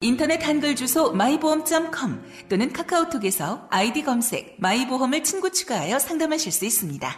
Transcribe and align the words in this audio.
인터넷 0.00 0.42
한글 0.46 0.76
주소 0.76 1.12
마이보험.com 1.12 2.22
또는 2.48 2.72
카카오톡에서 2.72 3.68
아이디 3.70 4.02
검색 4.02 4.56
마이보험을 4.58 5.24
친구 5.24 5.50
추가하여 5.50 5.98
상담하실 5.98 6.52
수 6.52 6.64
있습니다. 6.64 7.16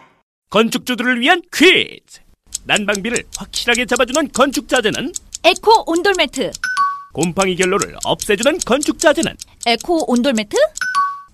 건축주들을 0.50 1.20
위한 1.20 1.42
퀴즈! 1.52 2.20
난방비를 2.64 3.24
확실하게 3.36 3.86
잡아주는 3.86 4.30
건축자재는 4.32 5.12
에코 5.44 5.84
온돌매트, 5.90 6.50
곰팡이 7.12 7.56
결로를 7.56 7.96
없애주는 8.04 8.58
건축자재는 8.58 9.34
에코 9.66 10.10
온돌매트, 10.10 10.56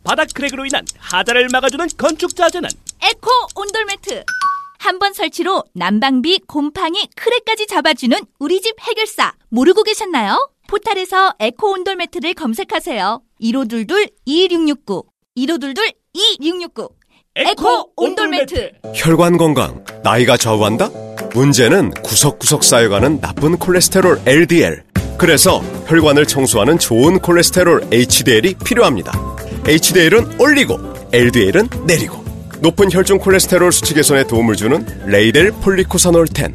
바닥 0.05 0.29
크랙으로 0.35 0.67
인한 0.67 0.85
하자를 0.99 1.49
막아주는 1.51 1.89
건축자재는 1.97 2.69
에코 3.03 3.31
온돌매트. 3.57 4.25
한 4.79 4.99
번 4.99 5.15
설치로 5.15 5.65
난방비, 5.73 6.41
곰팡이, 6.47 7.09
크랙까지 7.17 7.67
잡아주는 7.67 8.19
우리 8.39 8.61
집 8.61 8.79
해결사 8.81 9.33
모르고 9.49 9.83
계셨나요? 9.83 10.51
포탈에서 10.69 11.35
에코 11.41 11.73
온돌 11.73 11.97
매트를 11.97 12.35
검색하세요. 12.35 13.21
1522-2669 13.43 15.05
1522-2669 15.39 16.91
에코 17.37 17.91
온돌 17.97 18.29
매트. 18.29 18.71
혈관 18.95 19.37
건강, 19.37 19.85
나이가 20.05 20.37
좌우한다? 20.37 20.89
문제는 21.35 21.91
구석구석 21.91 22.63
쌓여가는 22.63 23.21
나쁜 23.21 23.57
콜레스테롤 23.59 24.21
LDL. 24.25 24.85
그래서 25.19 25.59
혈관을 25.89 26.27
청소하는 26.27 26.79
좋은 26.79 27.19
콜레스테롤 27.19 27.89
HDL이 27.93 28.55
필요합니다. 28.65 29.13
HDL은 29.67 30.41
올리고, 30.41 30.79
LDL은 31.13 31.69
내리고. 31.87 32.23
높은 32.61 32.91
혈중 32.93 33.19
콜레스테롤 33.19 33.73
수치 33.73 33.95
개선에 33.95 34.27
도움을 34.29 34.55
주는 34.55 34.87
레이델 35.07 35.51
폴리코사놀 35.51 36.27
10. 36.33 36.55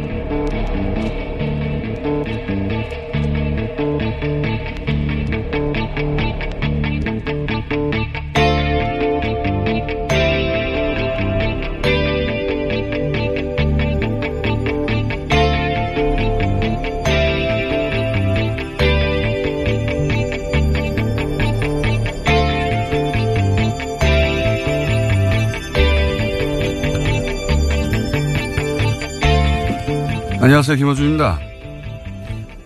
안녕하세요. 30.43 30.75
김어준입니다. 30.75 31.39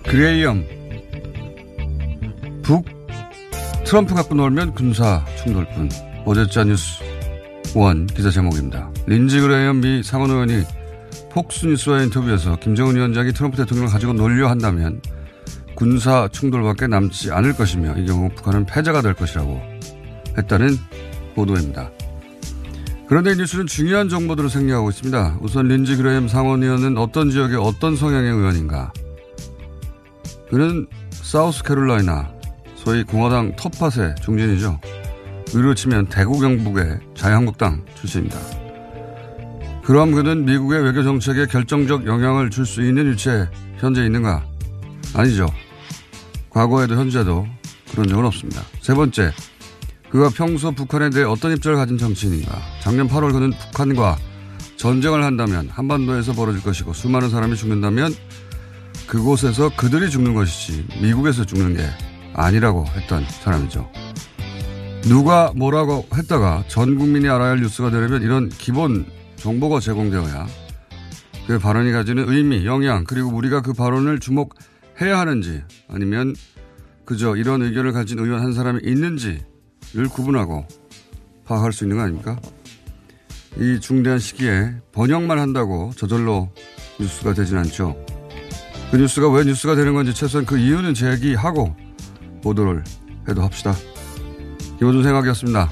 그레이엄. 0.07 0.63
북 2.63 2.85
트럼프 3.83 4.15
갖고 4.15 4.33
놀면 4.33 4.73
군사 4.75 5.25
충돌뿐. 5.43 5.89
어제자 6.23 6.63
뉴스 6.63 7.03
원 7.75 8.07
기사 8.07 8.29
제목입니다. 8.29 8.89
린지 9.07 9.41
그레이엄 9.41 9.81
미 9.81 10.03
상원 10.03 10.31
의원이 10.31 10.63
폭스뉴스와의 11.31 12.05
인터뷰에서 12.05 12.55
김정은 12.55 12.95
위원장이 12.95 13.33
트럼프 13.33 13.57
대통령을 13.57 13.91
가지고 13.91 14.13
놀려 14.13 14.47
한다면 14.47 15.01
군사 15.75 16.29
충돌밖에 16.29 16.87
남지 16.87 17.33
않을 17.33 17.57
것이며 17.57 17.97
이 17.97 18.05
경우 18.05 18.29
북한은 18.29 18.67
패자가 18.67 19.01
될 19.01 19.13
것이라고 19.15 19.61
했다는 20.37 20.77
보도입니다. 21.35 21.91
그런데 23.07 23.33
이 23.33 23.35
뉴스는 23.35 23.67
중요한 23.67 24.09
정보들을 24.09 24.49
생략하고 24.49 24.89
있습니다. 24.89 25.37
우선 25.41 25.67
린지 25.67 25.95
그레임 25.95 26.27
상원의원은 26.27 26.97
어떤 26.97 27.29
지역의 27.29 27.57
어떤 27.57 27.95
성향의 27.95 28.31
의원인가? 28.31 28.91
그는 30.49 30.87
사우스캐롤라이나 31.11 32.31
소위 32.75 33.03
공화당 33.03 33.55
텃밭의 33.55 34.15
중진이죠. 34.21 34.79
의로 35.53 35.75
치면 35.75 36.07
대구 36.07 36.39
경북의 36.39 36.99
자유한국당 37.15 37.85
출신입니다. 37.95 38.39
그럼 39.83 40.11
그는 40.13 40.45
미국의 40.45 40.83
외교 40.83 41.03
정책에 41.03 41.45
결정적 41.45 42.07
영향을 42.07 42.49
줄 42.49 42.65
수 42.65 42.81
있는 42.81 43.11
위치에 43.11 43.47
현재 43.77 44.03
있는가? 44.03 44.43
아니죠. 45.13 45.45
과거에도 46.49 46.95
현재도 46.95 47.45
그런 47.91 48.07
적은 48.07 48.25
없습니다. 48.25 48.63
세 48.81 48.95
번째, 48.95 49.31
그가 50.09 50.29
평소 50.29 50.71
북한에 50.71 51.09
대해 51.09 51.25
어떤 51.25 51.51
입장을 51.51 51.77
가진 51.77 51.97
정치인인가. 51.97 52.61
작년 52.81 53.07
8월 53.07 53.31
그는 53.33 53.51
북한과 53.51 54.17
전쟁을 54.77 55.23
한다면 55.23 55.69
한반도에서 55.69 56.33
벌어질 56.33 56.61
것이고 56.61 56.93
수많은 56.93 57.29
사람이 57.29 57.55
죽는다면 57.55 58.13
그곳에서 59.07 59.71
그들이 59.75 60.09
죽는 60.09 60.33
것이지 60.33 60.87
미국에서 61.01 61.45
죽는 61.45 61.75
게 61.75 61.85
아니라고 62.33 62.85
했던 62.95 63.25
사람이죠. 63.43 63.89
누가 65.03 65.51
뭐라고 65.55 66.07
했다가 66.13 66.65
전 66.67 66.95
국민이 66.97 67.29
알아야 67.29 67.51
할 67.51 67.61
뉴스가 67.61 67.91
되려면 67.91 68.21
이런 68.23 68.49
기본 68.49 69.05
정보가 69.37 69.79
제공되어야 69.79 70.47
그 71.47 71.59
발언이 71.59 71.91
가지는 71.91 72.27
의미, 72.27 72.65
영향, 72.65 73.03
그리고 73.03 73.29
우리가 73.29 73.61
그 73.61 73.73
발언을 73.73 74.19
주목해야 74.19 75.19
하는지 75.19 75.61
아니면 75.87 76.35
그저 77.05 77.35
이런 77.35 77.61
의견을 77.61 77.91
가진 77.93 78.17
의원 78.17 78.41
한 78.41 78.53
사람이 78.53 78.79
있는지 78.83 79.43
를 79.95 80.09
구분하고 80.09 80.65
파악할 81.45 81.71
수 81.71 81.85
있는 81.85 81.95
거 81.95 82.03
아닙니까? 82.03 82.37
이 83.57 83.79
중대한 83.79 84.19
시기에 84.19 84.73
번역만 84.91 85.39
한다고 85.39 85.91
저절로 85.95 86.49
뉴스가 86.99 87.33
되진 87.33 87.57
않죠. 87.57 87.95
그 88.91 88.97
뉴스가 88.97 89.29
왜 89.31 89.45
뉴스가 89.45 89.75
되는 89.75 89.93
건지 89.93 90.13
최소한 90.13 90.45
그 90.45 90.57
이유는 90.57 90.95
제기하고 90.95 91.73
보도를 92.43 92.83
해도 93.29 93.41
합시다. 93.41 93.73
김호준 94.79 95.01
생각이었습니다. 95.01 95.69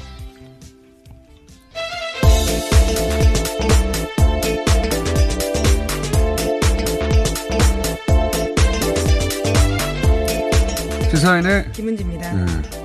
시사인의 11.11 11.71
김은지입니다. 11.73 12.33
네. 12.33 12.82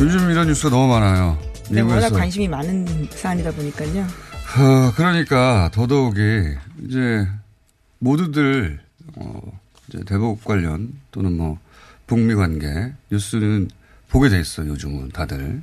요즘 0.00 0.30
이런 0.30 0.48
뉴스가 0.48 0.70
너무 0.70 0.88
많아요. 0.92 1.38
네, 1.70 1.80
워낙. 1.80 2.10
관심이 2.10 2.48
많은 2.48 3.08
사안이다 3.10 3.52
보니까요. 3.52 4.02
어, 4.02 4.92
그러니까 4.96 5.70
더더욱이 5.72 6.20
이제 6.84 7.26
모두들 7.98 8.80
어, 9.16 9.40
이제 9.88 10.02
대북 10.04 10.42
관련 10.44 10.92
또는 11.10 11.36
뭐 11.36 11.58
북미 12.06 12.34
관계 12.34 12.92
뉴스는 13.10 13.70
보게 14.08 14.28
돼 14.28 14.40
있어 14.40 14.64
요 14.66 14.70
요즘은 14.70 15.10
다들. 15.10 15.62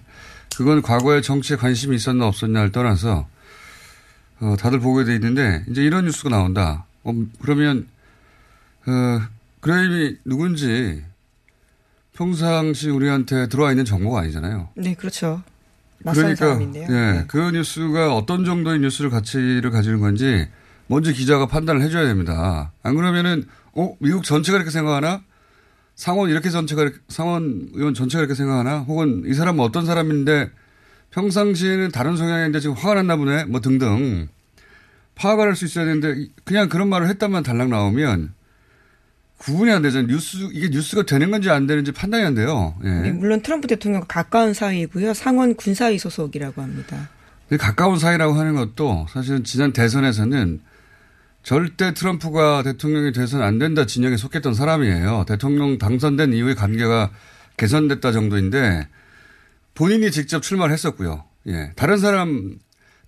그건 0.56 0.82
과거에 0.82 1.22
정치에 1.22 1.58
관심이 1.58 1.96
있었나 1.96 2.28
없었냐를 2.28 2.72
떠나서 2.72 3.28
어, 4.40 4.56
다들 4.58 4.80
보게 4.80 5.04
돼 5.04 5.16
있는데 5.16 5.64
이제 5.70 5.84
이런 5.84 6.06
뉴스가 6.06 6.30
나온다. 6.30 6.86
어, 7.04 7.14
그러면 7.42 7.88
어, 8.88 9.22
그레임이 9.60 10.18
누군지 10.26 11.04
평상시 12.24 12.90
우리한테 12.90 13.48
들어와 13.48 13.72
있는 13.72 13.86
정보가 13.86 14.20
아니잖아요. 14.20 14.68
네, 14.76 14.94
그렇죠. 14.94 15.42
낯선 16.00 16.36
사람인데요. 16.36 16.84
예, 16.90 16.94
네. 16.94 17.24
그 17.30 17.38
뉴스가 17.52 18.14
어떤 18.14 18.44
정도의 18.44 18.80
뉴스를 18.80 19.10
가치를 19.10 19.72
가지는 19.72 20.02
건지 20.02 20.46
먼저 20.88 21.14
기자가 21.14 21.46
판단을 21.48 21.82
해줘야 21.82 22.04
됩니다. 22.06 22.74
안 22.84 22.96
그러면은 22.96 23.46
어 23.74 23.96
미국 24.00 24.26
전체가 24.26 24.58
이렇게 24.58 24.70
생각하나? 24.70 25.22
상원 25.96 26.30
이렇게 26.30 26.50
전체가 26.50 26.82
이렇게- 26.82 26.98
상원 27.08 27.70
의원 27.74 27.94
전체가 27.94 28.20
이렇게 28.22 28.36
생각하나? 28.36 28.80
혹은 28.80 29.24
이 29.26 29.34
사람은 29.34 29.64
어떤 29.64 29.86
사람인데 29.86 30.50
평상시에는 31.12 31.90
다른 31.92 32.18
성향인데 32.18 32.60
지금 32.60 32.76
화가 32.76 32.96
났나 32.96 33.16
보네. 33.16 33.46
뭐 33.46 33.62
등등. 33.62 34.28
파악을 35.16 35.48
할 35.48 35.56
수 35.56 35.64
있어야 35.66 35.86
되는데 35.86 36.28
그냥 36.44 36.68
그런 36.68 36.90
말을 36.90 37.08
했다만 37.08 37.44
달랑 37.44 37.70
나오면 37.70 38.34
구분이 39.40 39.72
안 39.72 39.82
되잖아요. 39.82 40.08
뉴스, 40.08 40.38
이게 40.52 40.70
뉴스가 40.70 41.04
되는 41.04 41.32
건지 41.32 41.50
안 41.50 41.66
되는지 41.66 41.92
판단이 41.92 42.24
안 42.24 42.36
돼요. 42.36 42.76
예. 42.84 42.90
네, 42.90 43.12
물론 43.12 43.42
트럼프 43.42 43.68
대통령과 43.68 44.06
가까운 44.08 44.54
사이이고요. 44.54 45.14
상원 45.14 45.56
군사위 45.56 45.98
소속이라고 45.98 46.62
합니다. 46.62 47.10
가까운 47.58 47.98
사이라고 47.98 48.34
하는 48.34 48.56
것도 48.56 49.08
사실은 49.10 49.44
지난 49.44 49.74
대선에서는 49.74 50.62
절대 51.42 51.94
트럼프가 51.94 52.64
대통령이 52.64 53.14
돼서는 53.14 53.46
안 53.46 53.58
된다 53.58 53.86
진영에 53.86 54.18
속했던 54.18 54.54
사람이에요. 54.54 55.26
대통령 55.28 55.78
당선된 55.78 56.34
이후에 56.34 56.54
관계가 56.54 57.12
개선됐다 57.58 58.12
정도인데 58.12 58.88
본인이 59.74 60.12
직접 60.12 60.44
출마를 60.44 60.74
했었고요. 60.74 61.24
예. 61.48 61.72
다른 61.78 61.98
사람, 61.98 62.58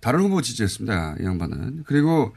다른 0.00 0.20
후보 0.20 0.40
지지했습니다. 0.40 1.16
이 1.20 1.24
양반은. 1.24 1.84
그리고, 1.86 2.34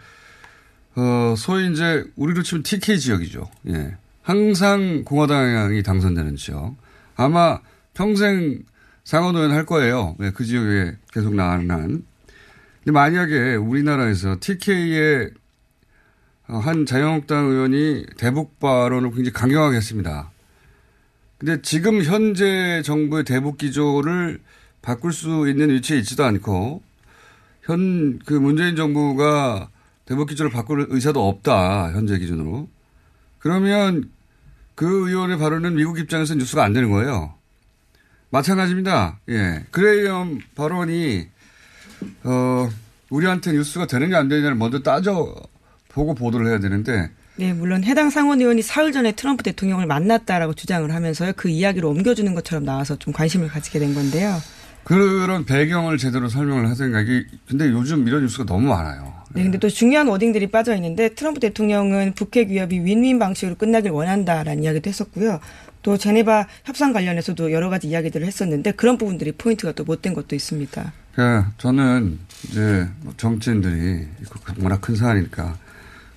어, 0.95 1.36
소위 1.38 1.71
이제 1.71 2.06
우리로 2.15 2.44
치면 2.44 2.63
TK 2.63 3.00
지역이죠. 3.00 3.50
예. 3.69 3.95
항상 4.21 5.03
공화당이 5.03 5.83
당선되는 5.83 6.36
지역. 6.36 6.75
아마 7.15 7.59
평생 7.94 8.63
상원의원 9.03 9.51
할 9.51 9.65
거예요. 9.65 10.15
예, 10.21 10.31
그 10.31 10.45
지역에 10.45 10.95
계속 11.13 11.36
나가는 11.36 11.69
한. 11.69 12.03
근데 12.83 12.92
만약에 12.92 13.56
우리나라에서 13.56 14.38
TK의 14.39 15.31
어, 16.47 16.57
한 16.57 16.86
자유한국당 16.86 17.45
의원이 17.48 18.06
대북 18.18 18.59
발언을 18.59 19.09
굉장히 19.09 19.31
강경하게 19.31 19.77
했습니다. 19.77 20.31
근데 21.38 21.62
지금 21.62 22.03
현재 22.03 22.81
정부의 22.83 23.24
대북 23.25 23.57
기조를 23.57 24.39
바꿀 24.81 25.12
수 25.12 25.48
있는 25.50 25.69
위치에 25.71 25.98
있지도 26.00 26.24
않고 26.24 26.81
현 27.63 28.19
그 28.25 28.33
문재인 28.33 28.75
정부가 28.75 29.69
대북 30.05 30.29
기조를 30.29 30.51
바꿀 30.51 30.85
의사도 30.89 31.27
없다 31.27 31.91
현재 31.93 32.17
기준으로 32.17 32.69
그러면 33.39 34.09
그 34.75 35.09
의원의 35.09 35.37
발언은 35.37 35.75
미국 35.75 35.99
입장에서 35.99 36.35
뉴스가 36.35 36.63
안 36.63 36.73
되는 36.73 36.91
거예요. 36.91 37.33
마찬가지입니다. 38.29 39.19
예. 39.29 39.63
그레이엄 39.71 40.41
발언이 40.55 41.27
어 42.23 42.69
우리한테 43.09 43.53
뉴스가 43.53 43.87
되느냐 43.87 44.19
안 44.19 44.27
되느냐를 44.27 44.55
먼저 44.55 44.79
따져 44.79 45.33
보고 45.87 46.13
보도를 46.13 46.47
해야 46.47 46.59
되는데 46.59 47.09
네, 47.37 47.53
물론 47.53 47.83
해당 47.83 48.09
상원 48.09 48.39
의원이 48.39 48.61
사흘 48.61 48.91
전에 48.91 49.11
트럼프 49.13 49.43
대통령을 49.43 49.85
만났다라고 49.85 50.53
주장을 50.53 50.89
하면서요. 50.93 51.33
그 51.35 51.49
이야기를 51.49 51.87
옮겨주는 51.87 52.33
것처럼 52.33 52.65
나와서 52.65 52.97
좀 52.97 53.13
관심을 53.13 53.47
가지게 53.47 53.79
된 53.79 53.93
건데요. 53.93 54.37
그런 54.83 55.45
배경을 55.45 55.97
제대로 55.97 56.29
설명을 56.29 56.69
하든가 56.69 57.01
이게 57.01 57.25
근데 57.47 57.69
요즘 57.69 58.07
이런 58.07 58.21
뉴스가 58.21 58.45
너무 58.45 58.69
많아요. 58.69 59.25
네, 59.35 59.43
근데 59.43 59.57
또 59.57 59.69
중요한 59.69 60.07
wording들이 60.07 60.47
빠져 60.47 60.73
있는데 60.75 61.09
트럼프 61.09 61.41
대통령은 61.41 62.13
북핵 62.13 62.49
위협이 62.49 62.79
윈윈 62.79 63.19
방식으로 63.19 63.55
끝나길 63.55 63.91
원한다라는 63.91 64.63
이야기도 64.63 64.89
했었고요. 64.89 65.41
또 65.81 65.97
제네바 65.97 66.47
협상 66.63 66.93
관련해서도 66.93 67.51
여러 67.51 67.69
가지 67.69 67.87
이야기들을 67.89 68.25
했었는데 68.25 68.71
그런 68.71 68.97
부분들이 68.97 69.33
포인트가 69.33 69.73
또 69.73 69.83
못된 69.83 70.13
것도 70.13 70.35
있습니다. 70.35 70.93
그러니까 71.13 71.51
저는 71.57 72.17
이제 72.45 72.87
뭐 73.01 73.13
정치인들이 73.17 74.07
워낙 74.61 74.81
큰 74.81 74.95
사안이니까 74.95 75.57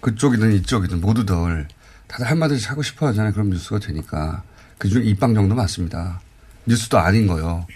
그쪽이든 0.00 0.52
이쪽이든 0.52 1.00
모두들 1.00 1.66
다들 2.06 2.30
한마디씩 2.30 2.70
하고 2.70 2.82
싶어 2.82 3.08
하잖아요. 3.08 3.32
그럼 3.32 3.50
뉴스가 3.50 3.80
되니까. 3.80 4.42
그중에 4.78 5.04
입방 5.06 5.34
정도 5.34 5.54
맞습니다. 5.54 6.20
뉴스도 6.66 6.98
아닌 6.98 7.26
거요. 7.26 7.66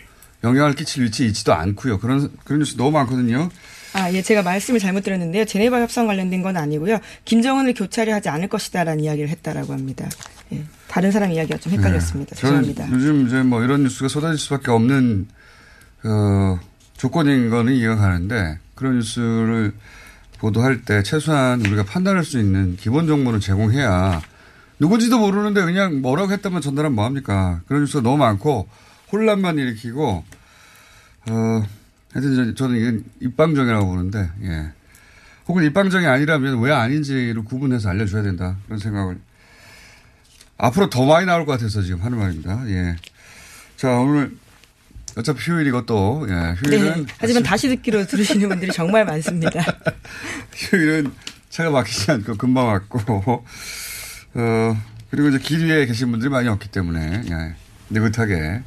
영향을 0.44 0.74
끼칠 0.74 1.04
위치에 1.04 1.26
있지도 1.26 1.52
않고요. 1.52 1.98
그런, 1.98 2.30
그런 2.44 2.60
뉴스 2.60 2.76
너무 2.76 2.92
많거든요. 2.92 3.50
아, 3.94 4.12
예, 4.12 4.22
제가 4.22 4.42
말씀을 4.42 4.80
잘못 4.80 5.02
드렸는데요. 5.02 5.44
제네바 5.44 5.80
협상 5.80 6.06
관련된 6.06 6.42
건 6.42 6.56
아니고요. 6.56 6.98
김정은을 7.24 7.74
교차를 7.74 8.12
하지 8.14 8.28
않을 8.28 8.48
것이다라는 8.48 9.04
이야기를 9.04 9.28
했다라고 9.28 9.72
합니다. 9.72 10.08
예, 10.52 10.64
다른 10.88 11.10
사람 11.10 11.30
이야기가 11.30 11.58
좀 11.58 11.72
헷갈렸습니다. 11.72 12.34
네, 12.34 12.40
죄송합니다. 12.40 12.90
요즘 12.90 13.26
이제 13.26 13.42
뭐 13.42 13.62
이런 13.62 13.82
뉴스가 13.82 14.08
쏟아질 14.08 14.38
수밖에 14.38 14.70
없는, 14.70 15.28
어, 16.04 16.58
조건인 16.96 17.50
거는 17.50 17.74
이해가 17.74 17.96
가는데 17.96 18.58
그런 18.74 18.96
뉴스를 18.98 19.72
보도할 20.38 20.82
때 20.82 21.02
최소한 21.02 21.60
우리가 21.60 21.84
판단할 21.84 22.24
수 22.24 22.38
있는 22.38 22.76
기본 22.76 23.06
정보를 23.06 23.40
제공해야 23.40 24.20
누군지도 24.78 25.18
모르는데 25.18 25.62
그냥 25.62 26.00
뭐라고 26.00 26.32
했다면 26.32 26.60
전달하면 26.60 26.94
뭐합니까? 26.94 27.60
그런 27.66 27.82
뉴스가 27.82 28.02
너무 28.02 28.18
많고 28.18 28.68
혼란만 29.12 29.58
일으키고 29.58 30.24
어 31.30 31.66
하여튼 32.12 32.54
저는 32.54 32.78
이건 32.78 33.04
입방정이라고 33.20 33.86
보는데 33.86 34.30
예. 34.42 34.70
혹은 35.48 35.64
입방정이 35.64 36.06
아니라면 36.06 36.60
왜 36.60 36.72
아닌지를 36.72 37.42
구분해서 37.44 37.88
알려줘야 37.88 38.22
된다 38.22 38.56
그런 38.66 38.78
생각을 38.78 39.18
앞으로 40.58 40.90
더 40.90 41.04
많이 41.06 41.26
나올 41.26 41.44
것 41.44 41.52
같아서 41.52 41.82
지금 41.82 42.02
하는 42.02 42.18
말입니다. 42.18 42.62
예. 42.68 42.96
자 43.76 43.98
오늘 43.98 44.36
어차피 45.16 45.50
휴일이고 45.50 45.84
또, 45.86 46.26
예, 46.28 46.54
휴일은. 46.58 47.04
네, 47.04 47.12
하지만 47.18 47.42
다시 47.42 47.68
듣기로 47.68 48.06
들으시는 48.06 48.48
분들이 48.48 48.72
정말 48.72 49.04
많습니다. 49.04 49.60
휴일은 50.56 51.12
차가 51.50 51.70
막히지 51.70 52.10
않고 52.12 52.36
금방 52.36 52.68
왔고, 52.68 53.44
어, 54.34 54.82
그리고 55.10 55.28
이제 55.28 55.38
길 55.38 55.66
위에 55.66 55.84
계신 55.84 56.10
분들이 56.10 56.30
많이 56.30 56.48
없기 56.48 56.68
때문에, 56.68 57.24
예, 57.28 57.54
느긋하게 57.90 58.62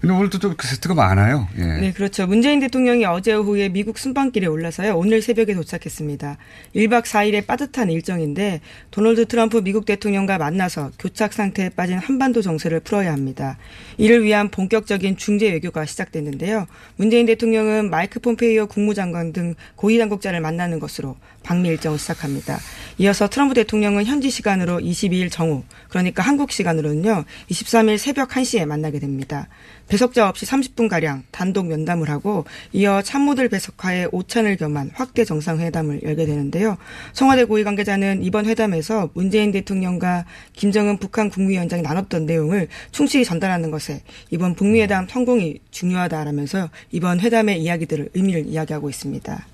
근데 0.00 0.14
오늘도 0.14 0.38
또 0.38 0.54
게스트가 0.56 0.94
많아요. 0.94 1.48
예. 1.58 1.62
네, 1.62 1.92
그렇죠. 1.92 2.26
문재인 2.26 2.60
대통령이 2.60 3.04
어제 3.06 3.32
오후에 3.34 3.68
미국 3.68 3.98
순방길에 3.98 4.46
올라서요. 4.46 4.96
오늘 4.96 5.22
새벽에 5.22 5.54
도착했습니다. 5.54 6.36
1박 6.74 7.04
4일의 7.04 7.46
빠듯한 7.46 7.90
일정인데 7.90 8.60
도널드 8.90 9.26
트럼프 9.26 9.58
미국 9.62 9.86
대통령과 9.86 10.38
만나서 10.38 10.92
교착 10.98 11.32
상태에 11.32 11.70
빠진 11.70 11.98
한반도 11.98 12.42
정세를 12.42 12.80
풀어야 12.80 13.12
합니다. 13.12 13.58
이를 13.96 14.22
위한 14.22 14.50
본격적인 14.50 15.16
중재 15.16 15.50
외교가 15.50 15.86
시작됐는데요. 15.86 16.66
문재인 16.96 17.26
대통령은 17.26 17.90
마이크 17.90 18.20
폼페이오 18.20 18.66
국무장관 18.66 19.32
등 19.32 19.54
고위 19.76 19.98
당국자를 19.98 20.40
만나는 20.40 20.78
것으로 20.78 21.16
방미 21.46 21.68
일정을 21.68 21.98
시작합니다. 21.98 22.58
이어서 22.98 23.28
트럼프 23.28 23.54
대통령은 23.54 24.04
현지 24.04 24.30
시간으로 24.30 24.78
22일 24.80 25.30
정오, 25.30 25.62
그러니까 25.88 26.22
한국 26.22 26.50
시간으로는요, 26.50 27.24
23일 27.50 27.98
새벽 27.98 28.30
1시에 28.30 28.66
만나게 28.66 28.98
됩니다. 28.98 29.48
배석자 29.88 30.28
없이 30.28 30.44
30분가량 30.46 31.22
단독 31.30 31.66
면담을 31.66 32.10
하고 32.10 32.44
이어 32.72 33.02
참모들 33.02 33.48
배석하에 33.48 34.08
오찬을 34.10 34.56
겸한 34.56 34.90
확대 34.94 35.24
정상회담을 35.24 36.02
열게 36.02 36.26
되는데요. 36.26 36.76
청와대 37.12 37.44
고위 37.44 37.62
관계자는 37.62 38.24
이번 38.24 38.46
회담에서 38.46 39.10
문재인 39.14 39.52
대통령과 39.52 40.24
김정은 40.54 40.98
북한 40.98 41.30
국무위원장이 41.30 41.82
나눴던 41.82 42.26
내용을 42.26 42.66
충실히 42.90 43.24
전달하는 43.24 43.70
것에 43.70 44.02
이번 44.30 44.56
북미회담 44.56 45.06
성공이 45.08 45.60
중요하다라면서 45.70 46.70
이번 46.90 47.20
회담의 47.20 47.62
이야기들을 47.62 48.10
의미를 48.14 48.46
이야기하고 48.46 48.90
있습니다. 48.90 49.46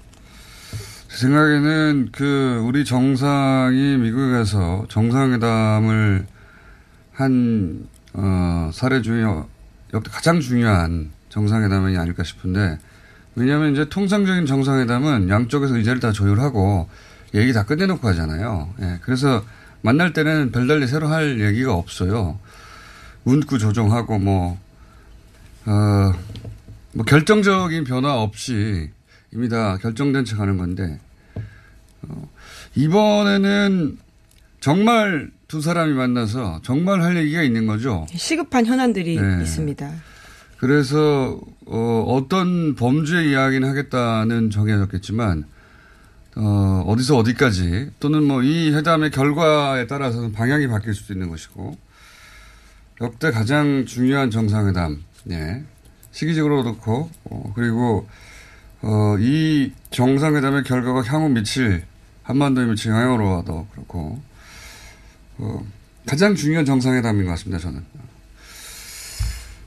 제 1.13 1.19
생각에는 1.19 2.09
그 2.11 2.63
우리 2.65 2.87
정상이 2.87 3.99
미국에 3.99 4.33
가서 4.33 4.87
정상회담을 4.89 6.27
한 7.13 7.87
어, 8.15 8.71
사례 8.73 9.03
중에 9.03 9.23
역대 9.93 10.11
가장 10.11 10.41
중요한 10.41 11.11
정상회담이 11.29 11.99
아닐까 11.99 12.25
싶은데 12.25 12.79
왜냐하면 13.35 13.73
이제 13.73 13.87
통상적인 13.91 14.47
정상회담은 14.47 15.29
양쪽에서 15.29 15.77
의제를 15.77 16.01
다 16.01 16.13
조율하고 16.13 16.89
얘기 17.35 17.53
다 17.53 17.67
끝내놓고 17.67 18.09
하잖아요. 18.09 18.73
예, 18.81 18.99
그래서 19.03 19.45
만날 19.83 20.15
때는 20.15 20.51
별달리 20.51 20.87
새로 20.87 21.09
할 21.09 21.43
얘기가 21.43 21.75
없어요. 21.75 22.39
문구 23.25 23.59
조정하고 23.59 24.19
뭐, 24.19 24.59
어, 25.67 26.13
뭐 26.95 27.05
결정적인 27.05 27.85
변화 27.85 28.15
없이 28.15 28.91
이미 29.33 29.49
다 29.49 29.79
결정된 29.79 30.25
척 30.25 30.41
하는 30.41 30.57
건데, 30.59 30.99
어, 32.03 32.29
이번에는 32.75 33.99
정말 34.61 35.31
두 35.49 35.61
사람이 35.61 35.93
만나서 35.95 36.61
정말 36.63 37.03
할 37.03 37.17
얘기가 37.17 37.43
있는 37.43 37.67
거죠. 37.67 38.07
시급한 38.15 38.65
현안들이 38.67 39.21
네. 39.21 39.43
있습니다. 39.43 39.93
그래서 40.59 41.41
어, 41.67 42.05
어떤 42.09 42.75
범죄 42.77 43.25
이야기는 43.25 43.69
하겠다는 43.69 44.51
정해졌겠지만 44.51 45.45
어, 46.37 46.85
어디서 46.87 47.17
어디까지 47.19 47.91
또는 48.01 48.23
뭐 48.25 48.43
이 48.43 48.71
회담의 48.71 49.11
결과에 49.11 49.87
따라서는 49.87 50.33
방향이 50.33 50.69
바뀔 50.69 50.95
수도 50.95 51.13
있는 51.13 51.29
것이고 51.29 51.77
역대 53.01 53.31
가장 53.33 53.85
중요한 53.85 54.31
정상회담, 54.31 55.03
예. 55.31 55.65
시기적으로 56.13 56.63
그렇고 56.63 57.11
어, 57.25 57.53
그리고 57.57 58.09
어, 58.83 59.17
이 59.19 59.73
정상회담의 59.91 60.65
결과가 60.65 61.03
향후 61.05 61.29
미칠 61.29 61.85
한반도에 62.25 62.67
미칠 62.67 62.91
영향으로도 62.91 63.69
그렇고 63.73 64.21
어, 65.39 65.65
가장 66.07 66.35
중요한 66.35 66.65
정상회담인 66.65 67.25
것 67.25 67.31
같습니다, 67.31 67.59
저는. 67.59 67.85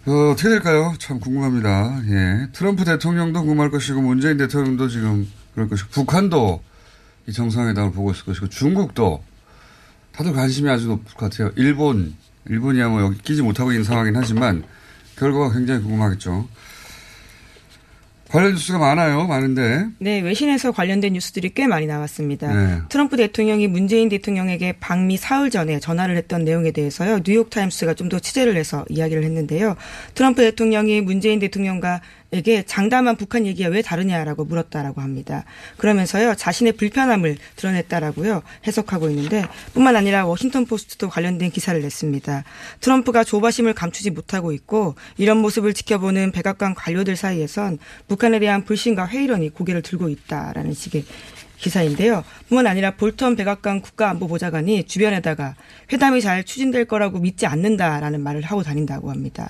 어, 0.08 0.32
어떻게 0.32 0.50
될까요? 0.50 0.94
참 1.00 1.20
궁금합니다. 1.20 2.02
예. 2.08 2.48
트럼프 2.52 2.86
대통령도 2.86 3.42
궁금할 3.42 3.72
것이고, 3.72 4.02
문재인 4.02 4.38
대통령도 4.38 4.88
지금 4.88 5.28
그럴 5.54 5.68
것이고, 5.68 5.90
북한도 5.90 6.62
이 7.28 7.32
정상회담을 7.32 7.92
보고 7.92 8.12
있을 8.12 8.26
것이고, 8.26 8.50
중국도 8.50 9.24
다들 10.12 10.34
관심이 10.34 10.70
아주 10.70 10.88
높을 10.88 11.06
것 11.16 11.30
같아요. 11.32 11.52
일본, 11.56 12.16
일본이야 12.48 12.90
뭐 12.90 13.02
여기 13.02 13.18
끼지 13.20 13.42
못하고 13.42 13.72
있는 13.72 13.84
상황이긴 13.84 14.16
하지만, 14.16 14.64
결과가 15.16 15.54
굉장히 15.54 15.82
궁금하겠죠. 15.82 16.48
관련 18.30 18.54
뉴스가 18.54 18.80
많아요. 18.80 19.28
많은데. 19.28 19.86
네, 20.00 20.20
외신에서 20.20 20.72
관련된 20.72 21.14
뉴스들이 21.14 21.54
꽤 21.54 21.68
많이 21.68 21.86
나왔습니다. 21.86 22.52
네. 22.54 22.80
트럼프 22.90 23.18
대통령이 23.18 23.68
문재인 23.68 24.10
대통령에게 24.10 24.74
방미 24.80 25.18
사흘 25.18 25.50
전에 25.50 25.80
전화를 25.80 26.18
했던 26.18 26.44
내용에 26.44 26.72
대해서요. 26.72 27.20
뉴욕타임스가 27.26 27.94
좀 27.94 28.06
더 28.06 28.20
취재를 28.20 28.56
해서 28.56 28.86
이야기를 28.90 29.24
했는데요. 29.24 29.76
트럼프 30.14 30.44
대통령이 30.44 31.02
문재인 31.02 31.40
대통령과 31.40 32.02
에게 32.36 32.64
장담한 32.64 33.16
북한 33.16 33.46
얘기가 33.46 33.70
왜 33.70 33.82
다르냐라고 33.82 34.44
물었다라고 34.44 35.00
합니다. 35.00 35.46
그러면서요 35.78 36.36
자신의 36.36 36.74
불편함을 36.74 37.38
드러냈다라고요 37.56 38.44
해석하고 38.68 39.10
있는데 39.10 39.46
뿐만 39.74 39.96
아니라 39.96 40.26
워싱턴 40.26 40.66
포스트도 40.66 41.10
관련된 41.10 41.50
기사를 41.50 41.82
냈습니다. 41.82 42.44
트럼프가 42.82 43.24
조바심을 43.24 43.74
감추지 43.74 44.10
못하고 44.12 44.52
있고 44.52 44.96
이런 45.18 45.38
모습을 45.38 45.74
지켜보는 45.74 46.34
백악관 46.34 46.76
관료들 46.76 47.16
사이에선 47.16 47.78
북한에 48.10 48.40
대한 48.40 48.66
불신과 48.66 49.08
회의론이 49.08 49.52
고개를 49.52 49.82
들고 49.82 50.10
있다라는 50.10 50.74
식의 50.74 51.06
기사인데요. 51.66 52.24
뿐만 52.48 52.68
아니라 52.68 52.92
볼턴 52.92 53.36
백악관 53.36 53.82
국가안보보좌관이 53.82 54.84
주변에다가 54.86 55.56
회담이 55.92 56.22
잘 56.22 56.44
추진될 56.44 56.86
거라고 56.86 57.18
믿지 57.20 57.48
않는다라는 57.48 58.22
말을 58.22 58.44
하고 58.44 58.62
다닌다고 58.62 59.10
합니다. 59.10 59.50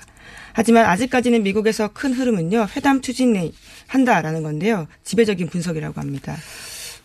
하지만 0.54 0.86
아직까지는 0.86 1.42
미국에서 1.42 1.88
큰 1.92 2.14
흐름은요. 2.14 2.68
회담 2.74 3.02
추진에 3.02 3.52
한다라는 3.86 4.42
건데요. 4.42 4.86
지배적인 5.04 5.48
분석이라고 5.48 6.00
합니다. 6.00 6.36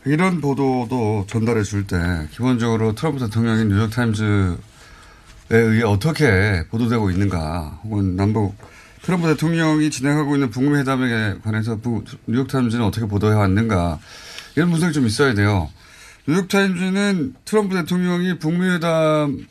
이런 0.06 0.40
보도도 0.40 1.26
전달해 1.28 1.62
줄 1.64 1.86
때 1.86 1.98
기본적으로 2.32 2.96
트럼프 2.96 3.20
대통령이 3.20 3.66
뉴욕타임즈에 3.66 4.56
의해 5.50 5.84
어떻게 5.84 6.66
보도되고 6.70 7.12
있는가 7.12 7.82
혹은 7.84 8.16
남북 8.16 8.56
트럼프 9.02 9.28
대통령이 9.28 9.90
진행하고 9.92 10.36
있는 10.36 10.50
북미 10.50 10.78
회담에 10.80 11.36
관해서 11.44 11.78
뉴욕타임즈는 12.28 12.86
어떻게 12.86 13.06
보도해 13.06 13.36
왔는가 13.36 14.00
이런 14.56 14.70
분석이 14.72 14.94
좀 14.94 15.06
있어야 15.06 15.34
돼요. 15.34 15.70
뉴욕타임즈는 16.28 17.36
트럼프 17.46 17.76
대통령이 17.76 18.40
북미 18.40 18.70
회담 18.70 19.46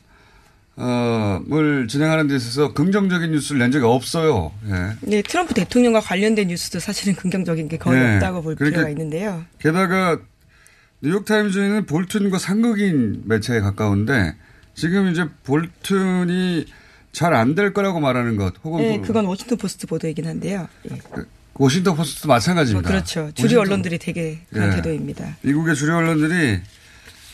을 0.83 1.89
진행하는 1.89 2.27
데 2.27 2.37
있어서 2.37 2.73
긍정적인 2.73 3.33
뉴스를 3.33 3.59
낸 3.59 3.71
적이 3.71 3.85
없어요. 3.85 4.51
예. 4.67 4.97
네, 5.03 5.21
트럼프 5.21 5.53
대통령과 5.53 6.01
관련된 6.01 6.49
뉴스도 6.49 6.81
사실은 6.81 7.15
긍정적인 7.15 7.69
게 7.69 7.77
거의 7.77 8.01
네. 8.01 8.15
없다고 8.15 8.41
볼 8.43 8.55
그러니까 8.55 8.79
필요가 8.79 8.91
있는데요. 8.91 9.45
게다가 9.59 10.19
뉴욕타임즈는 11.03 11.85
볼튼과 11.85 12.39
상극인 12.39 13.23
매체에 13.27 13.61
가까운데 13.61 14.35
지금 14.75 15.11
이제 15.11 15.27
볼튼이 15.45 16.65
잘 17.13 17.35
안 17.35 17.55
될 17.55 17.75
거라고 17.75 18.01
말하는 18.01 18.37
것 18.37 18.55
혹은 18.65 18.81
네, 18.81 19.01
그건 19.01 19.27
워싱턴 19.27 19.59
포스트 19.59 19.87
보도이긴 19.87 20.27
한데요. 20.27 20.67
예. 20.91 20.97
그 21.13 21.27
워싱턴 21.61 21.95
포스트도 21.95 22.27
마찬가지입니다. 22.27 22.89
어, 22.89 22.93
그렇죠. 22.93 23.31
주류 23.35 23.59
워싱턴, 23.59 23.61
언론들이 23.61 23.99
되게 23.99 24.39
그런 24.49 24.73
예. 24.73 24.77
태도입니다. 24.77 25.37
미국의 25.43 25.77
주류 25.77 25.95
언론들이 25.95 26.59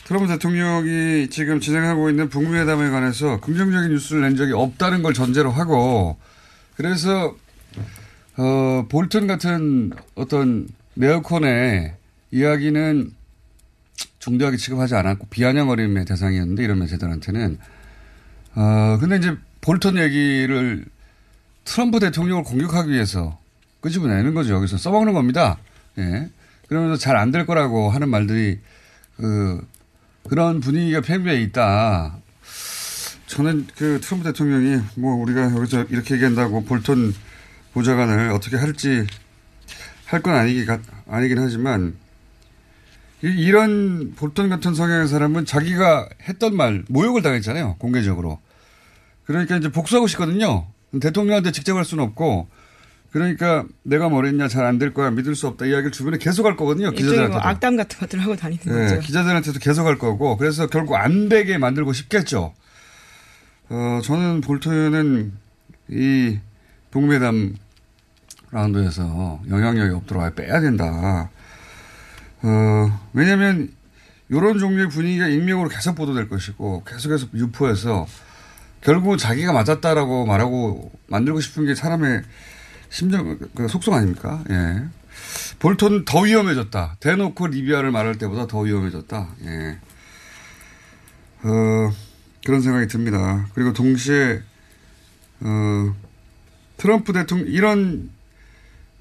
트럼프 0.03 0.27
대통령이 0.27 1.29
지금 1.29 1.61
진행하고 1.61 2.09
있는 2.09 2.27
북미 2.27 2.57
회담에 2.57 2.89
관해서 2.89 3.39
긍정적인 3.39 3.89
뉴스를 3.89 4.21
낸 4.23 4.35
적이 4.35 4.51
없다는 4.51 5.01
걸 5.01 5.13
전제로 5.13 5.49
하고 5.49 6.17
그래서 6.75 7.37
어 8.35 8.85
볼턴 8.89 9.27
같은 9.27 9.93
어떤 10.15 10.67
네어콘의 10.95 11.93
이야기는 12.31 13.11
중대하게 14.19 14.57
취급하지 14.57 14.95
않았고 14.95 15.27
비아냥 15.29 15.69
어림의 15.69 16.03
대상이었는데 16.03 16.65
이런 16.65 16.79
매체들한테는 16.79 17.59
어 18.55 18.97
근데 18.99 19.15
이제 19.15 19.37
볼턴 19.61 19.97
얘기를 19.97 20.83
트럼프 21.63 21.99
대통령을 21.99 22.43
공격하기 22.43 22.91
위해서 22.91 23.39
끄집어내는 23.87 24.33
거죠. 24.33 24.53
여기서 24.55 24.77
써먹는 24.77 25.13
겁니다. 25.13 25.57
예. 25.97 26.29
그러면서 26.67 26.97
잘 26.97 27.15
안 27.15 27.31
될 27.31 27.45
거라고 27.45 27.89
하는 27.89 28.09
말들이 28.09 28.59
그 29.15 29.65
그런 30.29 30.59
분위기가 30.59 31.01
팽배해 31.01 31.41
있다. 31.43 32.17
저는 33.27 33.67
그 33.77 33.99
트럼프 34.01 34.25
대통령이 34.25 34.81
뭐 34.95 35.15
우리가 35.15 35.55
여기서 35.55 35.85
이렇게 35.89 36.15
얘기한다고 36.15 36.63
볼턴 36.63 37.13
보좌관을 37.73 38.31
어떻게 38.31 38.57
할지 38.57 39.05
할 40.05 40.21
건 40.21 40.35
아니기, 40.35 40.65
아니긴 41.07 41.39
하지만 41.39 41.95
이런 43.21 44.13
볼턴 44.15 44.47
같은 44.49 44.73
성향의 44.73 45.07
사람은 45.07 45.45
자기가 45.45 46.07
했던 46.27 46.55
말 46.55 46.85
모욕을 46.87 47.21
당했잖아요. 47.21 47.75
공개적으로. 47.79 48.39
그러니까 49.25 49.57
이제 49.57 49.69
복수하고 49.69 50.07
싶거든요. 50.07 50.67
대통령한테 51.01 51.51
직접 51.51 51.75
할 51.75 51.83
수는 51.83 52.03
없고 52.05 52.47
그러니까 53.11 53.65
내가 53.83 54.09
뭐랬냐 54.09 54.47
잘 54.47 54.65
안 54.65 54.77
될 54.79 54.93
거야 54.93 55.09
믿을 55.11 55.35
수 55.35 55.47
없다 55.47 55.65
이야기를 55.65 55.91
주변에 55.91 56.17
계속 56.17 56.45
할 56.45 56.55
거거든요 56.55 56.91
기자들한테 56.91 57.29
뭐 57.29 57.39
악담 57.39 57.77
같은 57.77 57.99
것들 57.99 58.19
하고 58.19 58.35
다니는 58.35 58.61
네, 58.65 58.71
거죠. 58.95 58.99
기자들한테도 59.01 59.59
계속 59.59 59.85
할 59.87 59.97
거고 59.97 60.37
그래서 60.37 60.67
결국 60.67 60.95
안 60.95 61.29
되게 61.29 61.57
만들고 61.57 61.93
싶겠죠. 61.93 62.53
어 63.69 63.99
저는 64.03 64.41
볼턴은 64.41 65.33
이 65.89 66.37
북미회담 66.91 67.55
라운드에서 68.51 69.41
영향력이 69.49 69.93
없도록 69.95 70.35
빼야 70.35 70.59
된다. 70.61 71.29
어 72.43 72.99
왜냐하면 73.13 73.69
이런 74.29 74.59
종류의 74.59 74.89
분위기가 74.89 75.27
익명으로 75.27 75.69
계속 75.69 75.95
보도될 75.95 76.29
것이고 76.29 76.83
계속해서 76.85 77.27
유포해서 77.33 78.05
결국 78.81 79.17
자기가 79.17 79.53
맞았다라고 79.53 80.25
말하고 80.25 80.91
만들고 81.07 81.39
싶은 81.39 81.65
게 81.65 81.75
사람의 81.75 82.21
심정, 82.89 83.37
그 83.55 83.67
속성 83.67 83.93
아닙니까? 83.93 84.43
예. 84.49 84.83
볼턴 85.59 86.05
더 86.05 86.21
위험해졌다. 86.21 86.97
대놓고 86.99 87.47
리비아를 87.47 87.91
말할 87.91 88.17
때보다 88.17 88.47
더 88.47 88.59
위험해졌다. 88.59 89.27
예. 89.45 89.79
어, 91.43 91.91
그런 92.45 92.61
생각이 92.61 92.87
듭니다. 92.87 93.47
그리고 93.53 93.73
동시에, 93.73 94.41
어, 95.41 95.95
트럼프 96.77 97.13
대통령, 97.13 97.47
이런 97.47 98.09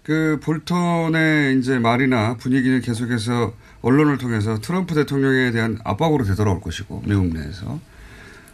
그 0.02 0.38
볼턴의 0.42 1.58
이제 1.58 1.78
말이나 1.78 2.36
분위기는 2.36 2.80
계속해서 2.80 3.54
언론을 3.82 4.18
통해서 4.18 4.58
트럼프 4.60 4.94
대통령에 4.94 5.50
대한 5.50 5.78
압박으로 5.84 6.24
되돌아올 6.24 6.60
것이고, 6.60 7.02
미국 7.06 7.26
내에서. 7.26 7.80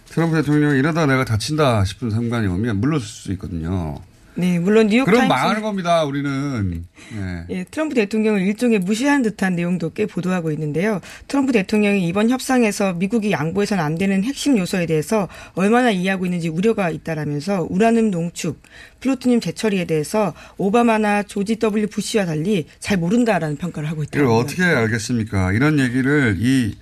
트럼프 0.06 0.36
대통령이 0.36 0.78
이러다 0.78 1.06
내가 1.06 1.24
다친다 1.24 1.84
싶은 1.84 2.10
상관이 2.10 2.46
오면 2.46 2.80
물러설 2.80 3.06
수 3.06 3.32
있거든요. 3.32 3.98
네, 4.34 4.58
물론 4.58 4.86
뉴욕 4.86 5.04
그럼 5.04 5.28
망하는 5.28 5.60
겁니다. 5.60 6.04
우리는. 6.04 6.84
네. 7.14 7.44
예, 7.50 7.64
트럼프 7.64 7.94
대통령을 7.94 8.40
일종의 8.40 8.78
무시한 8.78 9.22
듯한 9.22 9.56
내용도 9.56 9.92
꽤 9.92 10.06
보도하고 10.06 10.50
있는데요. 10.52 11.00
트럼프 11.28 11.52
대통령이 11.52 12.08
이번 12.08 12.30
협상에서 12.30 12.94
미국이 12.94 13.30
양보해서는 13.30 13.84
안 13.84 13.98
되는 13.98 14.24
핵심 14.24 14.56
요소에 14.56 14.86
대해서 14.86 15.28
얼마나 15.54 15.90
이해하고 15.90 16.24
있는지 16.24 16.48
우려가 16.48 16.88
있다라면서 16.88 17.66
우라늄 17.68 18.10
농축, 18.10 18.62
플루토늄 19.00 19.40
재처리에 19.40 19.84
대해서 19.84 20.32
오바마나 20.56 21.22
조지 21.24 21.56
W 21.56 21.88
부시와 21.88 22.24
달리 22.24 22.66
잘 22.78 22.96
모른다라는 22.96 23.56
평가를 23.56 23.90
하고 23.90 24.02
있다. 24.02 24.18
이걸 24.18 24.32
어떻게 24.32 24.62
알겠습니까? 24.62 25.52
이런 25.52 25.78
얘기를 25.78 26.36
이, 26.38 26.74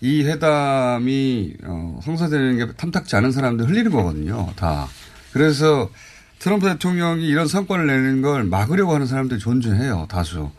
이 0.00 0.22
회담이 0.24 1.54
어, 1.64 2.00
성사되는 2.02 2.56
게 2.56 2.72
탐탁지 2.72 3.14
않은 3.16 3.32
사람들 3.32 3.68
흘리는 3.68 3.90
거거든요. 3.90 4.52
다. 4.56 4.88
그래서 5.32 5.90
트럼프 6.38 6.68
대통령이 6.68 7.26
이런 7.26 7.48
성과를 7.48 7.86
내는 7.86 8.22
걸 8.22 8.44
막으려고 8.44 8.94
하는 8.94 9.06
사람들이 9.06 9.40
존재해요. 9.40 10.06
다수. 10.08 10.50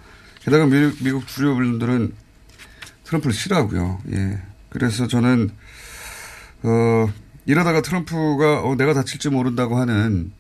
게다가 0.42 0.66
미국, 0.66 1.04
미국 1.04 1.28
주류 1.28 1.54
언론들은 1.56 2.14
트럼프를 3.06 3.34
싫어하고요. 3.34 4.00
예. 4.12 4.42
그래서 4.70 5.08
저는 5.08 5.50
어 6.64 7.10
이러다가 7.46 7.82
트럼프가 7.82 8.62
어, 8.62 8.76
내가 8.76 8.94
다칠지 8.94 9.30
모른다고 9.30 9.78
하는 9.78 10.32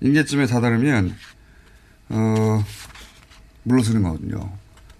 인계쯤에 0.00 0.46
다다르면 0.46 1.14
어 2.10 2.64
물러서는 3.64 4.02
거거든요. 4.02 4.50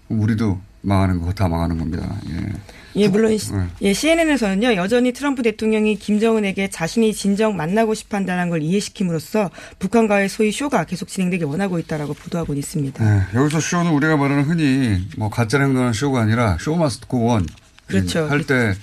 우리도 0.09 0.61
망하는 0.81 1.21
거 1.21 1.31
다 1.33 1.47
망하는 1.47 1.77
겁니다. 1.77 2.07
예. 2.29 2.53
예, 2.95 3.07
물론 3.07 3.31
네. 3.37 3.67
예, 3.81 3.93
CNN에서는요 3.93 4.75
여전히 4.75 5.13
트럼프 5.13 5.43
대통령이 5.43 5.95
김정은에게 5.97 6.69
자신이 6.69 7.13
진정 7.13 7.55
만나고 7.55 7.93
싶어한다는 7.93 8.49
걸 8.49 8.63
이해시킴으로써 8.63 9.51
북한과의 9.77 10.27
소위 10.27 10.51
쇼가 10.51 10.85
계속 10.85 11.07
진행되길 11.07 11.45
원하고 11.45 11.77
있다라고 11.79 12.13
보도하고 12.15 12.55
있습니다. 12.55 13.03
네, 13.03 13.21
여기서 13.35 13.59
쇼는 13.59 13.91
우리가 13.91 14.17
말하는 14.17 14.43
흔히 14.45 15.07
뭐 15.17 15.29
가짜를 15.29 15.67
행동하는 15.67 15.93
쇼가 15.93 16.21
아니라 16.21 16.57
쇼 16.59 16.75
마스트 16.75 17.07
고원 17.07 17.45
그렇죠. 17.87 18.27
할때 18.27 18.73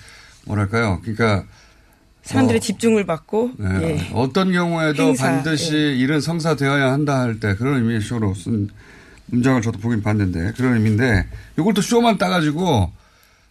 뭐랄까요? 0.47 1.00
그러니까 1.03 1.45
사람들의 2.23 2.59
어. 2.59 2.61
집중을 2.61 3.07
받고 3.07 3.53
네. 3.59 3.69
예. 3.83 4.11
어떤 4.15 4.53
경우에도 4.53 5.03
행사, 5.03 5.26
반드시 5.26 5.75
예. 5.75 5.95
일은 5.97 6.21
성사되어야 6.21 6.93
한다 6.93 7.21
할 7.21 7.41
때 7.41 7.55
그런 7.57 7.76
의미의 7.79 8.00
쇼로 8.00 8.35
쓴 8.35 8.69
문장을 9.26 9.61
저도 9.62 9.78
보긴 9.78 10.02
봤는데 10.02 10.52
그런 10.52 10.75
의미인데 10.75 11.26
이걸 11.59 11.75
또 11.75 11.83
쇼만 11.83 12.18
따가지고 12.18 12.92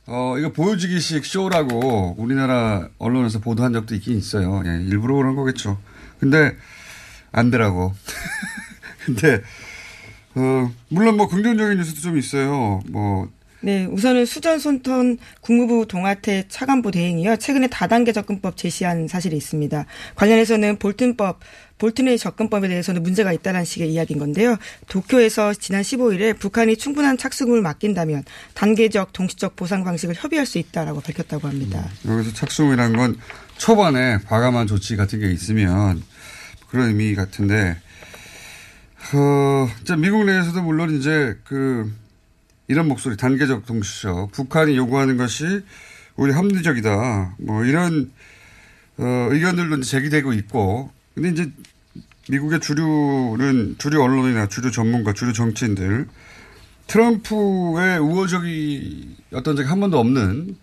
어 0.07 0.35
이거 0.37 0.51
보여주기식 0.51 1.25
쇼라고 1.25 2.15
우리나라 2.17 2.87
언론에서 2.99 3.39
보도한 3.39 3.73
적도 3.73 3.95
있긴 3.95 4.17
있어요. 4.17 4.61
예, 4.65 4.81
일부러 4.83 5.15
그런 5.15 5.35
거겠죠. 5.35 5.79
근데 6.19 6.55
안 7.31 7.51
되라고. 7.51 7.93
근데 9.05 9.41
어 10.35 10.71
물론 10.89 11.17
뭐 11.17 11.27
긍정적인 11.27 11.77
뉴스도 11.77 12.01
좀 12.01 12.17
있어요. 12.17 12.81
뭐 12.87 13.29
네, 13.65 13.85
우선은 13.85 14.27
수전 14.27 14.59
손턴 14.59 15.17
국무부 15.41 15.87
동아태 15.87 16.43
차관보 16.49 16.91
대행이요. 16.91 17.37
최근에 17.37 17.65
다단계 17.65 18.11
접근법 18.11 18.57
제시한 18.57 19.07
사실이 19.07 19.35
있습니다. 19.35 19.87
관련해서는 20.13 20.77
볼튼법, 20.77 21.39
볼튼의 21.79 22.19
접근법에 22.19 22.67
대해서는 22.67 23.01
문제가 23.01 23.33
있다는 23.33 23.65
식의 23.65 23.91
이야기인 23.91 24.19
건데요. 24.19 24.57
도쿄에서 24.87 25.55
지난 25.55 25.81
15일에 25.81 26.37
북한이 26.37 26.77
충분한 26.77 27.17
착수금을 27.17 27.63
맡긴다면 27.63 28.25
단계적, 28.53 29.13
동시적 29.13 29.55
보상 29.55 29.83
방식을 29.83 30.13
협의할 30.15 30.45
수 30.45 30.59
있다라고 30.59 31.01
밝혔다고 31.01 31.47
합니다. 31.47 31.89
여기서 32.07 32.33
착수금이라는 32.33 32.95
건 32.95 33.17
초반에 33.57 34.19
과감한 34.27 34.67
조치 34.67 34.95
같은 34.95 35.19
게 35.19 35.31
있으면 35.31 36.03
그런 36.69 36.89
의미 36.89 37.15
같은데, 37.15 37.77
어, 39.15 39.67
미국 39.97 40.23
내에서도 40.25 40.61
물론 40.61 40.95
이제 40.95 41.35
그 41.45 41.91
이런 42.67 42.87
목소리 42.87 43.15
단계적 43.17 43.65
동시적 43.65 44.31
북한이 44.31 44.75
요구하는 44.75 45.17
것이 45.17 45.63
우리 46.15 46.31
합리적이다. 46.31 47.35
뭐 47.39 47.65
이런 47.65 48.11
어, 48.97 49.27
의견들도 49.31 49.81
제기되고 49.81 50.33
있고, 50.33 50.91
근데 51.13 51.29
이제 51.29 51.51
미국의 52.29 52.59
주류는 52.61 53.75
주류 53.77 54.01
언론이나 54.01 54.47
주류 54.47 54.71
전문가, 54.71 55.13
주류 55.13 55.33
정치인들 55.33 56.07
트럼프의 56.87 57.99
우호적이 57.99 59.17
어떤 59.33 59.55
적이 59.55 59.69
한 59.69 59.79
번도 59.79 59.99
없는 59.99 60.55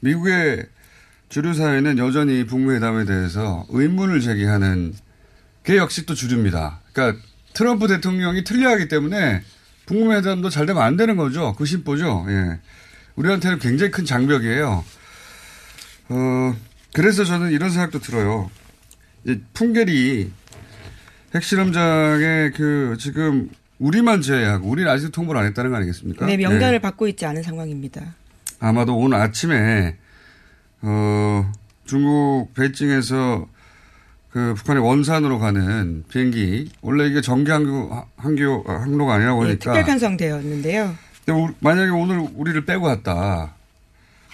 미국의 0.00 0.66
주류 1.28 1.54
사회는 1.54 1.98
여전히 1.98 2.44
북미 2.44 2.74
회담에 2.74 3.04
대해서 3.04 3.66
의문을 3.70 4.20
제기하는 4.20 4.94
게 5.64 5.76
역시 5.76 6.06
또 6.06 6.14
주류입니다. 6.14 6.80
그러니까 6.92 7.22
트럼프 7.52 7.86
대통령이 7.86 8.44
틀려하기 8.44 8.88
때문에 8.88 9.42
북미 9.88 10.14
회담도 10.14 10.50
잘 10.50 10.66
되면 10.66 10.82
안 10.82 10.98
되는 10.98 11.16
거죠. 11.16 11.54
그 11.56 11.64
심보죠. 11.64 12.26
예. 12.28 12.58
우리한테는 13.16 13.58
굉장히 13.58 13.90
큰 13.90 14.04
장벽이에요. 14.04 14.84
어, 16.10 16.56
그래서 16.92 17.24
저는 17.24 17.52
이런 17.52 17.70
생각도 17.70 17.98
들어요. 17.98 18.50
이 19.24 19.40
풍계리 19.54 20.30
핵실험장에 21.34 22.50
그 22.54 22.98
지금 23.00 23.48
우리만 23.78 24.20
제외하고 24.20 24.68
우리는 24.68 24.90
아직 24.90 25.10
통보를 25.10 25.40
안 25.40 25.46
했다는 25.46 25.70
거 25.70 25.78
아니겠습니까? 25.78 26.26
네, 26.26 26.36
명단을 26.36 26.74
예. 26.74 26.78
받고 26.80 27.08
있지 27.08 27.24
않은 27.24 27.42
상황입니다. 27.42 28.14
아마도 28.60 28.94
오늘 28.94 29.16
아침에 29.16 29.96
어 30.82 31.50
중국 31.86 32.52
베이징에서 32.52 33.48
그 34.30 34.54
북한의 34.54 34.82
원산으로 34.82 35.38
가는 35.38 36.04
비행기 36.08 36.70
원래 36.82 37.06
이게 37.06 37.20
정기 37.20 37.50
항교 37.50 38.06
항교 38.16 38.64
아, 38.68 38.82
항로가 38.82 39.14
아니라고 39.14 39.42
네, 39.42 39.48
하니까 39.50 39.64
특별 39.72 39.84
편성되었는데요. 39.84 40.94
만약에 41.60 41.90
오늘 41.90 42.26
우리를 42.34 42.64
빼고 42.64 42.84
갔다 42.86 43.54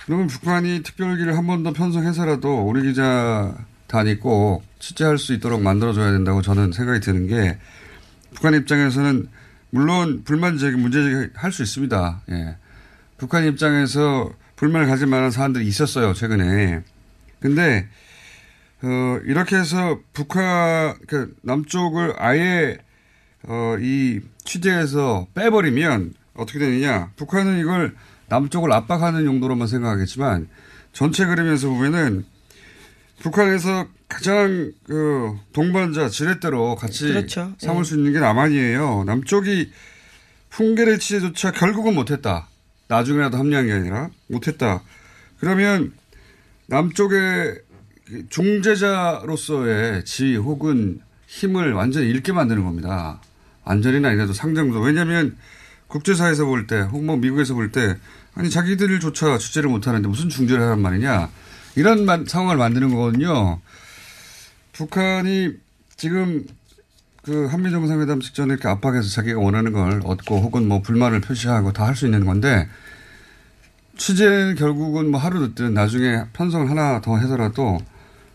그러면 0.06 0.26
북한이 0.28 0.82
특별기를 0.82 1.36
한 1.36 1.46
번 1.46 1.62
더 1.62 1.72
편성해서라도 1.72 2.62
우리 2.68 2.82
기자 2.82 3.54
단이 3.86 4.18
꼭 4.20 4.62
취재할 4.78 5.18
수 5.18 5.32
있도록 5.34 5.62
만들어줘야 5.62 6.10
된다고 6.12 6.42
저는 6.42 6.72
생각이 6.72 7.00
드는 7.00 7.26
게 7.26 7.58
북한 8.34 8.54
입장에서는 8.54 9.28
물론 9.70 10.22
불만 10.24 10.58
제기, 10.58 10.76
문제 10.76 11.02
제기 11.02 11.30
할 11.34 11.50
수 11.52 11.62
있습니다. 11.62 12.22
예. 12.30 12.56
북한 13.18 13.44
입장에서 13.44 14.30
불만을 14.56 14.86
가질 14.88 15.06
만한 15.06 15.30
사안들이 15.30 15.66
있었어요, 15.66 16.14
최근에. 16.14 16.82
근데, 17.40 17.88
어, 18.82 19.20
이렇게 19.24 19.56
해서 19.56 19.98
북한, 20.12 20.94
그, 21.06 21.34
남쪽을 21.42 22.14
아예, 22.18 22.78
어, 23.44 23.76
이 23.80 24.20
취재에서 24.44 25.26
빼버리면 25.34 26.14
어떻게 26.34 26.58
되느냐. 26.58 27.10
북한은 27.16 27.60
이걸 27.60 27.94
남쪽을 28.28 28.72
압박하는 28.72 29.24
용도로만 29.24 29.68
생각하겠지만 29.68 30.48
전체 30.92 31.26
그림에서 31.26 31.68
보면은 31.68 32.24
북한에서 33.20 33.86
가장 34.08 34.72
그 34.84 35.36
동반자 35.52 36.08
지렛대로 36.08 36.74
같이 36.74 37.08
그렇죠. 37.08 37.54
삼을 37.58 37.80
예. 37.80 37.84
수 37.84 37.96
있는 37.96 38.12
게 38.12 38.20
남한이에요. 38.20 39.04
남쪽이 39.04 39.72
풍계리 40.50 40.98
취재조차 40.98 41.52
결국은 41.52 41.94
못했다. 41.94 42.48
나중에라도 42.88 43.38
합리한 43.38 43.66
게 43.66 43.72
아니라 43.72 44.10
못했다. 44.28 44.82
그러면 45.38 45.92
남쪽의 46.66 47.60
중재자로서의 48.28 50.04
지위 50.04 50.36
혹은 50.36 51.00
힘을 51.26 51.72
완전히 51.72 52.08
잃게 52.08 52.32
만드는 52.32 52.64
겁니다. 52.64 53.20
안전이나 53.64 54.08
아니라도 54.10 54.32
상정도. 54.32 54.80
왜냐하면 54.80 55.36
국제사에서 55.88 56.44
볼 56.44 56.66
때, 56.66 56.80
혹은 56.80 57.06
뭐 57.06 57.16
미국에서 57.16 57.54
볼 57.54 57.72
때, 57.72 57.96
아니 58.34 58.50
자기들조차 58.50 59.38
주재를 59.38 59.70
못하는데 59.70 60.06
무슨 60.08 60.28
중재를 60.28 60.62
하란 60.62 60.80
말이냐. 60.80 61.30
이런 61.76 62.04
만- 62.04 62.26
상황을 62.26 62.56
만드는 62.56 62.90
거거든요. 62.90 63.60
북한이 64.72 65.52
지금 65.96 66.44
그 67.22 67.46
한미 67.46 67.70
정상회담 67.70 68.20
직전에 68.20 68.52
이렇게 68.54 68.68
압박해서 68.68 69.08
자기가 69.08 69.40
원하는 69.40 69.72
걸 69.72 70.02
얻고 70.04 70.40
혹은 70.40 70.68
뭐 70.68 70.82
불만을 70.82 71.20
표시하고 71.20 71.72
다 71.72 71.86
할 71.86 71.94
수 71.96 72.04
있는 72.04 72.26
건데 72.26 72.68
취재는 73.96 74.56
결국은 74.56 75.10
뭐 75.10 75.18
하루 75.20 75.40
늦든 75.40 75.72
나중에 75.72 76.24
편성을 76.34 76.68
하나 76.68 77.00
더 77.00 77.16
해서라도 77.16 77.78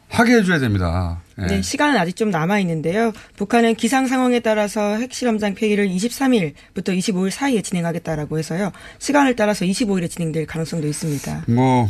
하게 0.10 0.34
해줘야 0.38 0.60
됩니다. 0.60 1.22
예. 1.40 1.46
네, 1.46 1.62
시간은 1.62 1.98
아직 1.98 2.16
좀 2.16 2.32
남아 2.32 2.60
있는데요. 2.60 3.14
북한은 3.38 3.76
기상 3.76 4.08
상황에 4.08 4.40
따라서 4.40 4.98
핵실험장 4.98 5.56
폐기를 5.56 5.88
23일부터 5.88 6.98
25일 6.98 7.30
사이에 7.30 7.62
진행하겠다라고 7.62 8.38
해서요. 8.40 8.72
시간을 8.98 9.36
따라서 9.36 9.66
25일에 9.66 10.10
진행될 10.10 10.48
가능성도 10.48 10.88
있습니다. 10.88 11.44
뭐, 11.48 11.88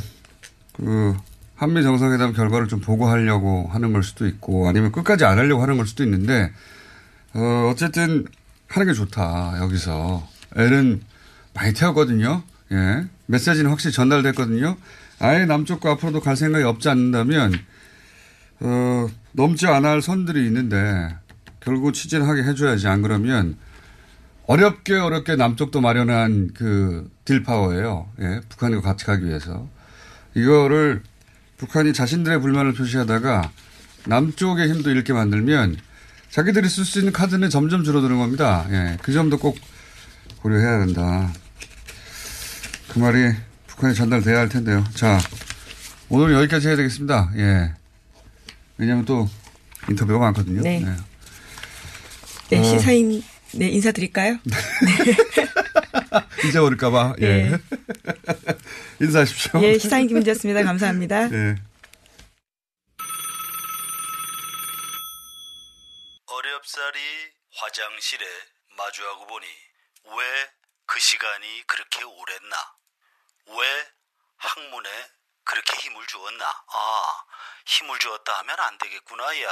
그, 0.73 1.15
한미 1.55 1.81
정상회담 1.81 2.33
결과를 2.33 2.67
좀 2.67 2.81
보고하려고 2.81 3.67
하는 3.71 3.93
걸 3.93 4.03
수도 4.03 4.27
있고, 4.27 4.67
아니면 4.67 4.91
끝까지 4.91 5.25
안 5.25 5.37
하려고 5.37 5.63
하는 5.63 5.77
걸 5.77 5.87
수도 5.87 6.03
있는데, 6.03 6.51
어, 7.33 7.69
어쨌든 7.71 8.25
하는 8.67 8.87
게 8.87 8.93
좋다, 8.93 9.59
여기서. 9.61 10.27
애는 10.57 11.01
많이 11.53 11.73
태웠거든요. 11.73 12.43
예. 12.71 13.05
메시지는 13.25 13.71
확실히 13.71 13.93
전달됐거든요. 13.93 14.77
아예 15.19 15.45
남쪽과 15.45 15.91
앞으로도 15.91 16.21
갈 16.21 16.35
생각이 16.35 16.63
없지 16.65 16.89
않는다면, 16.89 17.53
어, 18.61 19.07
넘지 19.31 19.65
할 19.65 20.01
선들이 20.01 20.45
있는데, 20.47 21.15
결국 21.59 21.93
취재를 21.93 22.27
하게 22.27 22.43
해줘야지. 22.43 22.87
안 22.87 23.01
그러면, 23.01 23.57
어렵게 24.49 24.95
어렵게 24.95 25.35
남쪽도 25.35 25.79
마련한 25.79 26.51
그 26.55 27.07
딜파워예요. 27.25 28.09
예, 28.21 28.41
북한과 28.49 28.81
같이 28.81 29.05
가기 29.05 29.25
위해서. 29.25 29.67
이거를 30.33 31.03
북한이 31.57 31.93
자신들의 31.93 32.41
불만을 32.41 32.73
표시하다가 32.73 33.51
남쪽의 34.07 34.69
힘도 34.69 34.89
잃게 34.89 35.13
만들면 35.13 35.77
자기들이 36.31 36.67
쓸 36.67 36.83
수 36.83 36.97
있는 36.97 37.13
카드는 37.13 37.51
점점 37.51 37.83
줄어드는 37.83 38.17
겁니다. 38.17 38.65
예, 38.71 38.97
그 39.03 39.13
점도 39.13 39.37
꼭 39.37 39.55
고려해야 40.41 40.85
된다. 40.85 41.31
그 42.87 42.97
말이 42.97 43.31
북한에 43.67 43.93
전달돼야 43.93 44.39
할 44.39 44.49
텐데요. 44.49 44.83
자, 44.95 45.19
오늘 46.09 46.33
여기까지 46.33 46.69
해야 46.69 46.75
되겠습니다. 46.75 47.33
예. 47.35 47.78
왜냐하면 48.79 49.05
또 49.05 49.27
인터뷰가 49.89 50.19
많거든요. 50.19 50.61
네. 50.61 50.79
네. 50.79 50.95
네, 52.49 52.59
어. 52.59 52.63
시사인 52.63 53.21
네, 53.53 53.67
인사드릴까요? 53.67 54.39
잊어버릴까봐. 56.47 57.15
예. 57.21 57.25
예. 57.25 57.57
인사하십시오. 59.05 59.61
예, 59.63 59.77
시사인 59.77 60.07
김은지였습니다. 60.07 60.63
감사합니다. 60.63 61.31
예. 61.31 61.55
어렵사리 66.25 66.99
화장실에 67.55 68.25
마주하고 68.77 69.27
보니 69.27 69.45
왜 70.17 70.49
그 70.91 70.99
시간이 70.99 71.45
그렇게 71.67 72.03
오랬나? 72.03 72.55
왜 73.45 73.87
학문에 74.37 74.89
그렇게 75.49 75.77
힘을 75.77 76.05
주었나? 76.05 76.45
아, 76.45 77.23
힘을 77.65 77.97
주었다 77.97 78.37
하면 78.39 78.55
안 78.59 78.77
되겠구나, 78.77 79.23
야. 79.41 79.49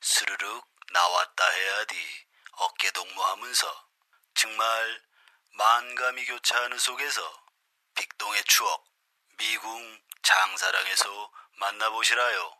스르륵 0.00 0.64
나왔다 0.92 1.42
해야지. 1.50 1.96
어깨 2.58 2.92
동무하면서. 2.92 3.66
정말 4.34 4.62
만감이 5.58 6.24
교차하는 6.26 6.78
속에서 6.78 7.20
빅동의 7.96 8.44
추억, 8.44 8.84
미궁 9.38 9.98
장사랑에서 10.22 11.30
만나보시라요. 11.58 12.52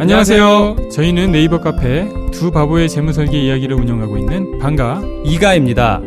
안녕하세요. 0.00 0.90
저희는 0.90 1.30
네이버 1.30 1.60
카페 1.60 2.08
두 2.32 2.50
바보의 2.50 2.88
재무설계 2.88 3.38
이야기를 3.38 3.76
운영하고 3.76 4.18
있는 4.18 4.58
방가 4.58 5.00
이가입니다. 5.24 6.00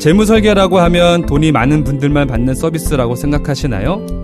재무설계라고 0.00 0.78
하면 0.78 1.26
돈이 1.26 1.50
많은 1.50 1.82
분들만 1.82 2.28
받는 2.28 2.54
서비스라고 2.54 3.16
생각하시나요? 3.16 4.23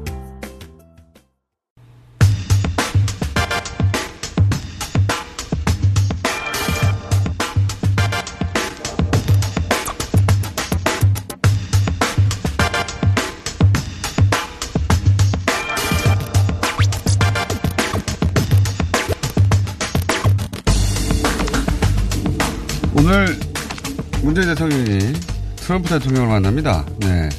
트럼프 25.71 25.87
대통령을 25.87 26.27
만납니다. 26.27 26.85
네. 26.99 27.29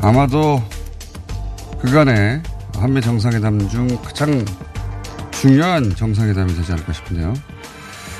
아마도 0.00 0.62
그간의 1.80 2.40
한미 2.76 3.00
정상회담 3.00 3.68
중 3.68 3.88
가장 4.00 4.44
중요한 5.32 5.90
정상회담이 5.90 6.54
되지 6.54 6.70
않을까 6.70 6.92
싶은데요. 6.92 7.34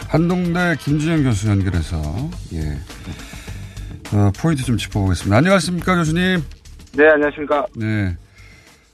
한동대 0.09 0.75
김준영 0.81 1.23
교수 1.23 1.49
연결해서 1.49 2.03
예. 2.55 2.79
어, 4.13 4.33
포인트 4.37 4.65
좀 4.65 4.77
짚어보겠습니다. 4.77 5.37
안녕하십니까 5.37 5.95
교수님. 5.95 6.43
네, 6.95 7.09
안녕하십니까. 7.11 7.67
네. 7.77 8.17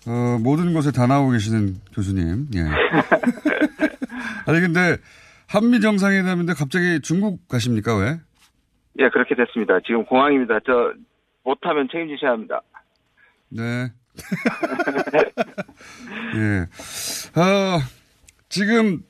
어, 0.05 0.39
모든 0.43 0.75
곳에 0.75 0.91
다 0.91 1.07
나오고 1.07 1.31
계시는 1.31 1.75
교수님. 1.95 2.49
예. 2.55 2.61
아니 4.45 4.61
근데 4.61 4.99
한미 5.47 5.81
정상회담인데 5.81 6.53
갑자기 6.53 7.01
중국 7.01 7.49
가십니까 7.49 7.97
왜? 7.97 8.21
예, 8.99 9.09
그렇게 9.11 9.35
됐습니다. 9.35 9.79
지금 9.87 10.05
공항입니다. 10.05 10.59
저 10.67 10.93
못하면 11.45 11.89
책임지셔야 11.91 12.33
합니다. 12.33 12.61
네. 13.51 13.91
예. 16.37 17.41
어, 17.41 17.79
지금 18.49 19.03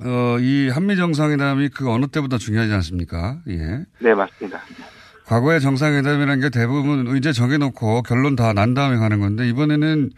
어, 0.00 0.38
이 0.40 0.68
한미 0.70 0.96
정상회담이 0.96 1.68
그 1.68 1.90
어느 1.90 2.06
때보다 2.06 2.38
중요하지 2.38 2.72
않습니까? 2.72 3.40
예. 3.48 3.84
네, 4.00 4.14
맞습니다. 4.14 4.60
과거의 5.26 5.60
정상회담이라는 5.60 6.40
게 6.40 6.50
대부분 6.50 7.06
의제 7.06 7.32
정해놓고 7.32 8.02
결론 8.02 8.36
다 8.36 8.52
난 8.52 8.74
다음에 8.74 8.96
가는 8.96 9.20
건데 9.20 9.48
이번에는 9.48 10.10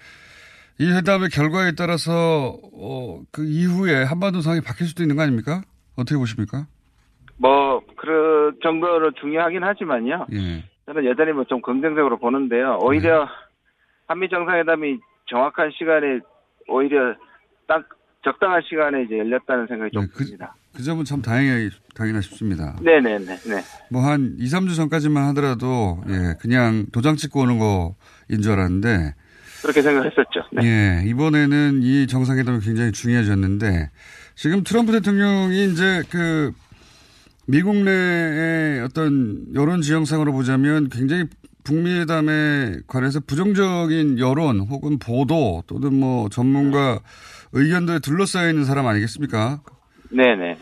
이 0.78 0.90
회담의 0.90 1.28
결과에 1.30 1.72
따라서 1.72 2.58
어, 2.74 3.22
그 3.30 3.44
이후에 3.46 4.02
한반도 4.04 4.40
상황이 4.40 4.60
바뀔 4.60 4.86
수도 4.88 5.02
있는 5.02 5.16
거 5.16 5.22
아닙니까? 5.22 5.62
어떻게 5.96 6.16
보십니까? 6.16 6.66
뭐 7.38 7.80
그런 7.96 8.56
정도로 8.62 9.12
중요하긴 9.12 9.62
하지만요. 9.64 10.26
예. 10.32 10.64
저는 10.86 11.04
여전히 11.04 11.32
뭐 11.32 11.44
좀 11.44 11.60
긍정적으로 11.60 12.18
보는데요. 12.18 12.78
오히려 12.80 13.24
네. 13.24 13.30
한미 14.06 14.28
정상회담이 14.28 14.98
정확한 15.28 15.70
시간에 15.76 16.20
오히려 16.68 17.14
딱 17.66 17.88
적당한 18.24 18.62
시간에 18.68 19.02
이제 19.02 19.18
열렸다는 19.18 19.66
생각이 19.66 19.90
좀 19.92 20.06
듭니다. 20.16 20.54
그 20.74 20.82
점은 20.82 21.04
참 21.04 21.22
다행이, 21.22 21.70
다행이나 21.94 22.20
싶습니다. 22.20 22.76
네네네. 22.82 23.24
네. 23.24 23.62
뭐한 23.90 24.36
2, 24.38 24.44
3주 24.44 24.76
전까지만 24.76 25.24
하더라도 25.28 26.02
예, 26.08 26.34
그냥 26.40 26.86
도장 26.92 27.16
찍고 27.16 27.40
오는 27.40 27.58
거인 27.58 28.42
줄 28.42 28.52
알았는데 28.52 29.14
그렇게 29.62 29.82
생각했었죠. 29.82 30.44
네. 30.52 30.62
예, 30.64 31.08
이번에는 31.08 31.80
이 31.82 32.06
정상회담이 32.06 32.60
굉장히 32.60 32.92
중요해졌는데 32.92 33.90
지금 34.34 34.62
트럼프 34.64 34.92
대통령이 34.92 35.64
이제 35.72 36.02
그 36.10 36.52
미국 37.46 37.76
내의 37.76 38.80
어떤 38.80 39.46
여론 39.54 39.80
지형상으로 39.80 40.32
보자면 40.32 40.88
굉장히 40.88 41.26
북미 41.62 41.98
회담에 41.98 42.76
관해서 42.86 43.20
부정적인 43.20 44.18
여론 44.18 44.60
혹은 44.60 44.98
보도 44.98 45.62
또는 45.66 45.94
뭐 45.94 46.28
전문가 46.28 47.00
의견들에 47.52 48.00
둘러싸여 48.00 48.50
있는 48.50 48.64
사람 48.64 48.86
아니겠습니까? 48.86 49.62
네네. 50.10 50.58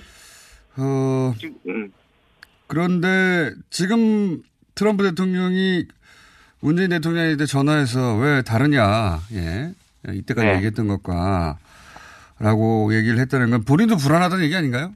어, 0.77 1.35
음. 1.68 1.90
그런데 2.66 3.53
지금 3.70 4.42
트럼프 4.75 5.05
대통령이 5.05 5.87
문재인 6.61 6.90
대통령한테 6.90 7.47
전화해서 7.47 8.16
왜 8.16 8.42
다르냐, 8.42 9.20
예. 9.33 9.73
이때까지 10.09 10.47
네. 10.47 10.55
얘기했던 10.57 10.88
것과 10.88 11.59
라고 12.38 12.94
얘기를 12.94 13.18
했다는 13.18 13.51
건 13.51 13.64
본인도 13.64 13.97
불안하다는 13.97 14.44
얘기 14.44 14.57
아닌가요? 14.57 14.92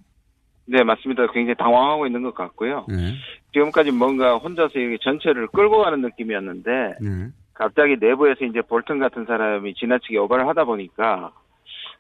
네, 0.71 0.83
맞습니다. 0.85 1.27
굉장히 1.33 1.55
당황하고 1.57 2.07
있는 2.07 2.23
것 2.23 2.35
같고요. 2.35 2.85
예. 2.91 3.15
지금까지 3.53 3.91
뭔가 3.91 4.37
혼자서 4.37 4.79
이게 4.79 4.99
전체를 5.01 5.47
끌고 5.49 5.79
가는 5.83 6.01
느낌이었는데 6.03 6.71
예. 6.71 7.29
갑자기 7.55 7.97
내부에서 7.99 8.45
이제 8.45 8.61
볼턴 8.63 8.99
같은 8.99 9.25
사람이 9.25 9.75
지나치게 9.75 10.19
오바를 10.19 10.47
하다 10.49 10.65
보니까 10.65 11.33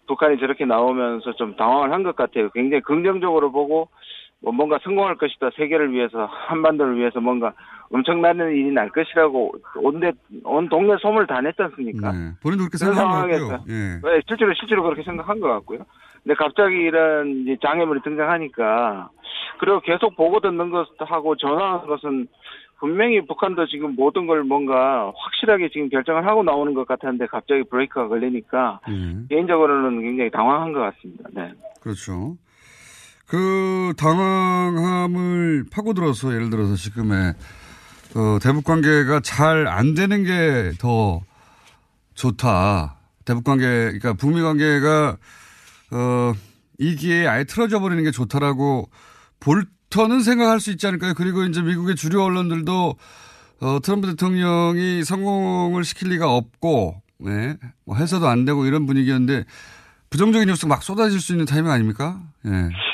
북한이 0.06 0.38
저렇게 0.38 0.64
나오면서 0.66 1.32
좀 1.34 1.56
당황을 1.56 1.92
한 1.92 2.02
것 2.02 2.14
같아요. 2.14 2.50
굉장히 2.50 2.82
긍정적으로 2.82 3.50
보고 3.50 3.88
뭐 4.40 4.52
뭔가 4.52 4.78
성공할 4.84 5.16
것이다. 5.16 5.50
세계를 5.56 5.92
위해서 5.92 6.26
한반도를 6.30 6.96
위해서 6.96 7.20
뭔가 7.20 7.52
엄청난 7.90 8.36
일이 8.38 8.70
날 8.70 8.90
것이라고 8.90 9.54
온데 9.76 10.12
온 10.44 10.68
동네 10.68 10.94
소문을 11.00 11.26
다 11.26 11.40
냈지 11.40 11.60
않습니까? 11.62 12.12
네. 12.12 12.30
본인도 12.42 12.64
그렇게 12.68 12.76
생각한 12.78 13.28
것 13.28 13.48
같고요. 13.48 13.64
예. 13.68 14.00
네, 14.02 14.20
실제로 14.28 14.52
실제로 14.54 14.82
그렇게 14.82 15.02
생각한 15.02 15.40
것 15.40 15.48
같고요. 15.48 15.80
근데 16.28 16.36
갑자기 16.36 16.76
이런 16.76 17.46
장애물이 17.62 18.02
등장하니까 18.02 19.08
그리고 19.60 19.80
계속 19.80 20.14
보고 20.14 20.40
듣는 20.40 20.68
것하고 20.68 21.36
전화하는 21.36 21.86
것은 21.86 22.28
분명히 22.78 23.24
북한도 23.26 23.66
지금 23.66 23.96
모든 23.96 24.26
걸 24.26 24.44
뭔가 24.44 25.10
확실하게 25.16 25.70
지금 25.70 25.88
결정을 25.88 26.26
하고 26.26 26.42
나오는 26.42 26.74
것 26.74 26.86
같았는데 26.86 27.28
갑자기 27.28 27.62
브레이크가 27.70 28.08
걸리니까 28.08 28.80
예. 28.90 29.26
개인적으로는 29.30 30.02
굉장히 30.02 30.30
당황한 30.30 30.74
것 30.74 30.80
같습니다. 30.80 31.24
네. 31.32 31.50
그렇죠. 31.80 32.36
그 33.26 33.94
당황함을 33.98 35.64
파고들어서 35.72 36.34
예를 36.34 36.50
들어서 36.50 36.74
지금의 36.74 37.32
어, 38.16 38.38
대북 38.42 38.64
관계가 38.64 39.20
잘 39.20 39.66
안 39.66 39.94
되는 39.94 40.24
게 40.24 40.72
더 40.78 41.20
좋다. 42.14 42.96
대북 43.24 43.44
관계, 43.44 43.64
그러니까 43.64 44.12
북미 44.12 44.42
관계가 44.42 45.16
어, 45.92 46.32
이 46.78 46.94
기회에 46.96 47.26
아예 47.26 47.44
틀어져 47.44 47.80
버리는 47.80 48.02
게 48.04 48.10
좋다라고 48.10 48.88
볼터는 49.40 50.20
생각할 50.20 50.60
수 50.60 50.70
있지 50.70 50.86
않을까요? 50.86 51.14
그리고 51.16 51.42
이제 51.44 51.62
미국의 51.62 51.96
주류 51.96 52.22
언론들도 52.22 52.94
어, 53.60 53.78
트럼프 53.82 54.06
대통령이 54.08 55.02
성공을 55.02 55.82
시킬 55.82 56.10
리가 56.10 56.32
없고, 56.32 56.94
네, 57.18 57.56
뭐 57.84 57.96
해서도 57.96 58.28
안 58.28 58.44
되고 58.44 58.64
이런 58.66 58.86
분위기였는데 58.86 59.44
부정적인 60.10 60.46
뉴스가 60.48 60.68
막 60.68 60.82
쏟아질 60.84 61.18
수 61.20 61.32
있는 61.32 61.44
타이밍 61.44 61.70
아닙니까? 61.70 62.20
예. 62.46 62.50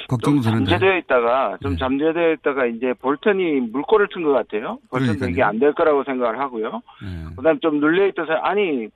걱정도 0.08 0.40
좀 0.42 0.52
되는데. 0.52 0.70
잠재되어 0.70 0.96
있다가 0.98 1.56
좀 1.62 1.76
잠재되어 1.76 2.32
있다가 2.32 2.66
이제 2.66 2.92
볼턴이 3.00 3.60
물꼬를 3.72 4.08
튼 4.12 4.22
것 4.24 4.32
같아요. 4.32 4.78
볼턴도 4.90 5.18
그러니까요. 5.20 5.30
이게 5.30 5.42
안 5.42 5.58
될 5.58 5.74
거라고 5.74 6.02
생각을 6.04 6.40
하고요. 6.40 6.80
예. 7.04 7.34
그다음 7.36 7.60
좀 7.60 7.78
눌려 7.80 8.06
있던 8.08 8.26
사람 8.26 8.44
아니 8.44 8.88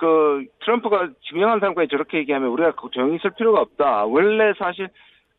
그 0.00 0.44
트럼프가 0.64 1.10
지명한 1.28 1.60
사람까지 1.60 1.88
저렇게 1.90 2.18
얘기하면 2.18 2.48
우리가 2.48 2.72
조용히 2.90 3.16
있을 3.16 3.30
필요가 3.36 3.60
없다. 3.60 4.06
원래 4.06 4.54
사실 4.58 4.88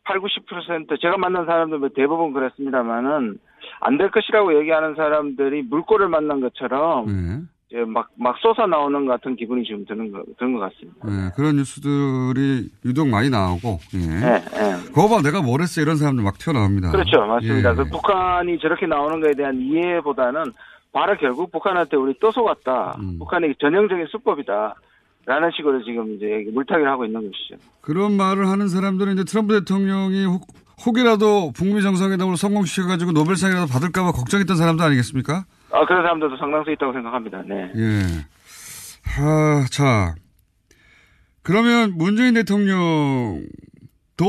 8, 0.04 0.20
90% 0.20 1.00
제가 1.00 1.18
만난 1.18 1.46
사람들 1.46 1.78
뭐 1.78 1.88
대부분 1.88 2.32
그랬습니다만은 2.32 3.38
안 3.80 3.98
될 3.98 4.10
것이라고 4.10 4.58
얘기하는 4.60 4.94
사람들이 4.94 5.62
물꼬를 5.62 6.08
만난 6.08 6.40
것처럼 6.40 7.08
예. 7.08 7.52
이제 7.68 7.84
막, 7.84 8.10
막 8.16 8.36
쏟아 8.38 8.66
나오는 8.66 9.06
것 9.06 9.12
같은 9.12 9.34
기분이 9.34 9.64
지금 9.64 9.84
드는 9.86 10.12
거, 10.12 10.22
드는 10.38 10.54
것 10.54 10.60
같습니다. 10.60 10.98
예, 11.08 11.30
그런 11.34 11.56
뉴스들이 11.56 12.68
유독 12.84 13.08
많이 13.08 13.30
나오고, 13.30 13.78
예. 13.94 13.98
네, 13.98 14.44
네. 14.44 14.76
그거 14.88 15.08
봐, 15.08 15.22
내가 15.22 15.40
뭘 15.42 15.62
했어, 15.62 15.80
이런 15.80 15.96
사람들 15.96 16.22
막 16.22 16.38
튀어나옵니다. 16.38 16.90
그렇죠. 16.90 17.26
맞습니다. 17.26 17.70
예. 17.70 17.74
그 17.74 17.84
북한이 17.84 18.58
저렇게 18.58 18.86
나오는 18.86 19.20
것에 19.20 19.34
대한 19.34 19.58
이해보다는 19.58 20.52
바로 20.92 21.16
결국 21.16 21.50
북한한테 21.50 21.96
우리 21.96 22.14
또 22.20 22.30
속았다. 22.30 22.96
음. 23.00 23.18
북한이 23.18 23.54
전형적인 23.60 24.06
수법이다. 24.10 24.74
라는 25.24 25.50
식으로 25.56 25.82
지금 25.84 26.16
이제 26.16 26.50
물타기를 26.52 26.90
하고 26.90 27.04
있는 27.04 27.22
것이죠. 27.22 27.54
그런 27.80 28.16
말을 28.16 28.48
하는 28.48 28.68
사람들은 28.68 29.14
이제 29.14 29.24
트럼프 29.24 29.58
대통령이 29.60 30.24
혹, 30.24 30.46
혹이라도 30.84 31.52
북미 31.54 31.80
정상회담으로 31.80 32.36
성공시켜가지고 32.36 33.12
노벨상이라도 33.12 33.66
받을까봐 33.68 34.12
걱정했던 34.12 34.56
사람도 34.56 34.82
아니겠습니까? 34.82 35.44
아, 35.70 35.86
그런 35.86 36.02
사람들도 36.02 36.36
상당수 36.38 36.72
있다고 36.72 36.92
생각합니다. 36.92 37.42
네. 37.46 37.72
예. 37.76 38.02
아, 39.20 39.64
자. 39.70 40.16
그러면 41.42 41.96
문재인 41.96 42.34
대통령도 42.34 43.46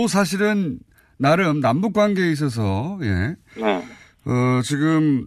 사실은 0.08 0.78
나름 1.18 1.60
남북 1.60 1.94
관계에 1.94 2.32
있어서, 2.32 3.00
예. 3.02 3.36
네. 3.60 3.84
어, 4.26 4.62
지금 4.64 5.26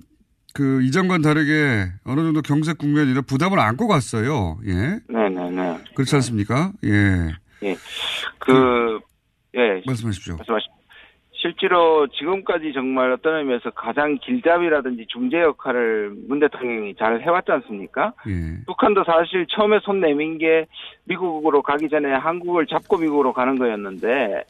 그 0.57 0.83
이전과는 0.83 1.23
다르게 1.23 1.93
어느 2.05 2.21
정도 2.23 2.41
경제 2.41 2.73
국면이라 2.73 3.23
부담을 3.23 3.59
안고 3.59 3.89
갔어요. 3.89 4.59
예. 4.67 5.01
네네네. 5.09 5.79
그렇지 5.95 6.15
않습니까? 6.17 6.73
예. 6.85 7.35
예. 7.63 7.77
그, 8.39 8.99
예. 9.55 9.83
말씀하십시오. 9.87 10.37
말씀하십시오. 10.37 10.77
실제로 11.33 12.07
지금까지 12.09 12.73
정말 12.73 13.13
어떤 13.13 13.37
의미에서 13.37 13.71
가장 13.71 14.19
길잡이라든지 14.23 15.07
중재 15.09 15.41
역할을 15.43 16.15
문 16.27 16.41
대통령이 16.41 16.95
잘 16.97 17.21
해왔지 17.21 17.53
않습니까? 17.53 18.15
예. 18.27 18.65
북한도 18.67 19.05
사실 19.05 19.47
처음에 19.51 19.79
손 19.83 20.01
내민 20.01 20.39
게 20.39 20.67
미국으로 21.05 21.61
가기 21.61 21.89
전에 21.91 22.15
한국을 22.15 22.67
잡고 22.67 22.97
미국으로 22.97 23.33
가는 23.35 23.59
거였는데 23.59 24.45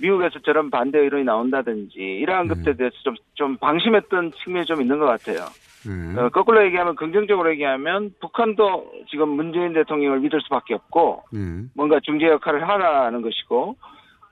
미국에서 0.00 0.38
저런 0.40 0.70
반대 0.70 0.98
의론이 0.98 1.24
나온다든지 1.24 1.98
이러한 1.98 2.48
것에 2.48 2.74
대해서 2.74 2.96
좀, 3.02 3.14
좀 3.34 3.56
방심했던 3.56 4.32
측면이 4.32 4.66
좀 4.66 4.80
있는 4.80 4.98
것 4.98 5.06
같아요. 5.06 5.46
예. 5.88 6.18
어, 6.18 6.28
거꾸로 6.30 6.64
얘기하면 6.64 6.96
긍정적으로 6.96 7.50
얘기하면 7.52 8.12
북한도 8.20 8.92
지금 9.08 9.28
문재인 9.30 9.72
대통령을 9.72 10.20
믿을 10.20 10.40
수밖에 10.42 10.74
없고 10.74 11.22
예. 11.34 11.38
뭔가 11.74 12.00
중재 12.00 12.26
역할을 12.26 12.68
하라는 12.68 13.22
것이고 13.22 13.76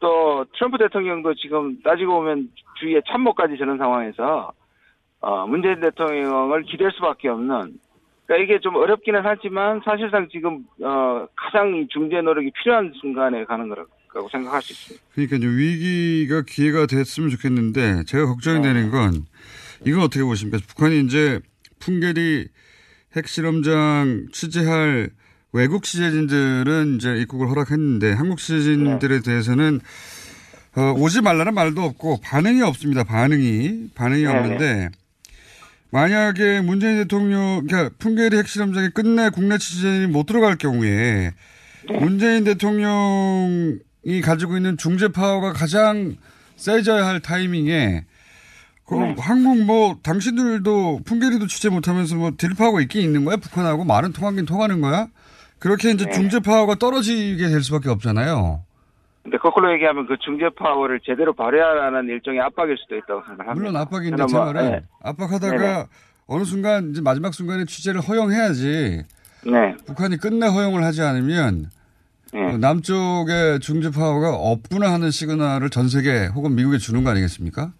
또 0.01 0.45
트럼프 0.55 0.79
대통령도 0.79 1.35
지금 1.35 1.81
따지고 1.83 2.17
보면 2.17 2.51
주위에 2.79 3.01
참모까지 3.09 3.57
저는 3.57 3.79
상황에서 3.79 4.53
어, 5.21 5.47
문재인 5.47 5.81
대통령을 5.81 6.63
기댈 6.65 6.91
수밖에 6.93 7.29
없는 7.29 7.79
그러니까 8.27 8.45
이게 8.45 8.59
좀 8.59 8.77
어렵기는 8.77 9.21
하지만 9.23 9.81
사실상 9.85 10.29
지금 10.29 10.65
어, 10.83 11.27
가장 11.37 11.75
이 11.75 11.87
중재 11.89 12.21
노력이 12.21 12.51
필요한 12.51 12.93
순간에 13.01 13.45
가는 13.45 13.69
거라고 13.69 13.89
생각할 14.31 14.63
수 14.63 14.73
있습니다. 14.73 15.05
그러니까 15.15 15.37
이제 15.37 15.47
위기가 15.47 16.43
기회가 16.43 16.87
됐으면 16.87 17.31
좋겠는데 17.31 18.05
제가 18.07 18.27
걱정이 18.27 18.63
되는 18.63 18.91
건 18.91 19.27
이건 19.85 20.03
어떻게 20.03 20.23
보십니까? 20.23 20.59
북한이 20.67 21.01
이제 21.01 21.41
풍계리 21.81 22.49
핵실험장 23.17 24.29
취재할 24.33 25.11
외국 25.53 25.85
취재진들은 25.85 26.97
이제 26.97 27.17
입국을 27.17 27.49
허락했는데 27.49 28.13
한국 28.13 28.39
취재진들에 28.39 29.21
대해서는 29.21 29.81
어, 30.77 30.93
오지 30.97 31.21
말라는 31.21 31.55
말도 31.55 31.83
없고 31.83 32.21
반응이 32.23 32.63
없습니다. 32.63 33.05
반응이 33.05 33.91
반응이 33.95 34.25
네네. 34.25 34.37
없는데 34.37 34.89
만약에 35.91 36.61
문재인 36.61 36.97
대통령 36.97 37.65
그러니까 37.65 37.95
풍계리 38.01 38.37
핵실험장에 38.39 38.89
끝내 38.89 39.31
국내 39.31 39.59
취재진이 39.59 40.09
못 40.09 40.27
들어갈 40.27 40.57
경우에 40.57 41.33
문재인 42.01 42.43
대통령 42.43 43.79
이 44.05 44.21
가지고 44.21 44.57
있는 44.57 44.77
중재 44.77 45.09
파워가 45.09 45.53
가장 45.53 46.17
세져야 46.57 47.07
할 47.07 47.21
타이밍에 47.21 48.05
그 48.87 49.15
한국 49.19 49.65
뭐 49.65 49.97
당신들도 50.03 51.01
풍계리도 51.05 51.47
취재 51.47 51.71
못하면서 51.71 52.17
뭐 52.17 52.33
딜파워가 52.37 52.81
있긴 52.83 53.03
있는 53.03 53.25
거야 53.25 53.37
북한하고 53.37 53.85
말은 53.85 54.13
통하긴 54.13 54.45
통하는 54.45 54.81
거야 54.81 55.09
그렇게 55.59 55.91
이제 55.91 56.05
네. 56.05 56.11
중재 56.13 56.41
파워가 56.41 56.75
떨어지게 56.75 57.49
될 57.49 57.63
수밖에 57.63 57.89
없잖아요. 57.89 58.63
근데 59.23 59.39
거꾸로 59.39 59.73
얘기하면 59.73 60.07
그 60.07 60.17
중재 60.21 60.51
파워를 60.55 61.01
제대로 61.01 61.33
발휘하라는 61.33 62.11
일종의 62.11 62.41
압박일 62.41 62.77
수도 62.77 62.97
있다고 62.97 63.23
생각합니다. 63.27 63.55
물론 63.55 63.77
압박인데 63.77 64.27
제 64.27 64.37
뭐, 64.37 64.45
말은 64.45 64.71
네. 64.71 64.83
압박하다가. 65.03 65.87
어느 66.27 66.45
순간 66.45 66.91
이제 66.91 67.01
마지막 67.03 67.35
순간에 67.35 67.65
취재를 67.65 68.01
허용해야지 68.01 69.05
네. 69.45 69.77
북한이 69.87 70.17
끝내 70.17 70.47
허용을 70.47 70.83
하지 70.83 71.03
않으면 71.03 71.71
네. 72.35 72.43
어, 72.43 72.59
남쪽의 72.59 73.61
중재 73.61 73.91
파워가 73.91 74.35
없구나 74.35 74.93
하는 74.93 75.11
시그널을 75.13 75.71
전 75.71 75.89
세계 75.89 76.27
혹은 76.27 76.57
미국에 76.57 76.79
주는 76.79 77.05
거 77.05 77.11
아니겠습니까? 77.11 77.73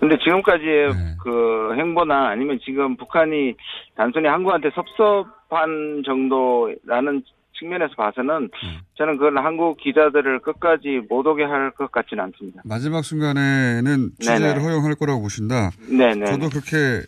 근데 0.00 0.16
지금까지의 0.24 0.88
네. 0.94 1.16
그 1.22 1.74
행보나 1.76 2.28
아니면 2.30 2.58
지금 2.64 2.96
북한이 2.96 3.54
단순히 3.94 4.26
한국한테 4.28 4.70
섭섭한 4.74 6.02
정도라는 6.04 7.22
측면에서 7.58 7.94
봐서는 7.94 8.48
네. 8.50 8.78
저는 8.98 9.16
그건 9.18 9.38
한국 9.44 9.76
기자들을 9.78 10.40
끝까지 10.40 11.02
못 11.08 11.26
오게 11.26 11.44
할 11.44 11.70
것 11.72 11.92
같지는 11.92 12.24
않습니다. 12.24 12.62
마지막 12.64 13.04
순간에는 13.04 14.10
취재를 14.18 14.40
네네. 14.54 14.60
허용할 14.60 14.94
거라고 14.94 15.20
보신다. 15.22 15.70
네네. 15.88 16.26
저도 16.26 16.48
그렇게 16.48 17.06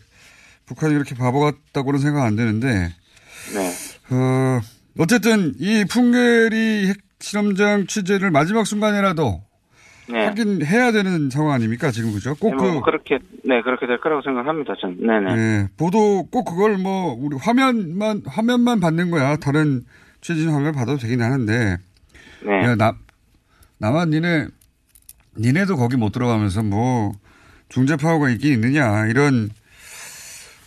북한이 0.67 0.93
그렇게 0.93 1.15
바보 1.15 1.39
같다고는 1.39 1.99
생각 1.99 2.23
안 2.23 2.35
드는데, 2.35 2.67
네. 2.67 4.15
어, 4.15 4.59
어쨌든 4.99 5.53
이 5.59 5.85
풍계리 5.85 6.93
핵실험장 7.19 7.87
취재를 7.87 8.31
마지막 8.31 8.65
순간이라도 8.65 9.41
네. 10.09 10.25
하긴 10.25 10.65
해야 10.65 10.91
되는 10.91 11.29
상황 11.29 11.53
아닙니까? 11.53 11.91
지금 11.91 12.13
그죠? 12.13 12.33
꼭뭐 12.35 12.79
그, 12.79 12.81
그렇게 12.81 13.19
네 13.43 13.61
그렇게 13.61 13.85
될 13.87 13.99
거라고 13.99 14.21
생각합니다. 14.21 14.73
저는. 14.79 14.97
네네. 15.05 15.35
예, 15.35 15.67
보도 15.77 16.27
꼭 16.31 16.45
그걸 16.45 16.77
뭐 16.77 17.13
우리 17.19 17.35
화면만 17.35 18.23
화면만 18.25 18.79
받는 18.79 19.11
거야. 19.11 19.35
다른 19.35 19.83
취재진 20.21 20.49
화면 20.51 20.71
받아도 20.71 20.97
되긴 20.97 21.21
하는데. 21.21 21.77
네. 22.45 22.63
야, 22.63 22.75
나 22.75 22.93
나만 23.79 24.11
니네 24.11 24.47
니네도 25.37 25.75
거기 25.75 25.97
못 25.97 26.11
들어가면서 26.11 26.63
뭐 26.63 27.11
중재 27.69 27.97
파워가 27.97 28.29
있긴 28.29 28.53
있느냐 28.53 29.07
이런 29.07 29.49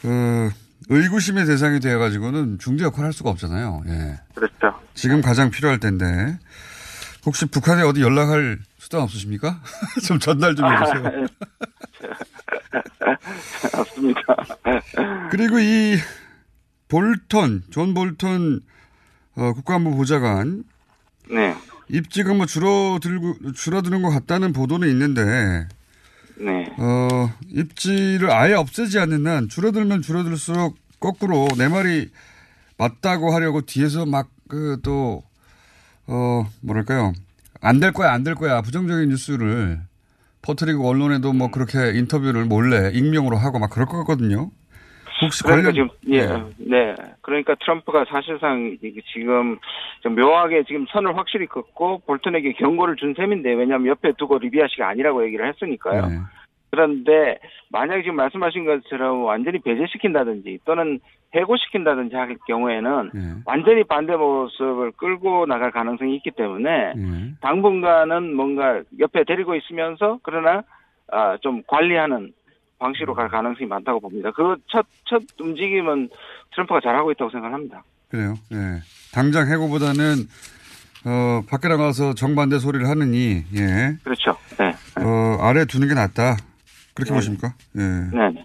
그 0.03 0.51
의구심의 0.91 1.47
대상이 1.47 1.79
되어 1.79 1.99
가지고는 1.99 2.59
중재 2.59 2.85
역할을 2.85 3.07
할 3.07 3.13
수가 3.13 3.31
없잖아요. 3.31 3.83
예. 3.87 4.19
그렇죠. 4.35 4.81
지금 4.95 5.23
가장 5.23 5.51
필요할 5.51 5.79
텐데 5.79 6.39
혹시 7.25 7.47
북한에 7.47 7.83
어디 7.83 8.03
연락할 8.03 8.59
수단 8.79 9.03
없으십니까? 9.03 9.61
좀 10.07 10.19
전달 10.19 10.57
좀 10.57 10.67
해주세요. 10.67 11.27
없습니다. 13.79 14.23
그리고 15.31 15.61
이 15.61 15.97
볼턴, 16.89 17.63
존 17.71 17.95
볼턴 17.95 18.61
어, 19.37 19.53
국가안보 19.53 19.95
보좌관 19.97 20.65
네. 21.31 21.55
입지가 21.89 22.35
뭐 22.35 22.47
줄어들고 22.47 23.53
줄어드는 23.53 24.03
것 24.03 24.11
같다는 24.11 24.53
보도는 24.53 24.89
있는데 24.89 25.69
네. 26.41 26.67
어, 26.79 27.31
입지를 27.49 28.31
아예 28.31 28.55
없애지 28.55 28.99
않는 28.99 29.27
한 29.27 29.49
줄어들면 29.49 30.03
줄어들수록 30.03 30.77
거꾸로 30.99 31.49
내 31.59 31.69
말이 31.69 32.11
맞다고 32.79 33.33
하려고 33.35 33.61
뒤에서 33.63 34.07
막 34.07 34.29
그 34.51 34.81
또 34.83 35.23
어, 36.09 36.45
뭐랄까요? 36.61 37.13
안 37.61 37.79
될 37.79 37.93
거야, 37.93 38.13
안 38.13 38.25
될 38.25 38.35
거야. 38.35 38.63
부정적인 38.63 39.11
뉴스를 39.11 39.81
퍼뜨리고 40.43 40.89
언론에도 40.89 41.33
뭐 41.33 41.51
그렇게 41.53 41.93
인터뷰를 41.97 42.47
몰래 42.47 42.91
익명으로 42.93 43.37
하고 43.37 43.59
막 43.61 43.71
그럴 43.71 43.87
것 43.87 43.99
같거든요. 43.99 44.51
혹시 45.23 45.43
그러니까 45.43 45.71
관련 45.71 45.75
지금 45.75 45.89
예, 46.09 46.27
네. 46.59 46.95
그러니까 47.21 47.55
트럼프가 47.57 48.05
사실상 48.09 48.77
지금 49.13 49.59
좀 50.01 50.15
묘하게 50.15 50.65
지금 50.65 50.87
선을 50.91 51.17
확실히 51.17 51.47
긋고 51.47 52.03
볼턴에게 52.07 52.53
경고를 52.53 52.97
준 52.97 53.15
셈인데 53.15 53.53
왜냐하면 53.53 53.89
옆에 53.89 54.13
두고 54.19 54.39
리비아시가 54.39 54.89
아니라고 54.89 55.25
얘기를 55.25 55.47
했으니까요. 55.49 56.07
네. 56.07 56.15
그런데 56.71 57.39
만약에 57.71 58.03
지금 58.03 58.17
말씀하신 58.17 58.65
것처럼 58.65 59.25
완전히 59.25 59.59
배제시킨다든지 59.59 60.61
또는 60.65 61.01
해고시킨다든지 61.35 62.17
할 62.17 62.37
경우에는 62.47 63.11
네. 63.13 63.21
완전히 63.45 63.85
반대 63.85 64.17
모습을 64.17 64.93
끌고 64.93 65.47
나갈 65.47 65.71
가능성이 65.71 66.17
있기 66.17 66.31
때문에 66.33 66.95
네. 66.95 67.33
당분간은 67.41 68.35
뭔가 68.35 68.83
옆에 68.99 69.25
데리고 69.25 69.55
있으면서 69.55 70.19
그러나 70.23 70.63
아, 71.13 71.37
좀 71.39 71.63
관리하는 71.67 72.33
방식으로 72.81 73.15
갈 73.15 73.29
가능성이 73.29 73.69
많다고 73.69 74.01
봅니다. 74.01 74.31
그 74.33 74.57
첫 74.71 74.89
첫 75.09 75.23
움직임은 75.39 76.09
트럼프가 76.53 76.81
잘하고 76.83 77.13
있다고 77.13 77.31
생각합니다. 77.31 77.85
그래요. 78.11 78.35
예. 78.53 78.83
당장 79.13 79.49
해고보다는 79.49 80.27
어, 81.05 81.43
밖에 81.49 81.69
나가서 81.69 82.15
정반대 82.15 82.59
소리를 82.59 82.89
하느니 82.89 83.45
예. 83.55 83.97
그렇죠. 84.03 84.37
네. 84.59 84.75
어, 85.03 85.39
아래 85.41 85.65
두는 85.65 85.87
게 85.89 85.95
낫다. 85.95 86.37
그렇게 86.95 87.13
네. 87.13 87.17
보십니까? 87.17 87.55
예. 87.79 87.81
네. 87.83 88.45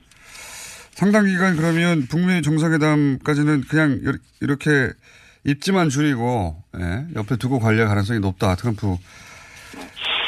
상당 0.92 1.26
기간 1.26 1.56
그러면 1.58 2.06
북미 2.10 2.42
정상회담까지는 2.42 3.62
그냥 3.70 4.00
이렇- 4.02 4.18
이렇게 4.42 4.92
입지만 5.44 5.90
줄이고 5.90 6.64
예, 6.80 7.06
옆에 7.16 7.36
두고 7.38 7.60
관리할 7.60 7.88
가능성이 7.88 8.20
높다. 8.20 8.56
트럼프 8.56 8.96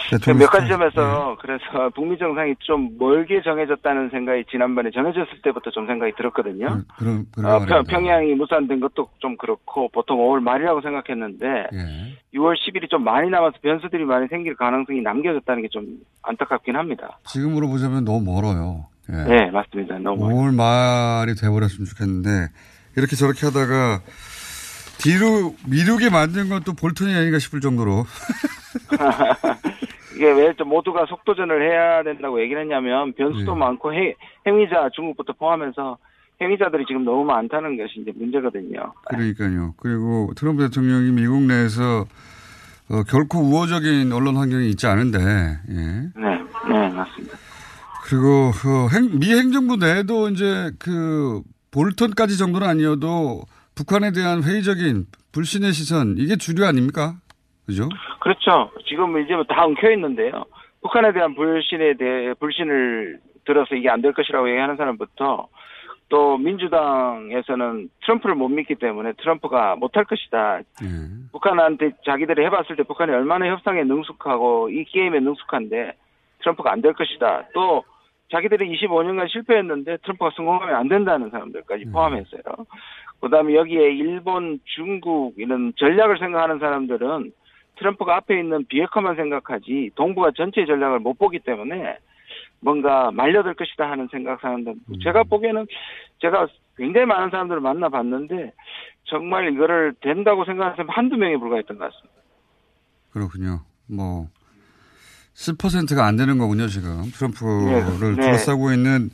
대통령 0.10 0.40
몇 0.40 0.50
가지. 0.52 0.68
점에서 0.68 1.38
그래서 1.42 1.90
북미 1.96 2.18
정상이 2.18 2.56
좀 2.60 2.90
멀게 2.98 3.42
정해졌다는 3.42 4.10
생각이 4.10 4.46
지난번에 4.52 4.90
정해졌을 4.92 5.42
때부터 5.44 5.72
좀 5.72 5.86
생각이 5.88 6.14
들었거든요. 6.18 6.84
그런 6.98 7.26
그런 7.34 7.46
어, 7.52 7.60
말입니다. 7.60 7.76
평, 7.84 7.84
평양이 8.04 8.34
무산된 8.36 8.80
것도 8.80 9.10
좀 9.20 9.36
그렇고 9.38 9.90
보통 9.90 10.18
5월 10.20 10.40
말이라고 10.42 10.82
생각했는데 10.82 11.46
예. 11.74 12.38
6월 12.38 12.56
10일이 12.56 12.90
좀 12.90 13.04
많이 13.04 13.30
남아서 13.30 13.58
변수들이 13.62 14.06
많이 14.06 14.28
생길 14.28 14.56
가능성이 14.56 15.02
남겨졌다는 15.02 15.62
게 15.64 15.68
좀 15.72 15.86
안타깝긴 16.24 16.76
합니다. 16.76 17.20
지금으로 17.26 17.68
보자면 17.68 18.04
너무 18.06 18.22
멀어요. 18.22 18.86
예. 19.10 19.16
네, 19.24 19.52
맞습니다. 19.52 19.98
너무 20.00 20.28
5월 20.30 20.54
말이 20.56 21.36
돼버렸으면 21.36 21.86
좋겠는데 21.86 22.30
이렇게 22.98 23.16
저렇게 23.16 23.46
하다가 23.46 24.02
뒤로 25.00 25.54
미루게 25.70 26.10
만든 26.10 26.50
건 26.50 26.64
또 26.64 26.74
볼턴이 26.74 27.14
아닌가 27.14 27.38
싶을 27.40 27.62
정도로 27.62 28.06
이게 30.18 30.32
왜좀 30.32 30.70
모두가 30.70 31.06
속도전을 31.06 31.62
해야 31.72 32.02
된다고 32.04 32.42
얘기를 32.42 32.62
했냐면 32.64 33.14
변수도 33.14 33.54
네. 33.54 33.60
많고 33.60 33.94
해, 33.94 34.16
행위자 34.48 34.90
중국부터 34.96 35.34
포함해서 35.34 35.98
행위자들이 36.42 36.86
지금 36.88 37.06
너무 37.06 37.24
많다는 37.24 37.78
것이 37.78 38.00
이제 38.02 38.12
문제거든요. 38.16 38.94
그러니까요. 39.10 39.76
그리고 39.78 40.32
트럼프 40.36 40.64
대통령이 40.68 41.12
미국 41.12 41.42
내에서 41.44 42.06
어, 42.90 43.04
결코 43.04 43.40
우호적인 43.40 44.12
언론 44.12 44.38
환경이 44.38 44.70
있지 44.70 44.88
않은데 44.88 45.20
예. 45.20 45.76
네, 45.76 46.40
네, 46.70 46.90
맞습니다. 46.90 47.38
그리고 48.06 48.52
그 48.62 48.88
행- 48.96 49.20
미 49.20 49.34
행정부 49.38 49.76
내에도 49.76 50.30
이제 50.30 50.72
그 50.80 51.42
볼턴까지 51.72 52.38
정도는 52.38 52.68
아니어도 52.68 53.42
북한에 53.76 54.12
대한 54.12 54.42
회의적인 54.44 55.06
불신의 55.34 55.74
시선 55.74 56.16
이게 56.18 56.36
주류 56.38 56.66
아닙니까? 56.66 57.16
그죠? 57.68 57.88
그렇죠. 58.20 58.72
지금 58.88 59.20
이제 59.20 59.36
뭐다 59.36 59.64
엉켜 59.66 59.92
있는데요. 59.92 60.46
북한에 60.82 61.12
대한 61.14 61.36
불신에 61.36 61.94
대해 61.96 62.34
불신을 62.34 63.20
들어서 63.46 63.76
이게 63.76 63.90
안 63.90 64.02
될 64.02 64.14
것이라고 64.14 64.50
얘기하는 64.50 64.76
사람부터 64.78 65.48
또 66.10 66.38
민주당에서는 66.38 67.90
트럼프를 68.06 68.36
못 68.36 68.48
믿기 68.48 68.76
때문에 68.76 69.14
트럼프가 69.18 69.76
못할 69.76 70.06
것이다. 70.06 70.62
북한한테 71.32 71.92
자기들이 72.06 72.44
해봤을 72.46 72.78
때 72.78 72.84
북한이 72.84 73.12
얼마나 73.12 73.48
협상에 73.48 73.84
능숙하고 73.84 74.70
이 74.70 74.86
게임에 74.86 75.20
능숙한데 75.20 75.94
트럼프가 76.40 76.72
안 76.72 76.82
될 76.82 76.94
것이다. 76.94 77.44
또 77.54 77.84
자기들이 78.32 78.70
25년간 78.78 79.30
실패했는데 79.30 79.98
트럼프가 80.04 80.32
성공하면 80.36 80.76
안 80.76 80.88
된다는 80.88 81.30
사람들까지 81.30 81.86
포함해서요. 81.92 82.42
그다음에 83.22 83.56
여기에 83.56 83.92
일본, 83.94 84.60
중국 84.64 85.34
이런 85.38 85.74
전략을 85.78 86.20
생각하는 86.20 86.60
사람들은 86.60 87.32
트럼프가 87.78 88.18
앞에 88.18 88.40
있는 88.40 88.66
비핵화만 88.68 89.16
생각하지 89.16 89.92
동북아 89.96 90.32
전체 90.36 90.66
전략을 90.66 91.00
못 91.00 91.18
보기 91.18 91.40
때문에 91.40 91.98
뭔가 92.60 93.12
말려들 93.12 93.54
것이다 93.54 93.90
하는 93.90 94.08
생각 94.12 94.42
사람들. 94.42 94.76
제가 95.04 95.24
보기에는 95.24 95.68
제가 96.20 96.48
굉장히 96.76 97.06
많은 97.06 97.30
사람들을 97.30 97.62
만나봤는데 97.62 98.54
정말 99.06 99.52
이거를 99.54 99.94
된다고 100.02 100.46
생각하는 100.46 100.76
사람 100.76 100.90
한두 100.90 101.18
명에 101.18 101.38
불과했던 101.38 101.78
것 101.78 101.92
같습니다. 101.92 102.22
그렇군요. 103.12 103.62
뭐 103.88 104.28
10%가 105.34 106.06
안 106.06 106.18
되는 106.18 106.38
거군요, 106.38 106.68
지금. 106.68 107.04
트럼프를 107.14 108.16
네. 108.16 108.22
둘러싸고 108.22 108.72
있는 108.72 109.10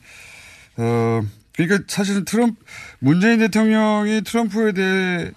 어 0.77 1.21
그러니까 1.55 1.83
사실은 1.87 2.25
트럼프 2.25 2.55
문재인 2.99 3.39
대통령이 3.39 4.21
트럼프에 4.21 4.71
대해 4.71 5.31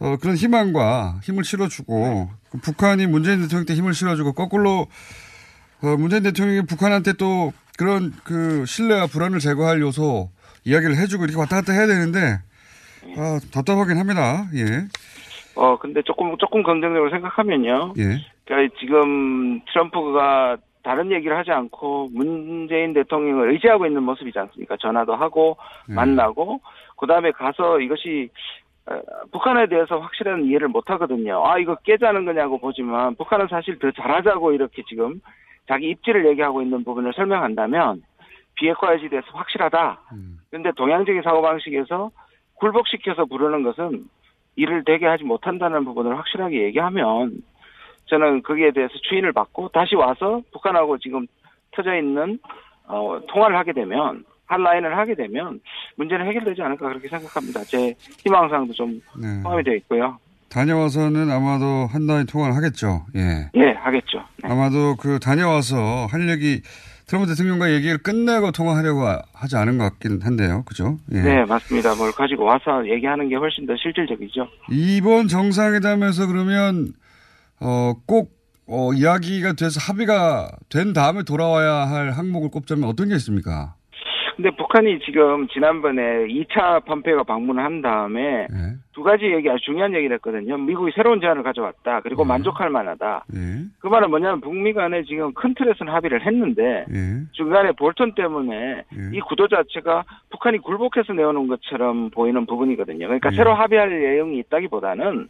어, 0.00 0.16
그런 0.16 0.34
희망과 0.34 1.20
힘을 1.22 1.44
실어주고 1.44 2.30
그 2.50 2.58
북한이 2.58 3.06
문재인 3.06 3.42
대통령한테 3.42 3.74
힘을 3.74 3.92
실어주고 3.92 4.32
거꾸로 4.32 4.86
어, 5.82 5.96
문재인 5.98 6.22
대통령이 6.22 6.66
북한한테 6.66 7.12
또 7.14 7.52
그런 7.78 8.12
그 8.24 8.64
신뢰와 8.66 9.06
불안을 9.06 9.38
제거할 9.38 9.80
요소 9.80 10.30
이야기를 10.64 10.96
해주고 10.96 11.24
이렇게 11.24 11.38
왔다 11.38 11.56
갔다 11.56 11.72
해야 11.72 11.86
되는데 11.86 12.38
아, 13.16 13.38
답답하긴 13.52 13.96
합니다. 13.96 14.46
예. 14.54 14.86
어 15.56 15.78
근데 15.78 16.02
조금 16.02 16.36
조금 16.38 16.62
긍정적으로 16.62 17.10
생각하면요. 17.10 17.94
예. 17.98 18.20
그러니까 18.44 18.76
지금 18.78 19.60
트럼프가 19.72 20.58
다른 20.82 21.10
얘기를 21.12 21.36
하지 21.36 21.50
않고 21.50 22.08
문재인 22.12 22.92
대통령을 22.94 23.52
의지하고 23.52 23.86
있는 23.86 24.02
모습이지 24.02 24.38
않습니까? 24.38 24.76
전화도 24.80 25.14
하고 25.14 25.56
만나고 25.88 26.60
그 26.96 27.06
다음에 27.06 27.30
가서 27.32 27.80
이것이 27.80 28.28
어, 28.28 28.69
북한에 29.32 29.66
대해서 29.66 29.98
확실한 29.98 30.44
이해를 30.44 30.68
못 30.68 30.90
하거든요. 30.90 31.44
아 31.46 31.58
이거 31.58 31.76
깨자는 31.76 32.24
거냐고 32.24 32.58
보지만 32.58 33.14
북한은 33.16 33.46
사실 33.48 33.78
더 33.78 33.90
잘하자고 33.90 34.52
이렇게 34.52 34.82
지금 34.88 35.20
자기 35.68 35.90
입지를 35.90 36.26
얘기하고 36.26 36.62
있는 36.62 36.82
부분을 36.84 37.12
설명한다면 37.14 38.02
비핵화에 38.54 39.08
대해서 39.08 39.26
확실하다. 39.32 40.00
그런데 40.50 40.72
동양적인 40.72 41.22
사고방식에서 41.22 42.10
굴복시켜서 42.54 43.24
부르는 43.24 43.62
것은 43.62 44.04
일을 44.56 44.84
되게 44.84 45.06
하지 45.06 45.24
못한다는 45.24 45.84
부분을 45.84 46.18
확실하게 46.18 46.62
얘기하면 46.64 47.42
저는 48.06 48.42
거기에 48.42 48.72
대해서 48.72 48.92
추인을 49.08 49.32
받고 49.32 49.68
다시 49.68 49.94
와서 49.94 50.42
북한하고 50.52 50.98
지금 50.98 51.26
터져 51.70 51.94
있는 51.96 52.38
어, 52.86 53.20
통화를 53.28 53.56
하게 53.56 53.72
되면 53.72 54.24
한라인을 54.54 54.98
하게 54.98 55.14
되면 55.14 55.60
문제는 55.96 56.26
해결되지 56.26 56.60
않을까 56.62 56.88
그렇게 56.88 57.08
생각합니다. 57.08 57.62
제 57.64 57.94
희망사항도 58.24 58.72
좀 58.74 59.00
네. 59.20 59.40
포함이 59.42 59.62
되어 59.62 59.74
있고요. 59.76 60.18
다녀와서는 60.48 61.30
아마도 61.30 61.86
한라인 61.92 62.26
통화를 62.26 62.56
하겠죠. 62.56 63.06
예. 63.14 63.48
예, 63.54 63.70
하겠죠. 63.78 64.24
아마도 64.42 64.96
그 64.96 65.20
다녀와서 65.20 66.06
할 66.10 66.28
얘기 66.28 66.60
트럼프 67.06 67.28
대통령과 67.28 67.72
얘기를 67.72 67.98
끝내고 67.98 68.50
통화하려고 68.50 69.06
하- 69.06 69.22
하지 69.32 69.56
않은 69.56 69.78
것 69.78 69.84
같긴 69.84 70.20
한데요. 70.22 70.64
그죠? 70.66 70.98
예. 71.12 71.20
네, 71.22 71.44
맞습니다. 71.44 71.94
뭘 71.94 72.10
가지고 72.10 72.44
와서 72.44 72.84
얘기하는 72.88 73.28
게 73.28 73.36
훨씬 73.36 73.64
더 73.66 73.74
실질적이죠. 73.76 74.48
이번 74.70 75.28
정상회담에서 75.28 76.26
그러면 76.26 76.92
어, 77.60 77.92
꼭 78.06 78.32
어, 78.66 78.92
이야기가 78.92 79.52
돼서 79.54 79.78
합의가 79.80 80.50
된 80.68 80.92
다음에 80.92 81.22
돌아와야 81.24 81.88
할 81.88 82.10
항목을 82.10 82.50
꼽자면 82.50 82.88
어떤 82.88 83.08
게 83.08 83.14
있습니까? 83.16 83.74
근데 84.40 84.56
북한이 84.56 85.00
지금 85.00 85.48
지난번에 85.48 86.26
2차 86.26 86.82
펌페이가 86.86 87.24
방문을 87.24 87.62
한 87.62 87.82
다음에 87.82 88.46
네. 88.48 88.56
두 88.94 89.02
가지 89.02 89.26
얘기 89.26 89.50
아주 89.50 89.62
중요한 89.66 89.94
얘기를 89.94 90.14
했거든요. 90.16 90.56
미국이 90.56 90.92
새로운 90.94 91.20
제안을 91.20 91.42
가져왔다. 91.42 92.00
그리고 92.00 92.24
만족할 92.24 92.70
만하다. 92.70 93.26
예. 93.34 93.38
그 93.80 93.88
말은 93.88 94.08
뭐냐면 94.08 94.40
북미 94.40 94.72
간에 94.72 95.02
지금 95.02 95.34
큰 95.34 95.52
틀에서는 95.52 95.92
합의를 95.92 96.24
했는데 96.24 96.86
예. 96.90 97.22
중간에 97.32 97.72
볼턴 97.72 98.14
때문에 98.14 98.84
이 99.12 99.20
구도 99.20 99.46
자체가 99.46 100.04
북한이 100.30 100.58
굴복해서 100.58 101.12
내오는 101.12 101.46
것처럼 101.46 102.08
보이는 102.08 102.46
부분이거든요. 102.46 103.08
그러니까 103.08 103.28
예. 103.32 103.36
새로 103.36 103.52
합의할 103.52 103.90
내용이 103.90 104.38
있다기보다는 104.38 105.28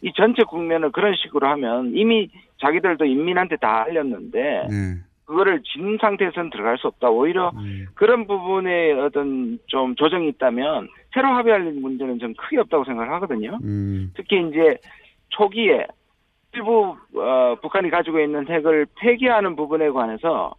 이 0.00 0.12
전체 0.14 0.44
국면을 0.44 0.92
그런 0.92 1.14
식으로 1.14 1.46
하면 1.48 1.92
이미 1.94 2.30
자기들도 2.62 3.04
인민한테 3.04 3.56
다 3.56 3.84
알렸는데 3.84 4.40
예. 4.40 5.06
그거를 5.26 5.60
진 5.64 5.98
상태에서는 6.00 6.50
들어갈 6.50 6.78
수 6.78 6.86
없다. 6.86 7.10
오히려 7.10 7.52
그런 7.94 8.26
부분에 8.26 8.92
어떤 8.92 9.58
좀 9.66 9.94
조정이 9.96 10.28
있다면 10.28 10.88
새로 11.12 11.28
합의할 11.28 11.62
문제는 11.62 12.18
좀 12.18 12.32
크게 12.34 12.58
없다고 12.58 12.84
생각을 12.84 13.12
하거든요. 13.14 13.58
음. 13.62 14.12
특히 14.16 14.40
이제 14.48 14.78
초기에 15.30 15.86
일부 16.54 16.96
어, 17.14 17.56
북한이 17.60 17.90
가지고 17.90 18.20
있는 18.20 18.48
핵을 18.48 18.86
폐기하는 18.98 19.56
부분에 19.56 19.90
관해서 19.90 20.54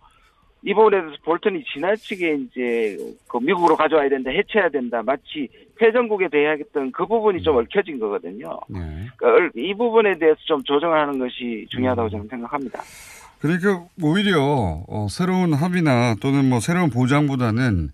이 0.64 0.74
부분에 0.74 1.02
대해서 1.02 1.16
볼턴이 1.24 1.64
지나치게 1.64 2.34
이제 2.36 2.98
그 3.30 3.38
미국으로 3.38 3.76
가져와야 3.76 4.10
된다, 4.10 4.30
해체해야 4.32 4.70
된다, 4.70 5.02
마치 5.04 5.48
패전국에 5.78 6.28
대하였던 6.28 6.92
그 6.92 7.06
부분이 7.06 7.42
좀 7.42 7.58
얽혀진 7.58 8.00
거거든요. 8.00 8.60
그러니까 9.18 9.52
이 9.56 9.74
부분에 9.74 10.18
대해서 10.18 10.38
좀 10.46 10.62
조정하는 10.64 11.18
것이 11.20 11.66
중요하다고 11.70 12.10
저는 12.10 12.28
생각합니다. 12.28 12.82
그러니까 13.40 13.86
오히려 14.02 14.84
어, 14.88 15.08
새로운 15.10 15.54
합의나 15.54 16.16
또는 16.20 16.50
뭐 16.50 16.60
새로운 16.60 16.90
보장보다는 16.90 17.92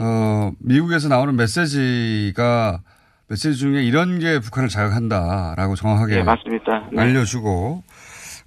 어, 0.00 0.52
미국에서 0.58 1.08
나오는 1.08 1.36
메시지가 1.36 2.80
메시지 3.28 3.56
중에 3.56 3.82
이런 3.82 4.18
게 4.18 4.38
북한을 4.40 4.68
자극한다라고 4.68 5.76
정확하게 5.76 6.16
네, 6.16 6.22
맞습니다. 6.22 6.88
네. 6.92 7.02
알려주고 7.02 7.82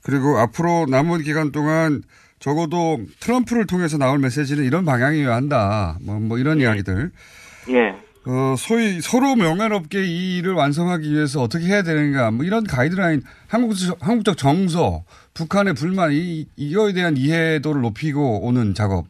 그리고 0.04 0.38
앞으로 0.40 0.86
남은 0.90 1.24
기간 1.24 1.52
동안 1.52 2.04
적어도 2.40 3.00
트럼프를 3.20 3.66
통해서 3.66 3.98
나올 3.98 4.20
메시지는 4.20 4.64
이런 4.64 4.86
방향이어야 4.86 5.36
한다. 5.36 5.98
뭐, 6.02 6.20
뭐 6.20 6.38
이런 6.38 6.60
이야기들. 6.60 7.12
예. 7.70 8.07
어, 8.30 8.56
소위 8.58 9.00
서로 9.00 9.38
명예롭게 9.38 10.04
이 10.04 10.38
일을 10.40 10.54
완성하기 10.54 11.10
위해서 11.10 11.42
어떻게 11.42 11.66
해야 11.68 11.82
되는가, 11.82 12.32
뭐 12.32 12.44
이런 12.44 12.66
가이드라인, 12.66 13.22
한국적, 13.48 14.06
한국적 14.06 14.36
정서, 14.36 15.06
북한의 15.34 15.76
불만, 15.76 16.12
이, 16.12 16.46
이거에 16.58 16.92
대한 16.92 17.16
이해도를 17.16 17.82
높이고 17.82 18.46
오는 18.46 18.74
작업. 18.74 19.06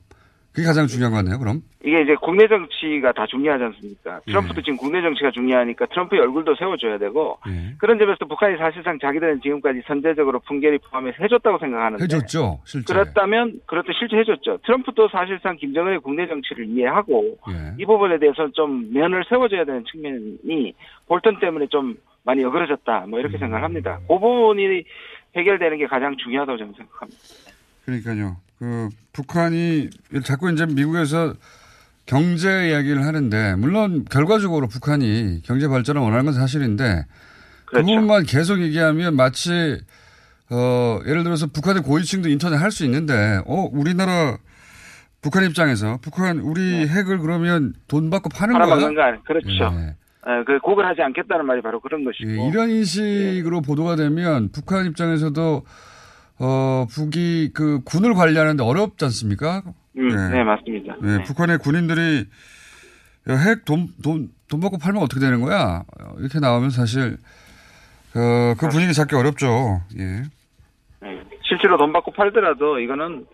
그게 0.57 0.65
가장 0.65 0.87
중요한 0.87 1.11
거 1.11 1.17
같네요, 1.17 1.37
그럼. 1.37 1.61
이게 1.85 2.01
이제 2.01 2.15
국내 2.19 2.47
정치가 2.47 3.11
다 3.11 3.27
중요하지 3.27 3.63
않습니까? 3.63 4.21
예. 4.27 4.31
트럼프도 4.31 4.63
지금 4.63 4.75
국내 4.77 5.03
정치가 5.03 5.29
중요하니까 5.29 5.85
트럼프의 5.85 6.19
얼굴도 6.19 6.55
세워줘야 6.55 6.97
되고 6.97 7.37
예. 7.47 7.75
그런 7.77 7.99
점에서 7.99 8.25
북한이 8.25 8.57
사실상 8.57 8.97
자기들은 8.97 9.41
지금까지 9.41 9.83
선제적으로 9.85 10.39
풍계리 10.39 10.79
포함해서 10.79 11.17
해줬다고 11.21 11.59
생각하는데 11.59 12.03
해줬죠, 12.03 12.61
실제. 12.65 12.91
그렇다면 12.91 13.61
그렇도 13.67 13.93
실제 13.99 14.17
해줬죠. 14.17 14.57
트럼프도 14.65 15.09
사실상 15.09 15.57
김정은의 15.57 15.99
국내 15.99 16.27
정치를 16.27 16.65
이해하고 16.65 17.37
예. 17.51 17.75
이 17.77 17.85
부분에 17.85 18.17
대해서 18.17 18.49
좀 18.49 18.91
면을 18.91 19.23
세워줘야 19.29 19.63
되는 19.63 19.85
측면이 19.85 20.73
볼턴 21.07 21.39
때문에 21.39 21.67
좀 21.67 21.95
많이 22.23 22.43
어그러졌다. 22.43 23.05
뭐 23.09 23.19
음. 23.19 23.21
이렇게 23.21 23.37
생각을 23.37 23.63
합니다. 23.63 23.99
그 24.07 24.17
부분이 24.17 24.83
해결되는 25.35 25.77
게 25.77 25.85
가장 25.85 26.17
중요하다고 26.17 26.57
저는 26.57 26.73
생각합니다. 26.73 27.21
그러니까요. 27.85 28.46
그 28.59 28.89
북한이 29.13 29.89
자꾸 30.23 30.51
이제 30.51 30.65
미국에서 30.65 31.33
경제 32.05 32.69
이야기를 32.69 33.05
하는데 33.05 33.55
물론 33.55 34.05
결과적으로 34.09 34.67
북한이 34.67 35.41
경제 35.43 35.67
발전을 35.67 36.01
원하는 36.01 36.25
건 36.25 36.33
사실인데 36.33 37.05
그 37.65 37.71
그렇죠. 37.71 37.85
부분만 37.85 38.23
계속 38.23 38.61
얘기하면 38.61 39.15
마치 39.15 39.79
어 40.49 40.99
예를 41.05 41.23
들어서 41.23 41.47
북한의 41.47 41.83
고위층도 41.83 42.29
인터넷 42.29 42.55
할 42.57 42.71
수 42.71 42.85
있는데 42.85 43.41
어 43.45 43.67
우리나라 43.71 44.37
북한 45.21 45.43
입장에서 45.43 45.97
북한 46.01 46.39
우리 46.39 46.87
핵을 46.87 47.19
그러면 47.19 47.73
돈 47.87 48.09
받고 48.09 48.29
파는 48.29 48.53
거야? 48.57 48.67
거. 49.15 49.21
그렇죠. 49.25 49.49
예. 49.49 49.95
어, 50.29 50.43
그 50.45 50.59
구걸하지 50.59 51.01
않겠다는 51.01 51.45
말이 51.45 51.61
바로 51.61 51.79
그런 51.79 52.03
것이고. 52.03 52.29
예, 52.29 52.49
이런 52.49 52.69
인식으로 52.69 53.61
보도가 53.61 53.95
되면 53.95 54.49
북한 54.51 54.85
입장에서도 54.85 55.63
어 56.39 56.85
북이 56.89 57.51
그 57.53 57.81
군을 57.83 58.13
관리하는데 58.13 58.63
어렵지 58.63 59.05
않습니까? 59.05 59.63
음, 59.97 60.11
예. 60.11 60.37
네, 60.37 60.43
맞습니다. 60.43 60.95
예, 61.03 61.23
북한의 61.23 61.57
군인들이 61.59 62.25
핵 63.27 63.65
돈 63.65 63.87
돈 64.03 64.29
돈 64.49 64.59
받고 64.61 64.77
팔면 64.77 65.01
어떻게 65.03 65.19
되는 65.19 65.41
거야? 65.41 65.83
어, 65.99 66.13
이렇게 66.19 66.39
나오면 66.39 66.69
사실 66.69 67.17
그, 68.13 68.55
그 68.57 68.69
분위기 68.69 68.93
잡기 68.93 69.15
어렵죠. 69.15 69.81
예. 69.99 70.23
네. 71.01 71.21
실제로 71.43 71.77
돈 71.77 71.91
받고 71.91 72.11
팔더라도 72.11 72.79
이거는 72.79 73.25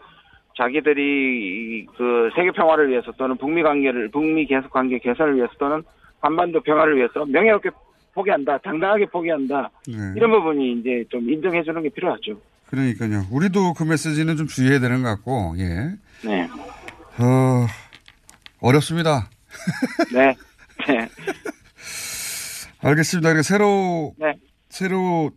자기들이 0.58 1.82
이그 1.84 2.32
세계 2.36 2.52
평화를 2.52 2.90
위해서 2.90 3.12
또는 3.14 3.38
북미 3.38 3.62
관계를 3.64 4.10
북미 4.10 4.46
계속 4.46 4.72
관계 4.72 4.98
개선을 5.00 5.36
위해서 5.36 5.52
또는 5.60 5.84
한반도 6.22 6.62
평화를 6.62 6.96
위해서 6.98 7.26
명예롭게 7.26 7.70
포기한다, 8.14 8.58
당당하게 8.60 9.06
포기한다 9.08 9.70
네. 9.88 9.94
이런 10.16 10.32
부분이 10.32 10.80
이제 10.80 11.04
좀 11.10 11.28
인정해 11.30 11.64
주는 11.64 11.82
게 11.82 11.90
필요하죠. 11.90 12.40
그러니까요. 12.84 13.28
우리도 13.30 13.76
그 13.76 13.84
메시지는 13.84 14.36
좀 14.36 14.48
주의해야 14.48 14.80
되는 14.80 15.04
것 15.04 15.10
같고, 15.10 15.54
예. 15.60 15.92
네, 16.26 16.50
어, 17.20 17.68
어렵습니다. 18.62 19.30
네, 20.12 20.34
네. 20.88 21.08
알겠습니다. 22.82 23.30
그러니까 23.30 23.44
새로, 23.44 24.16
네. 24.18 24.34
새로 24.70 25.30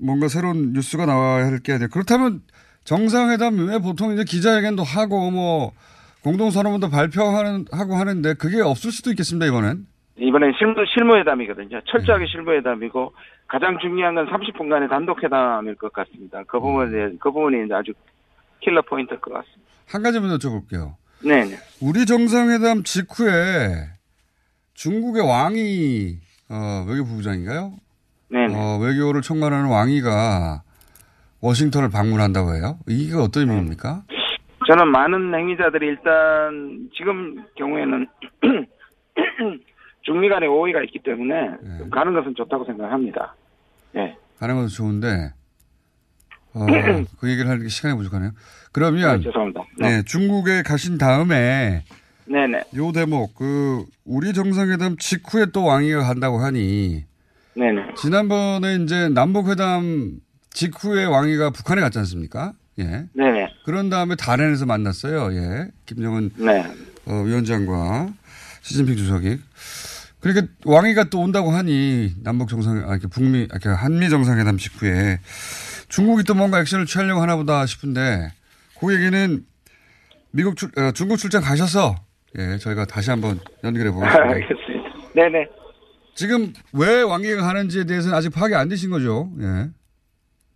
뭔가 0.00 0.28
새로운 0.28 0.72
뉴스가 0.72 1.04
나와야 1.04 1.44
할 1.44 1.58
게 1.60 1.72
아니라 1.72 1.88
그렇다면 1.88 2.40
정상회담 2.84 3.68
왜 3.68 3.78
보통 3.78 4.14
이제 4.14 4.24
기자회견도 4.24 4.82
하고 4.82 5.30
뭐 5.30 5.72
공동선언문도 6.22 6.88
발표하는, 6.88 7.66
하고 7.70 7.96
하는데 7.96 8.32
그게 8.34 8.62
없을 8.62 8.92
수도 8.92 9.10
있겠습니다, 9.10 9.44
이번엔. 9.46 9.86
이번엔 10.18 10.52
실무 10.58 10.74
실무회담이거든요. 10.94 11.82
철저하게 11.90 12.24
실무회담이고 12.32 13.12
가장 13.46 13.78
중요한 13.80 14.14
건 14.14 14.26
30분간의 14.26 14.88
단독 14.88 15.22
회담일 15.22 15.76
것 15.76 15.92
같습니다. 15.92 16.42
그 16.46 16.58
부분에 16.58 17.16
그 17.20 17.30
부분이 17.30 17.64
이제 17.64 17.74
아주 17.74 17.92
킬러 18.60 18.82
포인트일 18.82 19.20
것 19.20 19.32
같습니다. 19.34 19.72
한 19.88 20.02
가지만 20.02 20.30
여쭤볼게요. 20.36 20.94
네, 21.24 21.44
네. 21.44 21.56
우리 21.80 22.04
정상회담 22.04 22.82
직후에 22.82 23.88
중국의 24.74 25.26
왕이 25.26 26.18
어, 26.50 26.84
외교부부장인가요? 26.88 27.72
네, 28.28 28.46
어, 28.52 28.78
외교를 28.78 29.22
총괄하는 29.22 29.70
왕이가 29.70 30.62
워싱턴을 31.40 31.90
방문한다고 31.90 32.54
해요. 32.54 32.78
이게 32.88 33.14
어떤 33.14 33.48
의미입니까? 33.48 34.02
저는 34.66 34.88
많은 34.88 35.32
행위자들이 35.32 35.86
일단 35.86 36.88
지금 36.96 37.44
경우에는 37.56 38.06
중미 40.06 40.28
간의 40.28 40.48
오해가 40.48 40.82
있기 40.84 41.00
때문에 41.00 41.34
가는 41.90 42.14
것은 42.14 42.34
좋다고 42.36 42.64
생각합니다. 42.64 43.34
네. 43.92 44.16
가는 44.38 44.54
것도 44.54 44.68
좋은데 44.68 45.32
어, 46.54 46.66
그 47.18 47.28
얘기를 47.28 47.50
할 47.50 47.68
시간이 47.68 47.96
부족하네요. 47.96 48.30
그러면 48.72 49.18
네, 49.18 49.24
죄송합니다. 49.24 49.64
네, 49.78 50.02
중국에 50.04 50.62
가신 50.62 50.96
다음에 50.96 51.84
네네. 52.26 52.62
요 52.76 52.92
대목 52.92 53.34
그 53.34 53.84
우리 54.04 54.32
정상회담 54.32 54.96
직후에 54.96 55.46
또 55.52 55.64
왕이가 55.64 56.02
간다고 56.04 56.38
하니 56.38 57.04
네네. 57.54 57.94
지난번에 57.96 58.76
이제 58.76 59.08
남북 59.08 59.48
회담 59.48 60.20
직후에 60.50 61.04
왕이가 61.04 61.50
북한에 61.50 61.80
갔지 61.80 61.98
않습니까? 61.98 62.52
예. 62.78 63.06
네네. 63.12 63.48
그런 63.64 63.90
다음에 63.90 64.14
다롄에서 64.14 64.66
만났어요. 64.66 65.32
예. 65.34 65.68
김정은 65.86 66.30
네. 66.36 66.64
어, 67.06 67.22
위원장과 67.22 68.08
시진핑 68.62 68.96
주석이. 68.96 69.38
그러니까 70.26 70.52
왕이가 70.64 71.04
또 71.04 71.20
온다고 71.20 71.50
하니 71.50 72.10
남북 72.22 72.48
정상, 72.48 72.78
아, 72.78 72.92
이렇게 72.92 73.06
북미, 73.06 73.42
아, 73.42 73.56
이렇게 73.56 73.68
한미 73.68 74.08
정상회담 74.10 74.56
직후에 74.56 75.18
중국이 75.88 76.24
또 76.24 76.34
뭔가 76.34 76.60
액션을 76.60 76.86
취하려고 76.86 77.20
하나 77.20 77.36
보다 77.36 77.64
싶은데 77.64 78.30
그 78.80 78.92
얘기는 78.92 79.44
미국 80.32 80.56
출, 80.56 80.70
어, 80.78 80.90
중국 80.92 81.18
출장 81.18 81.42
가셔서 81.42 81.94
예, 82.38 82.58
저희가 82.58 82.86
다시 82.86 83.10
한번 83.10 83.38
연결해 83.62 83.90
보겠습니다. 83.92 84.22
알겠습니다. 84.22 85.12
네네. 85.14 85.46
지금 86.14 86.52
왜 86.72 87.02
왕기가 87.02 87.42
가는지에 87.42 87.84
대해서는 87.84 88.16
아직 88.16 88.30
파악이 88.30 88.54
안 88.54 88.68
되신 88.68 88.90
거죠. 88.90 89.30
예. 89.40 89.70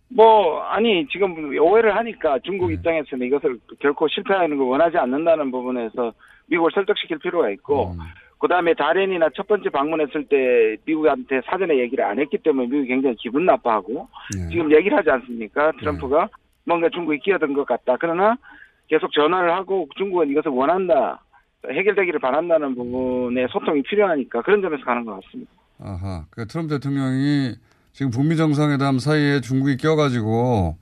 뭐 0.09 0.61
아니 0.63 1.07
지금 1.07 1.57
오해를 1.57 1.95
하니까 1.95 2.37
중국 2.43 2.67
네. 2.67 2.73
입장에서는 2.73 3.25
이것을 3.25 3.57
결코 3.79 4.07
실패하는 4.09 4.57
걸 4.57 4.67
원하지 4.67 4.97
않는다는 4.97 5.49
부분에서 5.49 6.13
미국을 6.47 6.71
설득시킬 6.73 7.19
필요가 7.19 7.49
있고 7.51 7.93
음. 7.93 7.99
그다음에 8.41 8.73
다렌이나 8.73 9.29
첫 9.35 9.47
번째 9.47 9.69
방문했을 9.69 10.25
때 10.25 10.75
미국한테 10.85 11.41
사전에 11.45 11.77
얘기를 11.79 12.03
안 12.03 12.19
했기 12.19 12.37
때문에 12.39 12.67
미국이 12.67 12.87
굉장히 12.87 13.15
기분 13.17 13.45
나빠하고 13.45 14.07
네. 14.35 14.49
지금 14.49 14.71
얘기를 14.75 14.97
하지 14.97 15.09
않습니까? 15.11 15.71
트럼프가 15.79 16.27
뭔가 16.65 16.89
중국이 16.89 17.19
끼어든 17.19 17.53
것 17.53 17.65
같다. 17.65 17.97
그러나 17.99 18.35
계속 18.87 19.11
전화를 19.13 19.53
하고 19.53 19.87
중국은 19.97 20.29
이것을 20.29 20.51
원한다. 20.51 21.21
해결되기를 21.69 22.19
바란다는 22.19 22.73
부분에 22.73 23.45
소통이 23.51 23.83
필요하니까 23.83 24.41
그런 24.41 24.61
점에서 24.63 24.83
가는 24.83 25.05
것 25.05 25.21
같습니다. 25.23 25.51
아하. 25.79 26.25
그 26.31 26.47
트럼프 26.47 26.73
대통령이 26.73 27.53
지금 27.93 28.09
북미 28.11 28.35
정상회담 28.35 28.97
사이에 28.97 29.41
중국이 29.41 29.77
껴가지고 29.77 30.75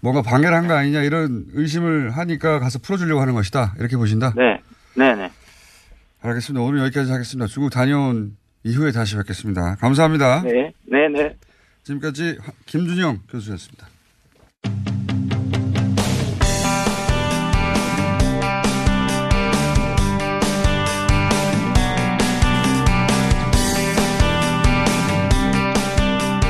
뭔가 0.00 0.22
방해를 0.22 0.54
한 0.56 0.66
거 0.68 0.74
아니냐 0.74 1.02
이런 1.02 1.44
의심을 1.52 2.10
하니까 2.16 2.58
가서 2.58 2.78
풀어주려고 2.78 3.20
하는 3.20 3.34
것이다. 3.34 3.74
이렇게 3.78 3.96
보신다? 3.98 4.32
네. 4.34 4.60
네네. 4.96 5.28
알겠습니다. 6.28 6.60
오늘 6.62 6.80
여기까지 6.80 7.12
하겠습니다. 7.12 7.46
중국 7.46 7.70
다녀온 7.70 8.36
이후에 8.64 8.90
다시 8.90 9.16
뵙겠습니다. 9.16 9.76
감사합니다. 9.76 10.42
네. 10.42 10.72
네 10.84 11.08
네. 11.08 11.36
지금까지 11.84 12.38
김준영 12.66 13.20
교수였습니다. 13.30 13.86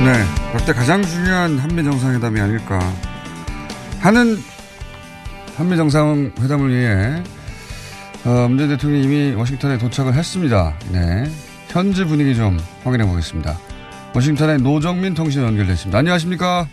네, 0.07 0.13
역대 0.55 0.73
가장 0.73 1.03
중요한 1.03 1.59
한미 1.59 1.83
정상회담이 1.83 2.41
아닐까 2.41 2.79
하는 4.01 4.37
한미 5.57 5.77
정상회담을 5.77 6.71
위해 6.71 7.23
어, 8.27 8.49
문재인 8.49 8.71
대통령이 8.71 9.05
이미 9.05 9.35
워싱턴에 9.35 9.79
도착을 9.79 10.15
했습니다. 10.15 10.77
네, 10.93 11.27
현지 11.69 12.05
분위기 12.05 12.35
좀 12.35 12.59
확인해 12.83 13.07
보겠습니다. 13.07 13.57
워싱턴의 14.17 14.59
노정민 14.63 15.15
통신 15.15 15.43
연결됐습니다. 15.43 15.99
안녕하십니까? 15.99 16.67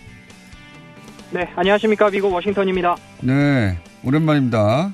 네, 1.31 1.47
안녕하십니까. 1.55 2.09
미국 2.09 2.33
워싱턴입니다. 2.33 2.95
네, 3.21 3.77
오랜만입니다. 4.03 4.93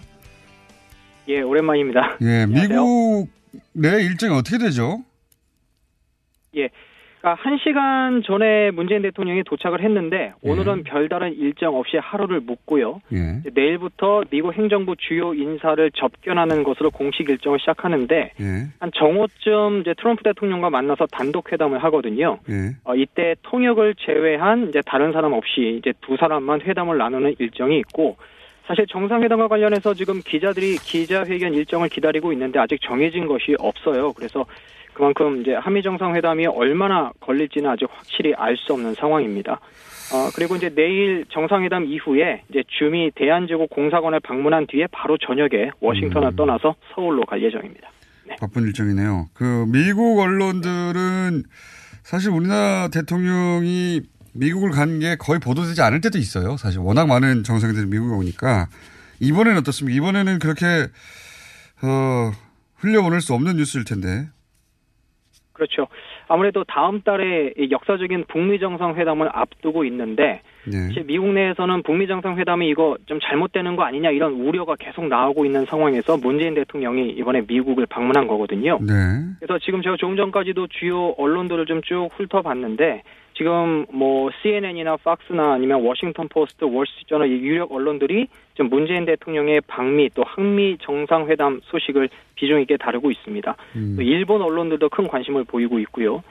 예, 1.30 1.39
오랜만입니다. 1.39 2.18
예, 2.24 2.41
안녕하세요. 2.43 2.68
미국 2.68 3.30
내 3.72 4.03
일정이 4.03 4.36
어떻게 4.36 4.57
되죠? 4.57 5.01
예. 6.57 6.68
그러니까 7.20 7.41
한 7.41 7.57
시간 7.57 8.24
전에 8.24 8.72
문재인 8.72 9.01
대통령이 9.01 9.43
도착을 9.43 9.82
했는데 9.84 10.34
오늘은 10.41 10.84
별다른 10.84 11.34
일정 11.36 11.76
없이 11.76 11.97
하루를 11.97 12.39
묵고요. 12.39 13.01
예, 13.11 13.41
내일부터 13.53 14.24
미국 14.30 14.53
행정부 14.53 14.95
주요 14.95 15.34
인사를 15.34 15.91
접견하는 15.91 16.63
것으로 16.63 16.91
공식 16.91 17.30
일정을 17.30 17.59
시작하는데 17.59 18.32
예, 18.39 18.45
한 18.80 18.91
정오쯤 18.95 19.82
이제 19.82 19.93
트럼프 19.97 20.24
대통령과 20.24 20.70
만나서 20.70 21.07
단독 21.07 21.51
회담을 21.51 21.84
하거든요. 21.84 22.39
예. 22.49 22.76
어, 22.86 22.95
이때 22.95 23.36
통역을 23.43 23.95
제외한 23.95 24.70
이제 24.70 24.82
다른 24.86 25.11
사람 25.11 25.34
없이 25.34 25.78
이제 25.80 25.93
두 26.01 26.15
사람만 26.15 26.61
회담을 26.61 26.97
나누는 26.97 27.36
일정이 27.39 27.78
있고 27.80 28.15
사실 28.65 28.86
정상회담과 28.88 29.47
관련해서 29.47 29.93
지금 29.95 30.22
기자들이 30.24 30.78
기자회견 30.78 31.53
일정을 31.55 31.89
기다리고 31.89 32.32
있는데 32.34 32.59
아직 32.59 32.80
정해진 32.82 33.26
것이 33.26 33.55
없어요. 33.57 34.13
그래서 34.13 34.45
그만큼 35.04 35.39
이제 35.39 35.54
한미 35.54 35.82
정상회담이 35.82 36.45
얼마나 36.47 37.12
걸릴지는 37.22 37.70
아직 37.70 37.88
확실히 37.89 38.34
알 38.36 38.58
수 38.58 38.74
없는 38.74 38.95
상황입니다. 38.95 39.54
어, 40.12 40.30
그리고 40.36 40.58
이제 40.58 40.68
내일 40.76 41.24
정상회담 41.32 41.86
이후에 41.86 42.43
이제 42.50 42.64
주미 42.68 43.10
대한제국 43.16 43.70
공사관을 43.70 44.20
방문한 44.20 44.68
뒤에 44.68 44.88
바로 44.91 45.18
저녁에 45.18 45.72
워싱턴을 45.80 46.36
떠나서 46.36 46.76
서울로 46.93 47.22
갈 47.26 47.41
예정입니다. 47.41 47.88
바쁜 48.41 48.64
일정이네요. 48.64 49.28
그 49.34 49.66
미국 49.72 50.20
언론들은 50.20 51.43
사실 52.04 52.32
우리나라 52.32 52.89
대통령이 52.89 54.02
미국을 54.34 54.72
간 54.72 55.00
게 55.00 55.16
거의 55.16 55.39
보도되지 55.39 55.82
않을 55.82 56.02
때도 56.02 56.18
있어요. 56.18 56.58
사실 56.58 56.82
워낙 56.82 57.08
많은 57.08 57.43
정상들이 57.43 57.86
미국에 57.88 58.14
오니까 58.16 58.68
이번에는 59.22 59.60
어떻습니까? 59.60 59.95
이번에는 59.95 60.39
그렇게 60.39 60.66
어, 61.84 62.32
흘려보낼 62.76 63.22
수 63.22 63.34
없는 63.34 63.56
뉴스일 63.56 63.86
텐데. 63.86 64.28
그렇죠. 65.60 65.88
아무래도 66.30 66.64
다음 66.64 67.01
달에 67.01 67.53
이 67.57 67.70
역사적인 67.70 68.26
북미 68.30 68.60
정상회담을 68.60 69.30
앞두고 69.34 69.84
있는데 69.84 70.41
네. 70.66 71.03
미국 71.03 71.34
내에서는 71.34 71.84
북미 71.84 72.07
정상회담이 72.07 72.70
이거 72.70 72.97
좀 73.05 73.20
잘못되는 73.22 73.76
거 73.76 73.84
아니냐 73.84 74.12
이런 74.12 74.34
우려가 74.34 74.76
계속 74.80 75.07
나오고 75.07 75.45
있는 75.45 75.66
상황에서 75.66 76.18
문재인 76.18 76.55
대통령이 76.55 77.10
이번에 77.10 77.43
미국을 77.47 77.86
방문한 77.86 78.28
거거든요. 78.28 78.80
네. 78.82 78.93
그래서 79.39 79.60
지금 79.60 79.82
제가 79.82 79.97
조금 79.97 80.16
전까지도 80.16 80.68
주요 80.68 81.14
언론들을 81.18 81.66
좀 81.66 81.82
쭉 81.89 82.10
훑어봤는데 82.14 83.03
지금 83.40 83.86
뭐 83.90 84.30
CNN이나 84.42 84.98
팍스나 84.98 85.54
아니면 85.54 85.82
워싱턴 85.82 86.28
포스트, 86.28 86.66
월스트리트저널 86.66 87.32
이 87.32 87.40
유력 87.40 87.72
언론들이 87.72 88.28
지금 88.52 88.70
문재인 88.70 89.06
대통령의 89.06 89.62
방미 89.62 90.10
또 90.14 90.24
한미 90.26 90.78
정상회담 90.82 91.62
소식을 91.64 92.10
비중 92.36 92.60
있게 92.60 92.76
다루고 92.76 93.12
있습니다. 93.12 93.56
또 93.96 94.02
일본 94.02 94.42
언론들도 94.42 94.90
큰 94.90 95.08
관심을 95.08 95.46
보이고 95.46 95.80
있고요. 95.80 96.22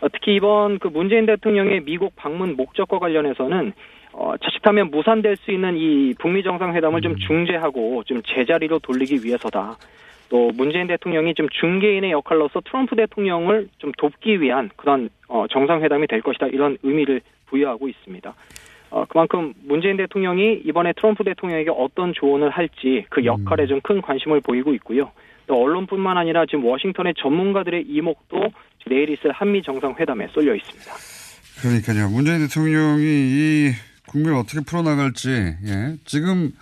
어, 0.00 0.08
특히 0.12 0.34
이번 0.34 0.80
그 0.80 0.88
문재인 0.88 1.24
대통령의 1.26 1.84
미국 1.84 2.16
방문 2.16 2.56
목적과 2.56 2.98
관련해서는 2.98 3.72
어, 4.12 4.34
자칫하면 4.42 4.90
무산될 4.90 5.36
수 5.36 5.52
있는 5.52 5.76
이 5.76 6.14
북미 6.18 6.42
정상회담을 6.42 7.00
좀 7.00 7.14
중재하고 7.16 8.02
좀 8.04 8.22
제자리로 8.26 8.80
돌리기 8.80 9.24
위해서다. 9.24 9.76
또 10.28 10.50
문재인 10.54 10.86
대통령이 10.86 11.34
좀 11.34 11.48
중개인의 11.48 12.10
역할로서 12.12 12.60
트럼프 12.60 12.96
대통령을 12.96 13.68
좀 13.78 13.92
돕기 13.96 14.40
위한 14.40 14.70
그런 14.76 15.08
어, 15.28 15.46
정상회담이 15.48 16.06
될 16.08 16.20
것이다 16.22 16.48
이런 16.48 16.78
의미를 16.82 17.20
부여하고 17.46 17.88
있습니다. 17.88 18.34
어, 18.90 19.04
그만큼 19.08 19.54
문재인 19.64 19.96
대통령이 19.96 20.62
이번에 20.64 20.92
트럼프 20.94 21.24
대통령에게 21.24 21.70
어떤 21.70 22.12
조언을 22.14 22.50
할지 22.50 23.04
그 23.10 23.24
역할에 23.24 23.66
좀 23.66 23.80
큰 23.82 24.00
관심을 24.02 24.40
보이고 24.40 24.74
있고요. 24.74 25.10
또 25.46 25.62
언론뿐만 25.62 26.16
아니라 26.18 26.44
지금 26.46 26.64
워싱턴의 26.64 27.14
전문가들의 27.18 27.84
이목도 27.88 28.48
내일 28.88 29.10
있을 29.10 29.32
한미 29.32 29.62
정상회담에 29.62 30.28
쏠려 30.28 30.54
있습니다. 30.54 30.92
그러니까요. 31.60 32.08
문재인 32.10 32.40
대통령이 32.46 33.02
이 33.04 33.72
국면을 34.08 34.38
어떻게 34.38 34.60
풀어나갈지, 34.64 35.28
예. 35.30 35.96
지금, 36.04 36.52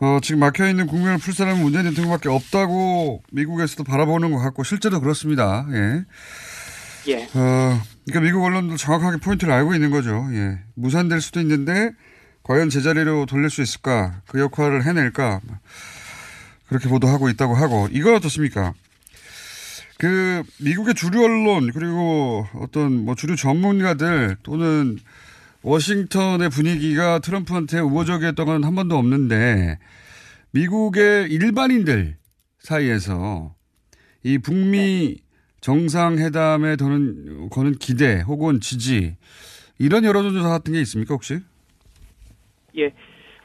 어, 0.00 0.18
지금 0.22 0.40
막혀있는 0.40 0.86
국면을 0.86 1.18
풀 1.18 1.32
사람은 1.32 1.62
문재인 1.62 1.84
대통령밖에 1.84 2.28
없다고 2.28 3.22
미국에서도 3.30 3.84
바라보는 3.84 4.32
것 4.32 4.38
같고, 4.38 4.64
실제로 4.64 5.00
그렇습니다. 5.00 5.66
예. 5.72 6.04
예. 7.06 7.24
어, 7.34 7.80
그러니까 8.04 8.20
미국 8.20 8.44
언론도 8.44 8.76
정확하게 8.76 9.18
포인트를 9.18 9.52
알고 9.52 9.74
있는 9.74 9.90
거죠. 9.90 10.26
예. 10.32 10.58
무산될 10.74 11.20
수도 11.20 11.40
있는데, 11.40 11.92
과연 12.42 12.70
제자리로 12.70 13.26
돌릴 13.26 13.50
수 13.50 13.62
있을까? 13.62 14.20
그 14.26 14.40
역할을 14.40 14.84
해낼까? 14.84 15.40
그렇게 16.68 16.88
보도하고 16.88 17.28
있다고 17.28 17.54
하고, 17.54 17.88
이거 17.92 18.14
어떻습니까? 18.14 18.74
그, 19.98 20.42
미국의 20.60 20.94
주류 20.94 21.22
언론, 21.22 21.70
그리고 21.72 22.46
어떤 22.54 23.04
뭐 23.04 23.14
주류 23.14 23.36
전문가들 23.36 24.38
또는 24.42 24.98
워싱턴의 25.64 26.50
분위기가 26.50 27.18
트럼프한테 27.18 27.80
우호적이었던 27.80 28.46
건 28.46 28.64
한 28.64 28.74
번도 28.74 28.96
없는데, 28.96 29.78
미국의 30.52 31.30
일반인들 31.30 32.16
사이에서 32.58 33.54
이 34.22 34.38
북미 34.38 35.16
정상회담에 35.60 36.76
도는, 36.76 37.48
거는 37.50 37.72
기대 37.78 38.20
혹은 38.20 38.60
지지, 38.60 39.16
이런 39.78 40.04
여론조사 40.04 40.48
같은 40.48 40.74
게 40.74 40.80
있습니까, 40.82 41.14
혹시? 41.14 41.38
예. 42.76 42.92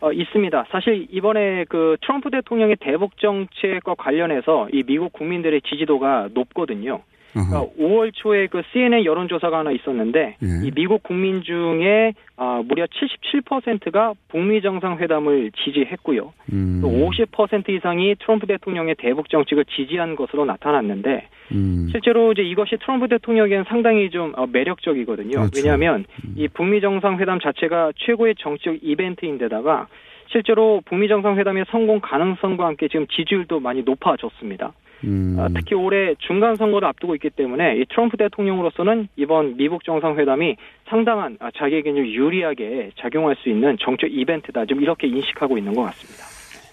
어, 0.01 0.13
있습니다. 0.13 0.65
사실 0.71 1.07
이번에 1.11 1.65
그 1.67 1.97
트럼프 2.01 2.29
대통령의 2.31 2.77
대북 2.79 3.17
정책과 3.17 3.95
관련해서 3.95 4.69
이 4.71 4.83
미국 4.83 5.11
국민들의 5.13 5.61
지지도가 5.61 6.29
높거든요. 6.33 7.01
그러니까 7.33 7.65
5월 7.79 8.11
초에 8.13 8.47
그 8.47 8.61
CNN 8.71 9.05
여론조사가 9.05 9.59
하나 9.59 9.71
있었는데 9.71 10.37
예. 10.41 10.67
이 10.67 10.71
미국 10.71 11.03
국민 11.03 11.43
중에 11.43 12.13
아, 12.37 12.61
무려 12.65 12.85
77%가 12.85 14.13
북미 14.29 14.61
정상회담을 14.61 15.51
지지했고요. 15.63 16.33
음. 16.53 16.79
또 16.81 16.89
50% 16.89 17.69
이상이 17.69 18.15
트럼프 18.19 18.47
대통령의 18.47 18.95
대북 18.95 19.29
정책을 19.29 19.65
지지한 19.65 20.15
것으로 20.15 20.45
나타났는데 20.45 21.27
음. 21.51 21.87
실제로 21.91 22.31
이제 22.31 22.41
이것이 22.41 22.77
트럼프 22.77 23.07
대통령에게는 23.07 23.65
상당히 23.67 24.09
좀 24.09 24.33
어, 24.35 24.47
매력적이거든요. 24.47 25.31
그렇죠. 25.31 25.51
왜냐하면 25.57 26.05
이 26.35 26.47
북미 26.47 26.81
정상회담 26.81 27.39
자체가 27.39 27.91
최고의 27.97 28.35
정치적 28.39 28.77
이벤트인데다가 28.81 29.87
실제로 30.31 30.81
북미 30.85 31.07
정상회담의 31.07 31.65
성공 31.69 31.99
가능성과 31.99 32.65
함께 32.65 32.87
지금 32.87 33.07
지지율도 33.07 33.59
많이 33.59 33.81
높아졌습니다. 33.81 34.73
음. 35.03 35.37
아, 35.39 35.47
특히 35.53 35.75
올해 35.75 36.15
중간 36.19 36.55
선거를 36.55 36.87
앞두고 36.87 37.15
있기 37.15 37.29
때문에 37.31 37.77
이 37.77 37.85
트럼프 37.89 38.17
대통령으로서는 38.17 39.07
이번 39.15 39.57
미국 39.57 39.83
정상회담이 39.83 40.57
상당한 40.87 41.37
아, 41.39 41.49
자기에게 41.55 41.93
좀 41.93 42.05
유리하게 42.05 42.91
작용할 42.99 43.35
수 43.41 43.49
있는 43.49 43.77
정책 43.79 44.11
이벤트다. 44.13 44.65
좀 44.65 44.81
이렇게 44.81 45.07
인식하고 45.07 45.57
있는 45.57 45.73
것 45.73 45.83
같습니다. 45.83 46.23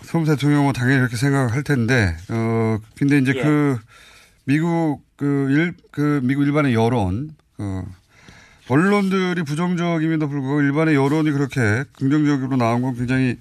트럼프 0.03 0.31
대통령은 0.31 0.73
당연히 0.73 1.01
이렇게 1.01 1.17
생각할 1.17 1.63
텐데, 1.63 2.15
어, 2.31 2.79
근데 2.97 3.19
이제 3.19 3.33
예. 3.37 3.43
그, 3.43 3.77
미국, 4.47 5.01
그, 5.17 5.51
일, 5.51 5.73
그, 5.91 6.21
미국 6.23 6.45
일반의 6.45 6.75
여론, 6.75 7.31
어, 7.59 7.83
언론들이 8.69 9.43
부정적임에도 9.43 10.29
불구하고 10.29 10.61
일반의 10.61 10.95
여론이 10.95 11.31
그렇게 11.31 11.85
긍정적으로 11.93 12.57
나온 12.57 12.83
건 12.83 12.95
굉장히 12.95 13.37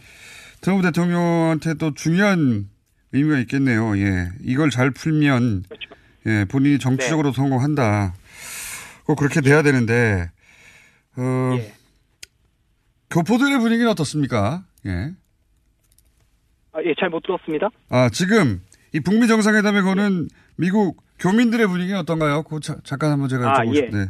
트럼프 0.61 0.83
대통령한테 0.83 1.75
또 1.75 1.93
중요한 1.93 2.67
의미가 3.15 3.39
있겠네요. 3.39 3.97
예. 3.97 4.29
이걸 4.41 4.69
잘 4.69 4.91
풀면, 4.91 5.63
예, 6.27 6.45
본인이 6.45 6.79
정치적으로 6.79 7.31
성공한다. 7.31 8.13
꼭 9.05 9.15
그렇게 9.15 9.41
돼야 9.41 9.61
되는데, 9.61 10.29
어, 11.17 11.57
교포들의 13.09 13.59
분위기는 13.59 13.89
어떻습니까? 13.89 14.63
예. 14.85 15.11
아, 16.73 16.79
예, 16.83 16.93
잘 16.99 17.09
못 17.09 17.21
들었습니다. 17.23 17.69
아, 17.89 18.09
지금 18.09 18.61
이 18.93 18.99
북미 18.99 19.27
정상회담에 19.27 19.81
거는 19.81 20.27
미국 20.57 21.01
교민들의 21.19 21.67
분위기는 21.67 21.97
어떤가요? 21.99 22.43
그 22.43 22.59
자, 22.59 22.75
잠깐 22.83 23.11
한번 23.11 23.29
제가 23.29 23.49
아, 23.49 23.63
여쭤보고 23.63 23.71
예. 23.71 23.75
싶네. 23.75 24.05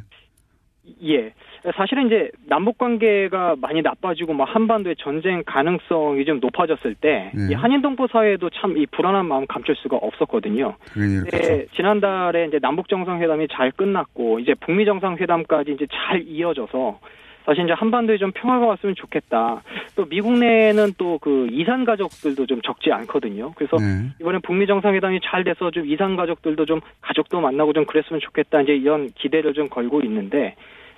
예. 1.03 1.33
사실은 1.75 2.07
이제 2.07 2.29
남북 2.47 2.77
관계가 2.77 3.55
많이 3.59 3.81
나빠지고 3.81 4.33
뭐 4.33 4.45
한반도의 4.45 4.95
전쟁 4.99 5.41
가능성이 5.45 6.25
좀 6.25 6.39
높아졌을 6.39 6.93
때 6.95 7.31
네. 7.33 7.47
이 7.51 7.53
한인 7.53 7.81
동포 7.81 8.07
사회도 8.07 8.49
참 8.51 8.75
이 8.75 8.85
불안한 8.87 9.25
마음 9.25 9.47
감출 9.47 9.73
수가 9.75 9.95
없었거든요. 9.95 10.75
네, 10.95 11.65
지난달에 11.75 12.45
이제 12.47 12.59
남북 12.59 12.89
정상회담이 12.89 13.47
잘 13.49 13.71
끝났고 13.71 14.39
이제 14.39 14.53
북미 14.59 14.83
정상회담까지 14.85 15.71
이제 15.71 15.87
잘 15.89 16.23
이어져서 16.27 16.99
사실 17.45 17.63
이제 17.63 17.73
한반도에 17.73 18.17
좀 18.17 18.31
평화가 18.33 18.65
왔으면 18.65 18.95
좋겠다. 18.95 19.61
또 19.95 20.05
미국 20.05 20.33
내에는 20.37 20.93
또 20.97 21.17
그 21.21 21.47
이산 21.51 21.85
가족들도 21.85 22.45
좀 22.47 22.61
적지 22.61 22.91
않거든요. 22.91 23.53
그래서 23.55 23.77
네. 23.77 24.09
이번에 24.19 24.39
북미 24.39 24.67
정상회담이 24.67 25.21
잘 25.23 25.43
돼서 25.43 25.71
좀 25.71 25.85
이산 25.87 26.15
가족들도 26.17 26.65
좀 26.65 26.81
가족도 27.01 27.39
만나고 27.39 27.71
좀 27.73 27.85
그랬으면 27.85 28.19
좋겠다. 28.19 28.61
이제 28.61 28.75
이런 28.75 29.09
기대를 29.15 29.53
좀 29.53 29.69
걸고 29.69 30.01
있는데 30.01 30.55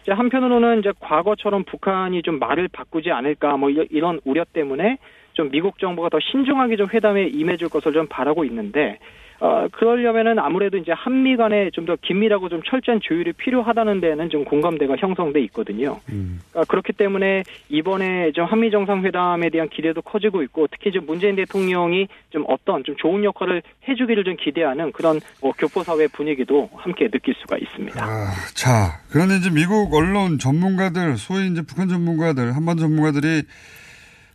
이제 0.08 0.14
한편으로는 0.14 0.80
이제 0.80 0.94
과거처럼 1.02 1.66
북한이 1.66 2.22
좀 2.22 2.40
말을 2.40 2.70
바꾸지 2.70 3.12
않을까 3.12 3.58
뭐 3.58 3.70
이- 3.70 3.86
이런 3.92 4.22
우려 4.24 4.46
때문에 4.46 5.00
좀 5.34 5.52
미국 5.52 5.80
정부가 5.80 6.08
더 6.08 6.18
신중하게 6.22 6.78
좀 6.78 6.88
회담에 6.94 7.26
임해줄 7.28 7.68
것을 7.68 7.92
좀 7.92 8.08
바라고 8.08 8.46
있는데 8.46 9.00
어 9.40 9.68
그러려면은 9.72 10.40
아무래도 10.40 10.78
이제 10.78 10.92
한미 10.92 11.38
간에 11.38 11.70
좀 11.72 11.88
더 11.88 11.96
긴밀하고 11.96 12.50
좀 12.50 12.62
철저한 12.64 13.00
조율이 13.02 13.32
필요하다는 13.32 14.02
데는 14.02 14.30
좀 14.30 14.44
공감대가 14.44 14.96
형성돼 14.98 15.40
있거든요. 15.46 16.00
그러니까 16.06 16.66
그렇기 16.68 16.92
때문에 16.94 17.44
이번에 17.70 18.34
좀 18.34 18.46
한미 18.46 18.72
정상회담에 18.72 19.50
대한 19.50 19.70
기대도 19.70 20.02
커지고 20.02 20.44
있고 20.44 20.68
특히 20.68 20.92
좀 20.92 21.06
문재인 21.06 21.38
대통령이 21.38 22.08
좀 22.30 22.44
어떤 22.50 22.84
좀 22.84 22.96
좋은 22.98 23.24
역할을 23.24 23.62
해주기를 23.88 24.26
좀 24.26 24.36
기대하는 24.36 24.92
그런 24.92 25.22
어, 25.42 25.52
교포 25.54 25.82
사회 25.84 26.08
분위기도 26.08 26.70
함께 26.76 27.08
느낄 27.10 27.36
수가 27.36 27.58
있습니다. 27.58 28.04
아, 28.04 28.32
자, 28.54 29.00
그런데 29.10 29.38
이제 29.38 29.50
미국 29.50 29.94
언론 29.94 30.40
전문가들, 30.40 31.16
소위 31.18 31.48
이제 31.48 31.62
북한 31.62 31.88
전문가들, 31.88 32.54
한반 32.54 32.76
전문가들이 32.78 33.44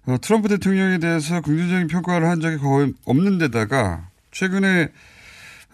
어, 0.06 0.16
트럼프 0.22 0.48
대통령에 0.48 0.98
대해서 0.98 1.42
긍정적인 1.42 1.88
평가를 1.88 2.26
한 2.28 2.40
적이 2.40 2.56
거의 2.56 2.92
없는 3.04 3.36
데다가 3.38 4.08
최근에 4.32 4.88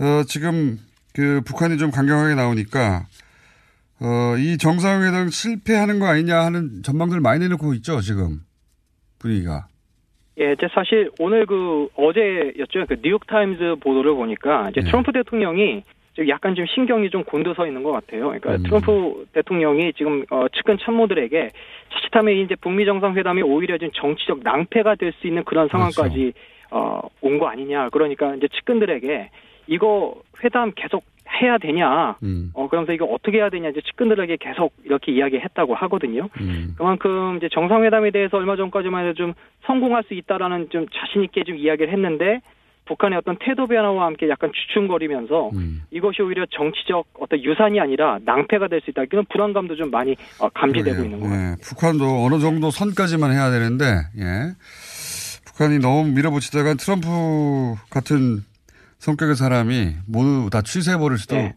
어, 0.01 0.23
지금 0.27 0.79
그 1.15 1.41
북한이 1.47 1.79
좀 1.79 1.91
강경하게 1.91 2.35
나오니까 2.35 3.07
어, 4.01 4.37
이 4.39 4.59
정상회담 4.59 5.29
실패하는 5.31 5.99
거 5.99 6.07
아니냐 6.07 6.37
하는 6.37 6.83
전망들 6.83 7.21
많이 7.21 7.41
내놓고 7.41 7.75
있죠 7.75 8.01
지금 8.01 8.41
분위기가. 9.19 9.67
예, 10.41 10.53
이제 10.53 10.69
사실 10.73 11.11
오늘 11.19 11.47
그 11.47 11.89
어제였죠. 11.97 12.87
그 12.89 12.97
뉴욕 13.03 13.27
타임즈 13.27 13.77
보도를 13.81 14.15
보니까 14.15 14.71
이제 14.71 14.81
네. 14.83 14.87
트럼프 14.87 15.11
대통령이 15.11 15.83
지금 16.15 16.29
약간 16.29 16.55
좀 16.55 16.65
신경이 16.67 17.11
좀 17.11 17.25
곤두서 17.25 17.67
있는 17.67 17.83
것 17.83 17.91
같아요. 17.91 18.27
그러니까 18.27 18.55
음. 18.55 18.63
트럼프 18.63 19.27
대통령이 19.33 19.93
지금 19.95 20.25
어, 20.31 20.47
측근 20.55 20.79
참모들에게 20.81 21.51
자칫하면 21.93 22.35
이제 22.37 22.55
북미 22.55 22.85
정상회담이 22.85 23.43
오히려 23.43 23.79
좀 23.79 23.91
정치적 23.93 24.41
낭패가 24.45 24.95
될 24.95 25.13
수 25.21 25.27
있는 25.27 25.43
그런 25.43 25.69
상황까지 25.69 26.33
어, 26.71 27.01
온 27.21 27.39
거 27.39 27.49
아니냐. 27.49 27.89
그러니까 27.91 28.35
이제 28.35 28.49
측근들에게 28.49 29.31
이거 29.67 30.15
회담 30.43 30.73
계속 30.75 31.05
해야 31.43 31.59
되냐. 31.59 32.17
음. 32.23 32.51
어, 32.55 32.69
그러면서 32.69 32.93
이거 32.93 33.05
어떻게 33.05 33.37
해야 33.39 33.51
되냐. 33.51 33.69
이제 33.69 33.81
측근들에게 33.83 34.39
계속 34.41 34.73
이렇게 34.85 35.13
이야기했다고 35.13 35.75
하거든요. 35.75 36.29
음. 36.41 36.75
그만큼 36.77 37.37
이제 37.37 37.49
정상회담에 37.53 38.11
대해서 38.11 38.39
얼마 38.39 38.57
전까지만 38.57 39.05
해도 39.05 39.15
좀 39.15 39.35
성공할 39.67 40.05
수 40.05 40.15
있다라는 40.15 40.69
좀 40.71 40.87
자신 40.95 41.23
있게 41.25 41.45
좀 41.45 41.57
이야기를 41.57 41.93
했는데 41.93 42.41
북한의 42.87 43.19
어떤 43.19 43.37
태도 43.39 43.67
변화와 43.67 44.07
함께 44.07 44.31
약간 44.31 44.51
주춤거리면서 44.55 45.51
음. 45.53 45.83
이것이 45.91 46.23
오히려 46.23 46.47
정치적 46.47 47.05
어떤 47.21 47.45
유산이 47.45 47.79
아니라 47.79 48.19
낭패가 48.25 48.69
될 48.69 48.81
수 48.81 48.89
있다. 48.91 49.05
그런 49.11 49.27
불안감도 49.29 49.77
좀 49.77 49.91
많이 49.91 50.17
어, 50.41 50.49
감지되고 50.49 51.05
있는 51.05 51.21
것 51.21 51.27
같아요. 51.29 51.51
예, 51.51 51.57
북한도 51.63 52.25
어느 52.25 52.39
정도 52.41 52.71
선까지만 52.71 53.33
해야 53.33 53.51
되는데, 53.51 53.85
예. 54.17 54.55
북한이 55.59 55.81
너무 55.81 56.05
밀어붙이다가 56.13 56.75
트럼프 56.75 57.75
같은 57.91 58.45
성격의 59.01 59.35
사람이 59.35 59.97
모두 60.07 60.49
다 60.53 60.63
취소해버릴 60.63 61.19
수도 61.19 61.35
네. 61.35 61.57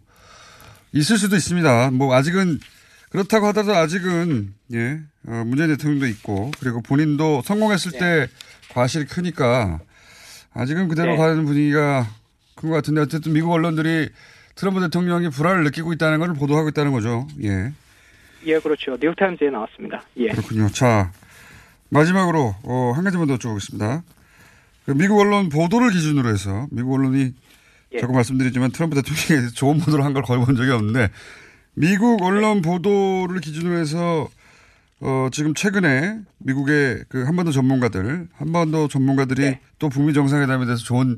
있을 0.92 1.20
수도 1.20 1.36
있습니다. 1.36 1.92
뭐, 1.92 2.16
아직은, 2.16 2.60
그렇다고 3.12 3.46
하더라도 3.48 3.76
아직은, 3.76 4.56
예, 4.74 5.02
어, 5.28 5.44
문재인 5.46 5.70
대통령도 5.70 6.08
있고, 6.08 6.50
그리고 6.60 6.82
본인도 6.82 7.44
성공했을 7.46 7.92
때 7.92 8.28
과실이 8.74 9.06
크니까, 9.06 9.80
아직은 10.54 10.88
그대로 10.88 11.12
네. 11.12 11.18
가는 11.18 11.46
분위기가 11.46 12.08
큰 12.56 12.70
것 12.70 12.76
같은데, 12.78 13.02
어쨌든 13.02 13.34
미국 13.34 13.52
언론들이 13.52 14.10
트럼프 14.56 14.82
대통령이 14.82 15.30
불안을 15.30 15.64
느끼고 15.66 15.94
있다는 15.94 16.18
걸 16.20 16.34
보도하고 16.34 16.70
있다는 16.70 16.92
거죠. 16.92 17.28
예. 17.44 17.72
예, 18.48 18.60
그렇죠. 18.60 18.98
뉴욕타임즈에 19.00 19.52
나왔습니다. 19.52 20.02
예. 20.18 20.30
그렇군요. 20.30 20.70
자, 20.70 21.12
마지막으로, 21.92 22.56
어, 22.64 22.94
한 22.96 23.04
가지만 23.04 23.28
더 23.28 23.38
여쭤보겠습니다. 23.38 24.02
그 24.86 24.92
미국 24.92 25.20
언론 25.20 25.50
보도를 25.50 25.92
기준으로 25.92 26.30
해서, 26.30 26.68
미국 26.72 26.94
언론이, 26.94 27.34
예. 27.94 28.00
자꾸 28.00 28.14
말씀드리지만 28.14 28.72
트럼프 28.72 28.96
대통령에 28.96 29.28
대해서 29.28 29.52
좋은 29.54 29.78
보도를 29.80 30.04
한 30.06 30.14
걸 30.14 30.24
거의 30.24 30.44
본 30.44 30.56
적이 30.56 30.72
없는데, 30.72 31.10
미국 31.76 32.22
언론 32.24 32.62
보도를 32.62 33.42
기준으로 33.42 33.78
해서, 33.78 34.30
어, 35.02 35.28
지금 35.32 35.54
최근에 35.54 36.20
미국의 36.40 37.04
그 37.10 37.24
한반도 37.24 37.52
전문가들, 37.52 38.28
한반도 38.36 38.88
전문가들이 38.88 39.42
네. 39.42 39.60
또 39.80 39.90
북미 39.90 40.14
정상회담에 40.14 40.66
대해서 40.66 40.84
좋은 40.84 41.18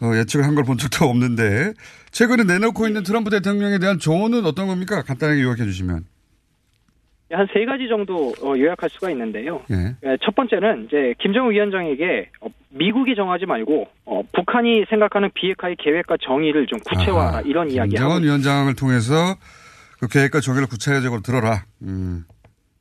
어, 0.00 0.12
예측을 0.14 0.46
한 0.46 0.54
걸 0.54 0.62
본 0.64 0.78
적도 0.78 1.06
없는데, 1.08 1.72
최근에 2.12 2.44
내놓고 2.44 2.86
있는 2.86 3.02
트럼프 3.02 3.30
대통령에 3.30 3.78
대한 3.78 3.98
조언은 3.98 4.46
어떤 4.46 4.68
겁니까? 4.68 5.02
간단하게 5.02 5.42
요약해 5.42 5.64
주시면. 5.64 6.04
한 7.30 7.46
세 7.52 7.64
가지 7.66 7.88
정도 7.88 8.32
어, 8.42 8.54
요약할 8.56 8.88
수가 8.88 9.10
있는데요. 9.10 9.62
예. 9.70 9.94
예, 10.04 10.16
첫 10.22 10.34
번째는 10.34 10.86
이제 10.86 11.14
김정은 11.18 11.50
위원장에게 11.52 12.30
어, 12.40 12.48
미국이 12.70 13.14
정하지 13.14 13.44
말고 13.46 13.86
어, 14.06 14.22
북한이 14.34 14.86
생각하는 14.88 15.30
비핵화의 15.34 15.76
계획과 15.76 16.16
정의를 16.22 16.66
좀 16.66 16.78
구체화하라 16.80 17.28
아하. 17.30 17.40
이런 17.42 17.70
이야기하고 17.70 17.88
김정은 18.14 18.22
위원장을 18.22 18.74
통해서 18.76 19.12
그 20.00 20.08
계획과 20.08 20.40
조결을 20.40 20.68
구체적으로 20.68 21.20
들어라. 21.20 21.64
음, 21.82 22.24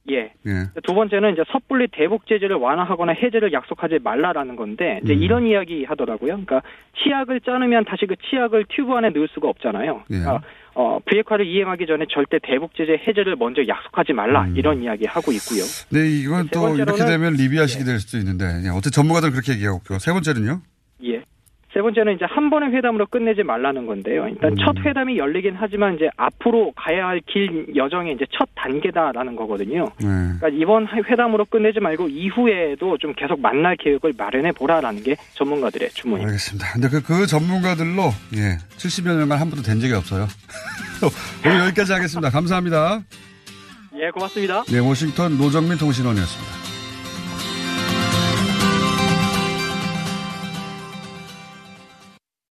예. 0.10 0.32
예. 0.46 0.70
두 0.84 0.94
번째는 0.94 1.34
이제 1.34 1.44
섣불리 1.52 1.88
대북 1.92 2.26
제재를 2.28 2.56
완화하거나 2.56 3.14
해제를 3.14 3.52
약속하지 3.52 4.00
말라라는 4.02 4.56
건데 4.56 5.02
이제 5.04 5.14
음. 5.14 5.22
이런 5.22 5.48
이야기 5.48 5.84
하더라고요. 5.84 6.28
그러니까 6.46 6.62
치약을 7.04 7.42
짜르면 7.42 7.84
다시 7.84 8.06
그 8.06 8.16
치약을 8.30 8.66
튜브 8.70 8.94
안에 8.94 9.10
넣을 9.10 9.28
수가 9.34 9.50
없잖아요. 9.50 10.04
예. 10.12 10.20
그러니까 10.20 10.42
어, 10.80 11.00
비핵화를 11.10 11.48
이행하기 11.48 11.88
전에 11.88 12.06
절대 12.08 12.38
대북 12.38 12.76
제재 12.76 13.02
해제를 13.08 13.36
먼저 13.36 13.64
약속하지 13.68 14.14
말라 14.14 14.48
이런 14.54 14.84
이야기 14.84 15.06
하고 15.06 15.32
있고요. 15.32 15.64
네, 15.90 16.08
이건 16.08 16.44
세또 16.54 16.76
이렇게 16.76 17.04
되면 17.04 17.34
리비아식이 17.34 17.84
될 17.84 18.00
수도 18.00 18.20
있는데, 18.20 18.46
예, 18.64 18.70
어떻게 18.70 18.92
전문가들은 18.92 19.34
그렇게 19.34 19.54
얘기하고. 19.54 19.98
세 19.98 20.14
번째는요? 20.14 20.62
예. 21.06 21.24
세 21.74 21.82
번째는 21.82 22.16
이제 22.16 22.26
한 22.26 22.50
번의 22.50 22.72
회담으로 22.74 23.06
끝내지 23.08 23.44
말라는 23.44 23.86
건데요. 23.86 24.28
일단 24.30 24.54
음. 24.54 24.56
첫 24.58 24.78
회담이 24.80 25.18
열리긴 25.18 25.56
하지만 25.58 25.96
이제 25.96 26.10
앞으로 26.18 26.72
가야 26.76 27.08
할 27.08 27.22
길 27.28 27.66
여정의 27.76 28.14
이제 28.16 28.26
첫 28.32 28.48
단계다라는 28.56 29.36
거거든요. 29.36 29.86
네. 30.00 30.08
그러니까 30.40 30.48
이번 30.50 30.88
회담으로 30.88 31.46
끝내지 31.46 31.80
말고 31.80 32.08
이후에도 32.08 32.98
좀 32.98 33.14
계속 33.14 33.42
만날 33.42 33.76
계획을 33.76 34.14
마련해 34.18 34.54
보라라는 34.54 35.04
게 35.04 35.16
전문가들의 35.34 35.90
주문입니다. 35.90 36.30
알겠습니다. 36.30 36.74
근데 36.74 36.88
그, 36.90 37.04
그 37.04 37.28
전문가들로, 37.28 38.12
예, 38.36 38.58
70여 38.78 39.18
년간 39.18 39.40
한 39.40 39.50
번도 39.50 39.64
된 39.64 39.80
적이 39.80 39.94
없어요. 39.96 40.28
오늘 41.46 41.60
여기까지 41.68 41.92
하겠습니다. 41.94 42.30
감사합니다. 42.30 43.02
예, 44.00 44.10
고맙습니다. 44.12 44.64
네, 44.72 44.80
워싱턴 44.80 45.38
노정민 45.38 45.78
통신원이었습니다. 45.78 46.77